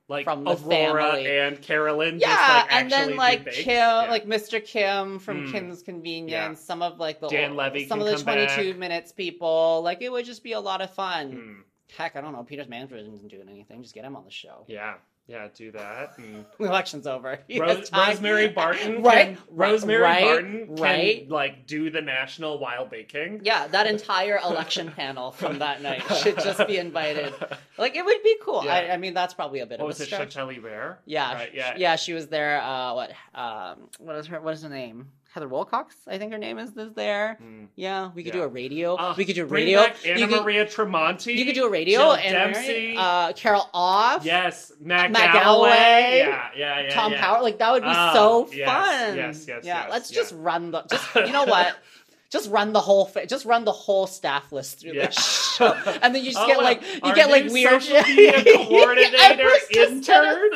like 0.09 0.25
From 0.25 0.45
the 0.45 0.53
aurora 0.53 1.11
family. 1.15 1.39
and 1.41 1.61
carolyn 1.61 2.21
Yeah, 2.21 2.29
just, 2.29 2.49
like, 2.49 2.73
and 2.73 2.91
then 2.93 3.17
like. 3.17 3.51
Kim, 3.51 3.73
Yeah. 3.75 4.07
like 4.09 4.25
Mr. 4.25 4.65
Kim 4.65 5.19
from 5.19 5.49
Mm. 5.49 5.51
Kim's 5.53 5.83
Convenience, 5.83 6.31
Yeah. 6.61 6.65
some 6.65 6.81
of 6.81 7.01
like 7.01 7.19
the 7.21 7.27
Dan 7.27 7.57
Levy 7.57 7.89
some 7.89 7.99
of 8.01 8.07
the 8.07 8.15
come 8.15 8.25
back. 8.25 8.55
22 8.55 8.79
minutes 8.79 9.11
people. 9.11 9.81
Like 9.83 10.03
it 10.03 10.13
would 10.13 10.25
just 10.25 10.45
be 10.45 10.53
a 10.53 10.61
lot 10.61 10.81
of 10.81 10.91
fun. 10.93 11.33
Hmm, 11.33 11.61
Heck, 11.97 12.15
I 12.15 12.21
don't 12.21 12.33
know. 12.33 12.45
Peter 12.45 12.65
Mansbridge 12.67 13.13
isn't 13.15 13.27
doing 13.29 13.49
anything. 13.49 13.83
Just 13.83 13.95
get 13.97 14.05
him 14.05 14.15
on 14.15 14.25
the 14.25 14.31
show. 14.31 14.65
yeah 14.69 14.95
yeah, 15.29 15.49
do 15.55 15.73
that. 15.73 16.17
And 16.19 16.45
The 16.59 16.65
election's 16.67 17.07
over. 17.07 17.39
He 17.49 17.59
has 17.59 17.91
time. 17.91 18.11
Rosemary 18.11 18.49
Barton, 18.49 19.03
Right, 19.03 19.37
Can, 19.37 19.39
Rosemary 19.51 20.01
right, 20.03 20.23
Barton, 20.25 20.67
can, 20.67 20.77
right. 20.77 21.29
like 21.29 21.67
do 21.67 21.91
the 21.91 22.01
national 22.01 22.59
while 22.59 22.87
baking. 22.87 23.41
Yeah, 23.45 23.67
that 23.69 23.87
entire 23.87 24.39
election 24.39 24.91
panel 24.93 25.33
from 25.33 25.59
that 25.59 25.83
night 25.83 26.03
should 26.23 26.37
just 26.37 26.67
be 26.67 26.79
invited. 26.79 27.35
Like 27.79 27.97
it 27.97 28.05
would 28.05 28.23
be 28.23 28.37
cool. 28.43 28.65
Yeah. 28.65 28.75
I, 28.75 28.93
I 28.95 28.97
mean, 28.97 29.15
that's 29.15 29.35
probably 29.35 29.61
a 29.61 29.67
bit 29.67 29.79
What 29.81 29.85
of 29.85 29.89
was 29.89 30.01
a 30.01 30.05
it, 30.05 30.07
stretch. 30.07 30.35
Chantal 30.35 30.55
Hébert? 30.55 30.97
Yeah, 31.07 31.35
Right, 31.35 31.55
yeah. 31.55 31.75
yeah, 31.77 31.97
She 31.97 32.13
was 32.13 32.29
there. 32.29 32.61
Uh, 32.63 32.95
what? 32.95 33.11
Um, 33.35 33.89
what 33.99 34.17
is 34.17 34.27
her? 34.29 34.41
What 34.41 34.55
is 34.55 34.63
her 34.63 34.69
name? 34.69 35.09
Heather 35.37 35.49
Wilcox, 35.49 35.95
I 36.09 36.17
think 36.17 36.33
her 36.33 36.39
name 36.39 36.59
is. 36.59 36.75
Is 36.79 36.95
there? 36.95 37.37
Mm. 37.43 37.67
Yeah, 37.77 38.11
we 38.15 38.23
could 38.25 38.33
do 38.33 38.41
a 38.43 38.49
radio. 38.49 38.97
Ah, 38.99 39.15
we 39.19 39.27
could 39.27 39.35
do 39.35 39.43
a 39.43 39.47
radio. 39.47 39.81
Anna 39.81 40.19
you, 40.19 40.27
could, 40.29 40.41
Maria 40.43 40.65
Tremonti. 40.65 41.37
you 41.37 41.45
could 41.45 41.55
do 41.55 41.67
a 41.67 41.71
radio. 41.71 41.99
Jill 42.01 42.13
and 42.15 42.55
Dempsey. 42.55 42.95
uh, 42.97 43.35
Carol 43.35 43.69
Off. 43.75 44.25
yes, 44.25 44.73
Matt, 44.81 45.11
Matt 45.13 45.35
Galloway. 45.35 45.69
Galloway. 45.69 46.19
Yeah, 46.21 46.49
yeah, 46.57 46.81
yeah. 46.85 46.89
Tom 46.89 47.13
yeah. 47.13 47.21
Power. 47.21 47.43
Like 47.43 47.59
that 47.59 47.71
would 47.71 47.83
be 47.83 47.89
Ah, 47.91 48.13
so 48.15 48.49
yes, 48.51 48.67
fun. 48.67 49.17
yes, 49.17 49.37
yes, 49.37 49.47
yes. 49.47 49.65
Yeah, 49.67 49.83
yes, 49.83 49.91
let's 49.91 50.11
yeah. 50.11 50.17
just 50.23 50.33
run 50.39 50.71
the. 50.71 50.83
Just 50.91 51.15
you 51.17 51.33
know 51.33 51.45
what? 51.45 51.77
Just 52.29 52.51
run 52.51 52.73
the 52.73 52.81
whole. 52.81 53.05
Fa- 53.07 53.27
just 53.27 53.45
run 53.45 53.65
the 53.65 53.73
whole 53.73 54.07
staff 54.09 54.51
list 54.51 54.81
through 54.81 54.95
Yeah. 54.95 55.07
the 55.07 55.13
show, 55.57 55.73
and 56.03 56.15
then 56.15 56.23
you 56.25 56.33
just 56.33 56.39
Oh, 56.43 56.47
get 56.47 56.59
like 56.59 56.83
you 57.05 57.15
get 57.15 57.31
like 57.31 57.51
weird 57.51 57.83
social 57.83 58.03
media 58.03 58.45
coordinator 58.67 59.51
intern. 59.77 60.51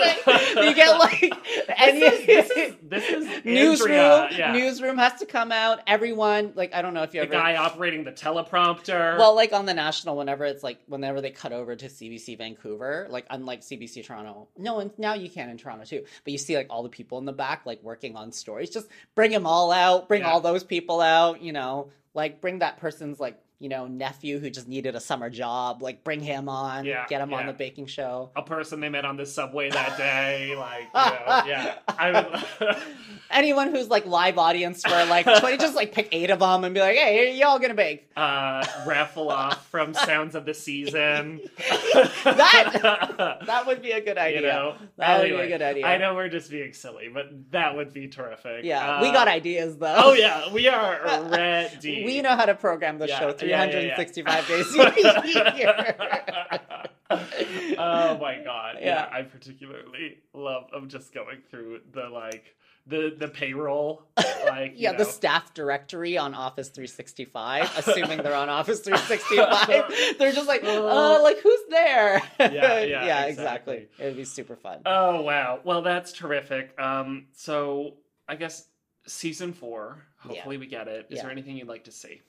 you 0.64 0.74
get 0.74 0.98
like 0.98 1.32
any 1.76 2.00
This 2.00 2.20
is, 2.20 2.26
this 2.26 2.50
is, 2.50 2.74
this 2.82 3.08
is 3.08 3.44
newsroom. 3.44 3.90
Yeah. 3.90 4.52
Newsroom 4.52 4.98
has 4.98 5.14
to 5.20 5.26
come 5.26 5.52
out. 5.52 5.80
Everyone 5.86 6.52
like 6.54 6.74
I 6.74 6.82
don't 6.82 6.94
know 6.94 7.02
if 7.02 7.14
you 7.14 7.20
the 7.20 7.26
ever 7.26 7.32
guy 7.32 7.56
operating 7.56 8.04
the 8.04 8.12
teleprompter. 8.12 9.18
Well, 9.18 9.34
like 9.34 9.52
on 9.52 9.66
the 9.66 9.74
national, 9.74 10.16
whenever 10.16 10.44
it's 10.44 10.62
like 10.62 10.78
whenever 10.86 11.20
they 11.20 11.30
cut 11.30 11.52
over 11.52 11.74
to 11.76 11.86
CBC 11.86 12.38
Vancouver, 12.38 13.06
like 13.10 13.26
unlike 13.30 13.60
CBC 13.62 14.04
Toronto, 14.04 14.48
no, 14.58 14.80
and 14.80 14.90
now 14.98 15.14
you 15.14 15.30
can 15.30 15.48
in 15.50 15.56
Toronto 15.58 15.84
too. 15.84 16.04
But 16.24 16.32
you 16.32 16.38
see 16.38 16.56
like 16.56 16.66
all 16.70 16.82
the 16.82 16.88
people 16.88 17.18
in 17.18 17.24
the 17.24 17.32
back 17.32 17.62
like 17.66 17.82
working 17.82 18.16
on 18.16 18.32
stories. 18.32 18.70
Just 18.70 18.88
bring 19.14 19.30
them 19.30 19.46
all 19.46 19.72
out. 19.72 20.08
Bring 20.08 20.22
Yeah. 20.22 20.30
all 20.30 20.40
those 20.40 20.64
people 20.64 21.00
out. 21.00 21.40
You 21.42 21.52
know, 21.52 21.90
like 22.14 22.40
bring 22.40 22.58
that 22.60 22.78
person's 22.78 23.20
like 23.20 23.38
you 23.60 23.68
know 23.68 23.86
nephew 23.86 24.38
who 24.40 24.50
just 24.50 24.66
needed 24.66 24.94
a 24.96 25.00
summer 25.00 25.30
job. 25.30 25.82
Like 25.82 26.02
bring 26.02 26.20
him 26.20 26.48
on. 26.48 26.84
Yeah, 26.84 27.06
get 27.08 27.20
him 27.20 27.32
on 27.32 27.46
the 27.46 27.52
baking 27.52 27.86
show. 27.86 28.30
a 28.34 28.42
person 28.42 28.80
they 28.80 28.88
met 28.88 29.04
on 29.04 29.16
the 29.16 29.26
subway 29.26 29.70
that 29.70 29.96
day, 29.98 30.54
like 30.56 30.84
you 30.84 30.90
know, 30.94 31.42
yeah. 31.46 31.74
I 31.88 32.10
would, 32.60 32.76
Anyone 33.30 33.70
who's 33.70 33.88
like 33.88 34.06
live 34.06 34.38
audience 34.38 34.82
for 34.82 34.90
like 35.06 35.24
twenty, 35.24 35.56
just 35.66 35.76
like 35.76 35.92
pick 35.92 36.08
eight 36.10 36.30
of 36.30 36.40
them 36.40 36.64
and 36.64 36.74
be 36.74 36.80
like, 36.80 36.96
hey, 36.96 37.36
y'all 37.38 37.58
gonna 37.60 37.74
bake. 37.74 38.10
uh, 38.16 38.64
raffle 38.86 39.30
off 39.30 39.68
from 39.68 39.94
Sounds 39.94 40.34
of 40.34 40.44
the 40.46 40.54
Season. 40.54 41.40
That- 42.24 43.38
That 43.46 43.66
would 43.66 43.82
be 43.82 43.92
a 43.92 44.00
good 44.00 44.18
idea. 44.18 44.40
you 44.40 44.46
know, 44.46 44.74
That 44.96 45.20
would 45.20 45.28
be 45.30 45.36
a 45.36 45.46
good 45.48 45.62
idea. 45.62 45.86
I 45.86 45.96
know 45.98 46.14
we're 46.14 46.28
just 46.28 46.50
being 46.50 46.72
silly, 46.72 47.08
but 47.12 47.26
that 47.52 47.76
would 47.76 47.92
be 47.92 48.08
terrific. 48.08 48.64
Yeah, 48.64 48.96
Uh, 48.98 49.02
we 49.02 49.12
got 49.12 49.28
ideas 49.28 49.76
though. 49.76 49.94
Oh 49.96 50.12
yeah, 50.14 50.52
we 50.52 50.68
are 50.68 51.28
ready. 51.30 52.04
We 52.04 52.20
know 52.22 52.34
how 52.36 52.46
to 52.46 52.54
program 52.54 52.98
the 52.98 53.06
Yeah, 53.08 53.18
show 53.18 53.28
yeah, 53.28 53.34
yeah, 53.40 53.46
yeah. 53.46 53.49
365 53.50 54.48
days 54.48 54.74
a 54.76 55.56
year. 55.56 55.96
oh 57.78 58.18
my 58.18 58.40
god! 58.44 58.76
Yeah. 58.80 58.86
Yeah. 58.86 59.08
I 59.12 59.22
particularly 59.22 60.18
love. 60.32 60.64
I'm 60.74 60.88
just 60.88 61.12
going 61.12 61.38
through 61.50 61.80
the 61.92 62.08
like 62.08 62.54
the 62.86 63.14
the 63.16 63.28
payroll, 63.28 64.02
like 64.46 64.74
yeah, 64.76 64.92
the 64.92 65.04
staff 65.04 65.52
directory 65.54 66.16
on 66.18 66.34
Office 66.34 66.68
365, 66.68 67.78
assuming 67.78 68.22
they're 68.22 68.34
on 68.34 68.48
Office 68.48 68.80
365. 68.80 70.18
They're 70.18 70.32
just 70.32 70.48
like, 70.48 70.62
oh, 70.64 71.20
like 71.22 71.38
who's 71.40 71.60
there? 71.68 72.22
Yeah, 72.38 72.80
yeah, 72.80 73.24
exactly. 73.24 73.28
exactly. 73.28 73.88
It 73.98 74.04
would 74.08 74.16
be 74.16 74.24
super 74.24 74.56
fun. 74.56 74.82
Oh 74.86 75.22
wow! 75.22 75.60
Well, 75.64 75.82
that's 75.82 76.12
terrific. 76.12 76.78
Um, 76.80 77.26
so 77.32 77.94
I 78.28 78.36
guess 78.36 78.66
season 79.06 79.52
four. 79.52 80.04
Yeah. 80.24 80.34
Hopefully, 80.34 80.58
we 80.58 80.66
get 80.66 80.86
it. 80.88 81.06
Is 81.10 81.16
Yeah. 81.16 81.22
there 81.22 81.30
anything 81.30 81.56
you'd 81.56 81.68
like 81.68 81.84
to 81.84 81.92
see? 81.92 82.20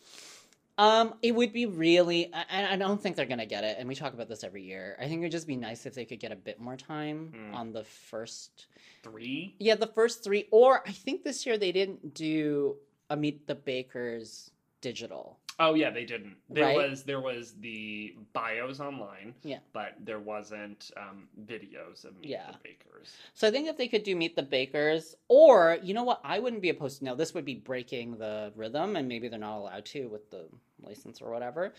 Um, 0.81 1.13
it 1.21 1.33
would 1.35 1.53
be 1.53 1.67
really, 1.67 2.33
and 2.49 2.65
I 2.67 2.75
don't 2.75 2.99
think 2.99 3.15
they're 3.15 3.27
gonna 3.27 3.45
get 3.45 3.63
it. 3.63 3.75
And 3.77 3.87
we 3.87 3.93
talk 3.93 4.13
about 4.15 4.27
this 4.27 4.43
every 4.43 4.63
year. 4.63 4.97
I 4.99 5.03
think 5.03 5.19
it 5.19 5.25
would 5.25 5.31
just 5.31 5.45
be 5.45 5.55
nice 5.55 5.85
if 5.85 5.93
they 5.93 6.05
could 6.05 6.19
get 6.19 6.31
a 6.31 6.35
bit 6.35 6.59
more 6.59 6.75
time 6.75 7.31
Mm. 7.35 7.53
on 7.53 7.71
the 7.71 7.83
first 7.83 8.65
Three. 9.03 9.55
Yeah, 9.59 9.75
the 9.75 9.87
first 9.87 10.23
three. 10.23 10.47
Or 10.51 10.81
I 10.87 10.91
think 10.91 11.23
this 11.23 11.45
year 11.45 11.57
they 11.57 11.71
didn't 11.71 12.13
do 12.15 12.77
a 13.11 13.15
Meet 13.15 13.45
the 13.47 13.55
Bakers 13.55 14.49
digital. 14.81 15.37
Oh 15.59 15.75
yeah, 15.75 15.91
they 15.91 16.05
didn't. 16.05 16.37
There 16.49 16.63
Right? 16.65 16.89
was 16.89 17.03
there 17.03 17.19
was 17.19 17.53
the 17.59 18.15
bios 18.33 18.79
online. 18.79 19.35
Yeah. 19.43 19.59
But 19.73 19.93
there 19.99 20.19
wasn't 20.19 20.89
um, 20.97 21.27
videos 21.45 22.03
of 22.05 22.15
Meet 22.19 22.29
Yeah. 22.31 22.51
the 22.51 22.57
Bakers. 22.63 23.13
So 23.35 23.47
I 23.47 23.51
think 23.51 23.67
if 23.67 23.77
they 23.77 23.87
could 23.87 24.03
do 24.03 24.15
Meet 24.15 24.35
the 24.35 24.41
Bakers, 24.43 25.15
or 25.27 25.77
you 25.83 25.93
know 25.93 26.03
what, 26.03 26.21
I 26.23 26.39
wouldn't 26.39 26.61
be 26.63 26.69
opposed 26.69 26.99
to. 26.99 27.05
Now 27.05 27.13
this 27.15 27.33
would 27.35 27.45
be 27.45 27.55
breaking 27.55 28.17
the 28.17 28.51
rhythm, 28.55 28.95
and 28.95 29.07
maybe 29.07 29.27
they're 29.27 29.37
not 29.39 29.59
allowed 29.59 29.85
to 29.87 30.07
with 30.07 30.31
the 30.31 30.47
license 30.83 31.21
or 31.21 31.31
whatever. 31.31 31.73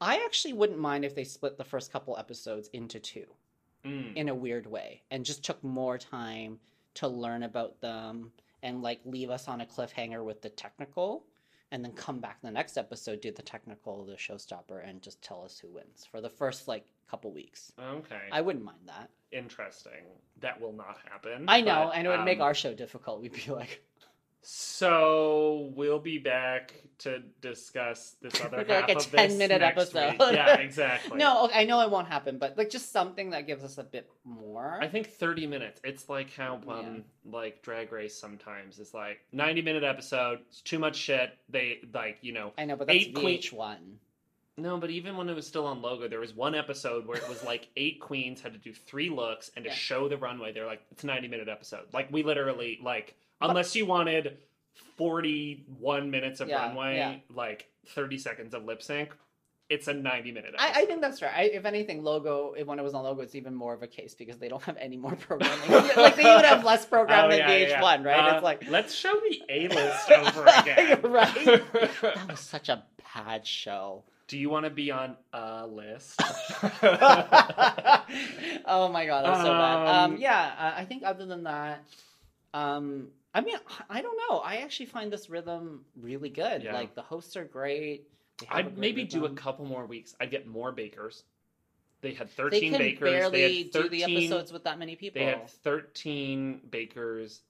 I 0.00 0.22
actually 0.24 0.52
wouldn't 0.54 0.78
mind 0.78 1.04
if 1.04 1.14
they 1.14 1.24
split 1.24 1.56
the 1.58 1.64
first 1.64 1.92
couple 1.92 2.16
episodes 2.16 2.68
into 2.72 3.00
two 3.00 3.26
Mm. 3.84 4.16
in 4.16 4.28
a 4.28 4.34
weird 4.34 4.66
way, 4.66 5.02
and 5.12 5.24
just 5.24 5.44
took 5.44 5.62
more 5.62 5.98
time 5.98 6.58
to 6.94 7.06
learn 7.06 7.44
about 7.44 7.80
them 7.80 8.32
and 8.60 8.82
like 8.82 9.00
leave 9.04 9.30
us 9.30 9.46
on 9.46 9.60
a 9.60 9.66
cliffhanger 9.66 10.24
with 10.24 10.42
the 10.42 10.48
technical. 10.50 11.24
And 11.70 11.84
then 11.84 11.92
come 11.92 12.18
back 12.18 12.40
the 12.42 12.50
next 12.50 12.78
episode, 12.78 13.20
do 13.20 13.30
the 13.30 13.42
technical, 13.42 14.02
the 14.04 14.14
showstopper, 14.14 14.88
and 14.88 15.02
just 15.02 15.20
tell 15.20 15.44
us 15.44 15.58
who 15.58 15.68
wins 15.68 16.06
for 16.10 16.20
the 16.22 16.30
first 16.30 16.66
like 16.66 16.86
couple 17.10 17.30
weeks. 17.30 17.72
Okay. 17.78 18.22
I 18.32 18.40
wouldn't 18.40 18.64
mind 18.64 18.78
that. 18.86 19.10
Interesting. 19.32 20.06
That 20.40 20.58
will 20.60 20.72
not 20.72 20.96
happen. 21.10 21.44
I 21.46 21.60
know, 21.60 21.88
but, 21.90 21.96
and 21.98 22.06
it 22.06 22.10
would 22.10 22.24
make 22.24 22.38
um, 22.38 22.44
our 22.44 22.54
show 22.54 22.72
difficult. 22.72 23.20
We'd 23.20 23.32
be 23.34 23.52
like, 23.52 23.82
So 24.50 25.70
we'll 25.76 25.98
be 25.98 26.16
back 26.16 26.72
to 27.00 27.20
discuss 27.42 28.16
this 28.22 28.40
other 28.44 28.56
Like 28.58 28.68
half 28.70 28.88
a 28.88 28.96
of 28.96 29.10
10 29.10 29.28
this 29.28 29.38
minute 29.38 29.60
episode. 29.60 30.12
week. 30.12 30.18
Yeah, 30.32 30.54
exactly. 30.58 31.18
no, 31.18 31.44
okay, 31.44 31.60
I 31.60 31.64
know 31.64 31.82
it 31.82 31.90
won't 31.90 32.08
happen, 32.08 32.38
but 32.38 32.56
like 32.56 32.70
just 32.70 32.90
something 32.90 33.28
that 33.30 33.46
gives 33.46 33.62
us 33.62 33.76
a 33.76 33.84
bit 33.84 34.08
more. 34.24 34.78
I 34.80 34.88
think 34.88 35.08
30 35.10 35.46
minutes. 35.46 35.82
It's 35.84 36.08
like 36.08 36.32
how 36.34 36.60
um 36.66 37.04
like 37.30 37.60
Drag 37.62 37.92
Race 37.92 38.18
sometimes 38.18 38.78
is 38.78 38.94
like 38.94 39.20
90 39.32 39.60
minute 39.60 39.84
episode. 39.84 40.38
It's 40.48 40.62
too 40.62 40.78
much 40.78 40.96
shit. 40.96 41.36
They 41.50 41.80
like 41.92 42.16
you 42.22 42.32
know. 42.32 42.52
I 42.56 42.64
know, 42.64 42.76
but 42.76 42.86
that's 42.86 42.98
eight 42.98 43.14
queen- 43.14 43.40
VH1. 43.42 43.76
No, 44.56 44.78
but 44.78 44.88
even 44.90 45.16
when 45.18 45.28
it 45.28 45.34
was 45.36 45.46
still 45.46 45.66
on 45.66 45.82
Logo, 45.82 46.08
there 46.08 46.20
was 46.20 46.34
one 46.34 46.54
episode 46.54 47.06
where 47.06 47.18
it 47.18 47.28
was 47.28 47.44
like 47.44 47.68
eight 47.76 48.00
queens 48.00 48.40
had 48.40 48.54
to 48.54 48.58
do 48.58 48.72
three 48.72 49.10
looks 49.10 49.50
and 49.56 49.64
to 49.66 49.70
Yeah. 49.70 49.74
show 49.76 50.08
the 50.08 50.16
runway. 50.16 50.52
They're 50.52 50.64
like 50.66 50.80
it's 50.90 51.04
a 51.04 51.06
90 51.06 51.28
minute 51.28 51.48
episode. 51.50 51.84
Like 51.92 52.10
we 52.10 52.22
literally 52.22 52.78
like 52.82 53.14
unless 53.40 53.76
you 53.76 53.86
wanted 53.86 54.38
41 54.96 56.10
minutes 56.10 56.40
of 56.40 56.48
Yeah, 56.48 56.66
runway, 56.66 56.96
yeah. 56.96 57.16
like 57.34 57.68
30 57.88 58.18
seconds 58.18 58.54
of 58.54 58.64
lip 58.64 58.82
sync. 58.82 59.10
It's 59.70 59.86
a 59.86 59.92
90 59.92 60.32
minute. 60.32 60.54
I, 60.58 60.82
I 60.82 60.84
think 60.86 61.02
that's 61.02 61.20
right. 61.20 61.30
I, 61.34 61.42
if 61.42 61.66
anything, 61.66 62.02
logo 62.02 62.54
when 62.64 62.78
it 62.78 62.82
was 62.82 62.94
on 62.94 63.04
logo, 63.04 63.20
it's 63.20 63.34
even 63.34 63.54
more 63.54 63.74
of 63.74 63.82
a 63.82 63.86
case 63.86 64.14
because 64.14 64.38
they 64.38 64.48
don't 64.48 64.62
have 64.62 64.78
any 64.78 64.96
more 64.96 65.14
programming. 65.14 65.70
like 65.70 66.16
they 66.16 66.22
even 66.22 66.44
have 66.46 66.64
less 66.64 66.86
programming 66.86 67.42
Oh, 67.42 67.46
than 67.46 67.60
yeah, 67.60 67.66
yeah, 67.68 67.80
VH1, 67.82 68.04
yeah. 68.04 68.10
right? 68.10 68.32
Uh, 68.32 68.36
it's 68.36 68.44
like 68.44 68.66
let's 68.70 68.94
show 68.94 69.12
the 69.28 69.42
A 69.50 69.68
list 69.68 70.10
over 70.36 70.46
again. 70.58 71.02
Right. 71.02 71.62
that 72.00 72.28
was 72.30 72.40
such 72.40 72.70
a 72.70 72.82
bad 73.14 73.46
show. 73.46 74.04
Do 74.26 74.38
you 74.38 74.48
want 74.48 74.64
to 74.64 74.70
be 74.70 74.90
on 74.90 75.16
a 75.34 75.66
list? 75.66 76.18
oh 76.22 76.26
my 78.90 79.06
god, 79.06 79.24
that 79.24 79.30
was 79.30 79.40
so 79.40 79.52
bad. 79.52 79.86
Um, 79.86 80.12
Um, 80.12 80.16
yeah, 80.18 80.52
uh, 80.58 80.72
I 80.80 80.84
think 80.84 81.02
other 81.04 81.26
than 81.26 81.44
that, 81.44 81.82
um, 82.54 83.08
I 83.34 83.40
mean, 83.40 83.56
I 83.90 84.00
don't 84.02 84.18
know. 84.28 84.38
I 84.38 84.56
actually 84.56 84.86
find 84.86 85.12
this 85.12 85.28
rhythm 85.30 85.84
really 86.00 86.30
good. 86.30 86.62
Yeah. 86.62 86.72
Like 86.74 86.94
the 86.94 87.02
hosts 87.02 87.36
are 87.36 87.44
great. 87.44 88.08
They 88.40 88.46
I'd 88.50 88.66
great 88.66 88.78
maybe 88.78 89.04
do 89.04 89.26
a 89.26 89.30
couple 89.30 89.64
more 89.66 89.86
weeks. 89.86 90.14
I'd 90.20 90.30
get 90.30 90.46
more 90.46 90.72
bakers. 90.72 91.24
They 92.00 92.12
had 92.14 92.28
They 92.28 92.32
13 92.32 92.70
can 92.72 92.78
bakers. 92.78 93.10
barely 93.10 93.40
they 93.40 93.62
had 93.64 93.72
13, 93.72 93.82
do 93.82 93.88
the 93.88 94.02
episodes 94.04 94.52
with 94.52 94.64
that 94.64 94.78
many 94.78 94.96
people. 94.96 95.20
They 95.20 95.26
had 95.26 95.48
13 95.50 96.60
bakers 96.70 97.42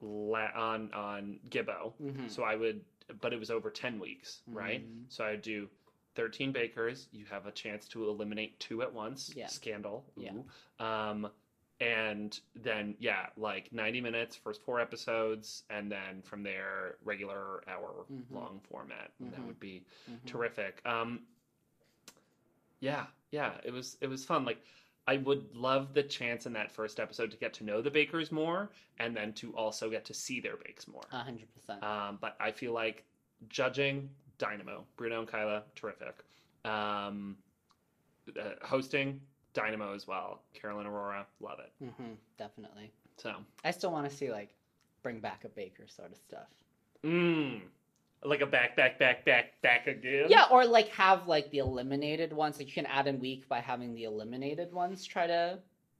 la- 0.00 0.50
on 0.54 0.92
on 0.92 1.40
Gibbo. 1.50 1.92
Mhm. 2.00 2.30
So 2.30 2.42
I 2.44 2.54
would, 2.54 2.84
but 3.20 3.32
it 3.32 3.38
was 3.38 3.50
over 3.50 3.70
10 3.70 3.98
weeks, 3.98 4.42
right? 4.46 4.82
Mhm. 4.88 5.04
So 5.08 5.24
I'd 5.24 5.42
do 5.42 5.68
13 6.14 6.52
bakers. 6.52 7.08
You 7.12 7.24
have 7.26 7.46
a 7.46 7.52
chance 7.52 7.88
to 7.88 8.08
eliminate 8.08 8.58
two 8.60 8.82
at 8.82 8.92
once. 8.92 9.34
Yeah. 9.34 9.48
Scandal. 9.48 10.04
Yeah. 10.16 10.32
Um, 10.78 11.28
and 11.80 12.40
then 12.54 12.94
yeah, 12.98 13.26
like 13.36 13.72
90 13.72 14.00
minutes, 14.00 14.34
first 14.36 14.62
four 14.62 14.80
episodes, 14.80 15.64
and 15.70 15.90
then 15.92 16.22
from 16.22 16.42
there, 16.42 16.96
regular 17.04 17.62
hour 17.68 18.06
Mhm. 18.10 18.24
long 18.30 18.60
format. 18.60 19.12
And 19.20 19.32
That 19.32 19.44
would 19.46 19.60
be 19.60 19.84
Mhm. 20.08 20.26
terrific. 20.26 20.80
Um, 20.86 21.26
yeah, 22.80 23.06
yeah, 23.30 23.60
it 23.64 23.70
was 23.72 23.96
it 24.00 24.06
was 24.08 24.24
fun. 24.24 24.44
Like 24.44 24.62
I 25.06 25.18
would 25.18 25.54
love 25.54 25.94
the 25.94 26.02
chance 26.02 26.46
in 26.46 26.52
that 26.54 26.72
first 26.72 26.98
episode 26.98 27.30
to 27.30 27.36
get 27.36 27.54
to 27.54 27.64
know 27.64 27.80
the 27.80 27.90
bakers 27.90 28.32
more, 28.32 28.70
and 28.98 29.16
then 29.16 29.32
to 29.34 29.54
also 29.56 29.88
get 29.90 30.04
to 30.06 30.14
see 30.14 30.40
their 30.40 30.56
bakes 30.56 30.88
more. 30.88 31.04
A 31.12 31.18
hundred 31.22 31.52
percent. 31.54 31.82
Um, 31.82 32.18
but 32.20 32.36
I 32.40 32.50
feel 32.50 32.72
like 32.72 33.04
judging 33.48 34.10
Dynamo, 34.38 34.86
Bruno 34.96 35.20
and 35.20 35.28
Kyla, 35.28 35.62
terrific. 35.74 36.24
Um, 36.64 37.36
uh, 38.38 38.54
hosting, 38.66 39.20
Dynamo 39.56 39.94
as 39.94 40.06
well. 40.06 40.42
Carolyn 40.54 40.86
Aurora, 40.86 41.26
love 41.40 41.58
it. 41.60 41.72
hmm 41.84 42.12
definitely. 42.38 42.92
So, 43.16 43.32
I 43.64 43.70
still 43.70 43.90
want 43.90 44.08
to 44.08 44.14
see 44.14 44.30
like 44.30 44.50
bring 45.02 45.18
back 45.20 45.44
a 45.44 45.48
baker 45.48 45.86
sort 45.88 46.12
of 46.12 46.18
stuff. 46.18 46.48
mm, 47.04 47.60
like 48.24 48.40
a 48.42 48.46
back, 48.46 48.76
back, 48.76 48.98
back, 48.98 49.24
back, 49.24 49.60
back 49.62 49.86
again. 49.86 50.26
Yeah, 50.28 50.44
or 50.50 50.64
like 50.66 50.88
have 50.88 51.26
like 51.26 51.50
the 51.50 51.58
eliminated 51.58 52.32
ones. 52.32 52.58
Like 52.58 52.66
you 52.66 52.72
can 52.74 52.86
add 52.86 53.06
in 53.06 53.18
week 53.18 53.48
by 53.48 53.60
having 53.60 53.94
the 53.94 54.04
eliminated 54.04 54.72
ones 54.72 55.04
try 55.04 55.26
to 55.26 55.58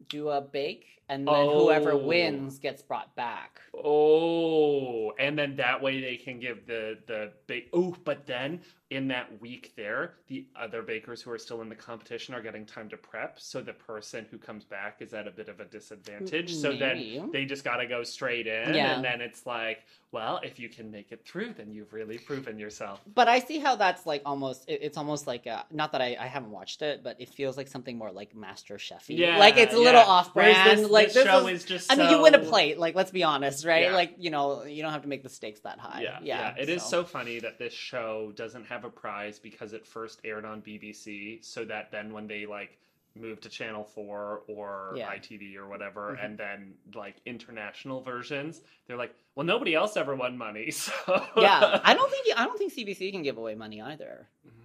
do 0.08 0.28
a 0.28 0.40
bake, 0.40 0.95
and 1.08 1.26
then 1.26 1.48
whoever 1.48 1.92
Oh. 1.92 1.96
wins 1.98 2.58
gets 2.58 2.82
brought 2.82 3.14
back. 3.16 3.60
Oh, 3.74 5.12
and 5.18 5.38
then 5.38 5.56
that 5.56 5.80
way 5.82 6.00
they 6.00 6.16
can 6.16 6.38
give 6.40 6.66
the 6.66 6.98
the 7.06 7.32
bake. 7.46 7.68
Oh, 7.72 7.96
but 8.04 8.26
then 8.26 8.60
in 8.90 9.08
that 9.08 9.40
week 9.40 9.72
there, 9.76 10.14
the 10.28 10.46
other 10.54 10.80
bakers 10.80 11.20
who 11.20 11.30
are 11.32 11.38
still 11.38 11.60
in 11.60 11.68
the 11.68 11.74
competition 11.74 12.34
are 12.34 12.40
getting 12.40 12.64
time 12.64 12.88
to 12.88 12.96
prep, 12.96 13.38
so 13.40 13.60
the 13.60 13.72
person 13.72 14.24
who 14.30 14.38
comes 14.38 14.64
back 14.64 14.98
is 15.00 15.12
at 15.12 15.26
a 15.26 15.30
bit 15.30 15.48
of 15.48 15.58
a 15.58 15.64
disadvantage. 15.64 16.54
So 16.54 16.72
then 16.72 17.30
they 17.32 17.44
just 17.44 17.64
got 17.64 17.76
to 17.78 17.86
go 17.86 18.04
straight 18.04 18.46
in, 18.46 18.74
Yeah. 18.74 18.94
and 18.94 19.04
then 19.04 19.20
it's 19.20 19.44
like, 19.44 19.84
well, 20.12 20.40
if 20.44 20.58
you 20.60 20.68
can 20.68 20.90
make 20.90 21.10
it 21.10 21.24
through, 21.26 21.54
then 21.54 21.72
you've 21.72 21.92
really 21.92 22.16
proven 22.16 22.58
yourself. 22.60 23.00
But 23.12 23.26
I 23.28 23.40
see 23.40 23.58
how 23.58 23.74
that's 23.76 24.06
like 24.06 24.22
almost. 24.24 24.64
It, 24.68 24.80
it's 24.82 24.96
almost 24.96 25.26
like 25.26 25.46
a, 25.46 25.64
not 25.72 25.90
that 25.92 26.00
I, 26.00 26.16
I 26.20 26.26
haven't 26.26 26.52
watched 26.52 26.80
it, 26.82 27.02
but 27.02 27.20
it 27.20 27.28
feels 27.28 27.56
like 27.56 27.66
something 27.68 27.98
more 27.98 28.12
like 28.12 28.34
Master 28.36 28.78
Chef. 28.78 29.10
Yeah, 29.10 29.38
like 29.38 29.56
it's 29.56 29.74
a 29.74 29.78
yeah. 29.78 29.82
little 29.84 30.00
off 30.02 30.32
brand. 30.32 30.86
This- 30.96 31.14
like 31.16 31.24
this 31.24 31.24
show 31.32 31.46
is, 31.46 31.60
is 31.60 31.64
just 31.66 31.92
I 31.92 31.96
mean, 31.96 32.10
you 32.10 32.20
win 32.22 32.34
a 32.34 32.38
plate. 32.38 32.78
Like 32.78 32.94
let's 32.94 33.10
be 33.10 33.22
honest, 33.22 33.64
right? 33.64 33.84
Yeah. 33.84 33.94
Like 33.94 34.14
you 34.18 34.30
know, 34.30 34.64
you 34.64 34.82
don't 34.82 34.92
have 34.92 35.02
to 35.02 35.08
make 35.08 35.22
the 35.22 35.28
stakes 35.28 35.60
that 35.60 35.78
high. 35.78 36.00
Yeah, 36.02 36.18
yeah. 36.22 36.54
It 36.58 36.68
is 36.68 36.82
so 36.82 37.04
funny 37.04 37.38
that 37.40 37.58
this 37.58 37.72
show 37.72 38.32
doesn't 38.34 38.64
have 38.66 38.84
a 38.84 38.90
prize 38.90 39.38
because 39.38 39.72
it 39.72 39.86
first 39.86 40.20
aired 40.24 40.44
on 40.44 40.62
BBC, 40.62 41.44
so 41.44 41.64
that 41.66 41.90
then 41.92 42.12
when 42.12 42.26
they 42.26 42.46
like 42.46 42.78
move 43.14 43.40
to 43.40 43.48
Channel 43.48 43.82
Four 43.82 44.42
or 44.46 44.92
Yeah. 44.94 45.08
ITV 45.10 45.56
or 45.56 45.66
whatever, 45.66 46.18
Mhm. 46.20 46.24
and 46.26 46.38
then 46.38 46.74
like 46.94 47.16
international 47.24 48.02
versions, 48.02 48.60
they're 48.86 48.98
like, 48.98 49.14
well, 49.34 49.46
nobody 49.46 49.74
else 49.74 49.96
ever 49.96 50.14
won 50.14 50.36
money, 50.36 50.70
so 50.82 50.92
yeah, 51.36 51.80
I 51.82 51.94
don't 51.94 52.10
think 52.10 52.26
I 52.38 52.44
don't 52.44 52.58
think 52.58 52.74
CBC 52.74 53.12
can 53.12 53.22
give 53.22 53.38
away 53.38 53.54
money 53.54 53.80
either, 53.80 54.28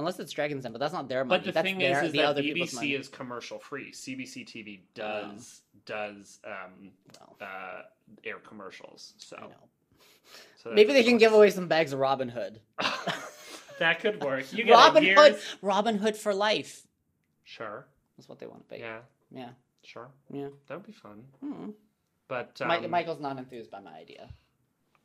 unless 0.00 0.18
it's 0.18 0.32
Dragon's 0.32 0.64
Den. 0.64 0.72
But 0.72 0.78
that's 0.80 0.92
not 0.92 1.08
their 1.08 1.24
money. 1.24 1.38
But 1.38 1.44
the 1.46 1.52
that's 1.52 1.64
thing 1.64 1.78
their, 1.78 1.98
is, 1.98 2.06
is 2.06 2.12
the 2.12 2.18
that 2.18 2.26
other 2.26 2.42
BBC 2.42 2.98
is 2.98 3.08
commercial 3.08 3.58
free. 3.58 3.92
CBC 3.92 4.46
TV 4.46 4.80
does 4.94 5.62
does 5.86 6.40
um, 6.44 6.90
Well, 7.18 7.36
uh, 7.40 7.82
air 8.24 8.38
commercials, 8.38 9.14
so, 9.18 9.36
I 9.36 9.42
know. 9.42 9.54
so 10.56 10.72
Maybe 10.72 10.92
they 10.92 11.04
can 11.04 11.18
give 11.18 11.32
away 11.32 11.50
some 11.50 11.68
bags 11.68 11.92
of 11.92 12.00
Robin 12.00 12.28
Hood. 12.28 12.60
that 13.78 14.00
could 14.00 14.22
work. 14.22 14.52
You 14.52 14.64
get 14.64 14.72
Robin 14.72 15.04
Hood, 15.04 15.38
Robin 15.62 15.96
Hood 15.96 16.16
for 16.16 16.34
life. 16.34 16.86
Sure. 17.44 17.86
That's 18.16 18.28
what 18.28 18.38
they 18.38 18.46
want 18.46 18.68
to 18.68 18.74
be. 18.74 18.80
Yeah. 18.80 18.98
yeah, 19.30 19.48
Sure. 19.82 20.08
yeah. 20.32 20.48
That 20.68 20.76
would 20.76 20.86
be 20.86 20.92
fun. 20.92 21.22
Hmm. 21.42 21.70
But 22.28 22.60
um, 22.60 22.90
Michael's 22.90 23.18
not 23.20 23.38
enthused 23.38 23.70
by 23.70 23.80
my 23.80 23.92
idea. 23.92 24.28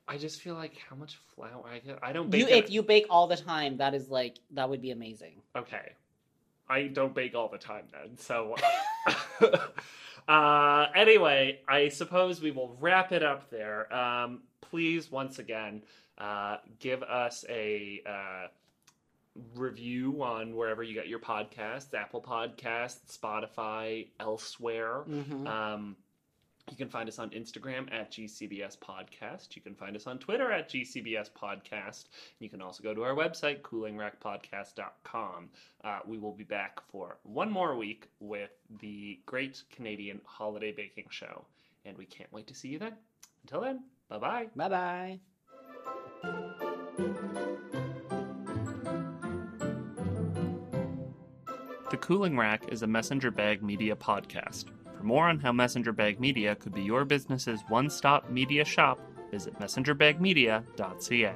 I 0.08 0.18
just 0.18 0.41
feel 0.41 0.56
like 0.56 0.78
how 0.89 0.95
much 0.95 1.18
flour 1.36 1.64
I 1.68 1.80
get. 1.80 1.99
I 2.03 2.14
don't 2.14 2.34
You, 2.34 2.47
if 2.47 2.70
you 2.70 2.84
bake 2.84 3.08
all 3.10 3.28
the 3.28 3.38
time, 3.38 3.78
that 3.78 3.93
is 3.93 4.10
like 4.10 4.38
that 4.51 4.70
would 4.70 4.82
be 4.82 4.91
amazing. 4.91 5.41
Okay. 5.56 5.93
I 6.70 6.84
don't 6.88 7.14
bake 7.14 7.36
all 7.36 7.47
the 7.47 7.58
time 7.58 7.86
then. 7.91 8.18
So 8.18 8.56
uh 10.28 10.88
anyway, 10.95 11.60
I 11.68 11.89
suppose 11.89 12.41
we 12.41 12.51
will 12.51 12.76
wrap 12.80 13.12
it 13.12 13.24
up 13.24 13.49
there. 13.49 13.93
Um 13.93 14.43
please 14.62 15.12
once 15.12 15.39
again 15.39 15.84
uh 16.18 16.58
give 16.80 17.01
us 17.03 17.43
a 17.49 18.01
uh 18.08 18.47
review 19.56 20.24
on 20.24 20.56
wherever 20.56 20.82
you 20.82 20.93
get 20.93 21.08
your 21.08 21.20
podcasts, 21.20 21.93
Apple 21.93 22.22
Podcasts, 22.22 23.18
Spotify, 23.18 24.08
elsewhere. 24.20 25.03
Mhm. 25.08 25.45
Um, 25.47 25.97
you 26.72 26.78
can 26.78 26.89
find 26.89 27.07
us 27.07 27.20
on 27.20 27.30
Instagram 27.30 27.91
at 27.93 28.11
GCBS 28.11 28.78
Podcast. 28.80 29.55
You 29.55 29.61
can 29.61 29.76
find 29.76 29.95
us 29.95 30.07
on 30.07 30.18
Twitter 30.18 30.51
at 30.51 30.70
GCBS 30.70 31.30
Podcast. 31.32 32.05
You 32.39 32.49
can 32.49 32.61
also 32.61 32.82
go 32.82 32.93
to 32.93 33.03
our 33.03 33.13
website, 33.13 33.61
coolingrackpodcast.com. 33.61 35.49
Uh, 35.84 35.99
we 36.07 36.18
will 36.18 36.34
be 36.34 36.43
back 36.43 36.80
for 36.89 37.18
one 37.24 37.51
more 37.51 37.76
week 37.78 38.07
with 38.20 38.49
the 38.80 39.20
Great 39.26 39.61
Canadian 39.72 40.20
Holiday 40.26 40.72
Baking 40.72 41.07
Show. 41.09 41.45
And 41.86 41.95
we 41.97 42.05
can't 42.05 42.32
wait 42.34 42.47
to 42.47 42.55
see 42.55 42.70
you 42.70 42.80
then. 42.80 42.93
Until 43.43 43.61
then, 43.61 43.84
bye 44.09 44.18
bye. 44.18 44.47
Bye 44.55 44.70
bye. 44.70 45.20
The 51.91 51.97
Cooling 51.97 52.36
Rack 52.36 52.63
is 52.70 52.82
a 52.82 52.88
Messenger 52.88 53.30
Bag 53.30 53.61
Media 53.61 53.95
podcast. 53.95 54.66
More 55.06 55.28
on 55.28 55.39
how 55.39 55.51
Messenger 55.51 55.91
Bag 55.91 56.20
Media 56.20 56.56
could 56.56 56.74
be 56.74 56.82
your 56.82 57.06
business's 57.06 57.62
one 57.68 57.91
stop 57.91 58.32
media 58.32 58.66
shop, 58.66 58.99
visit 59.30 59.53
messengerbagmedia.ca. 59.60 61.36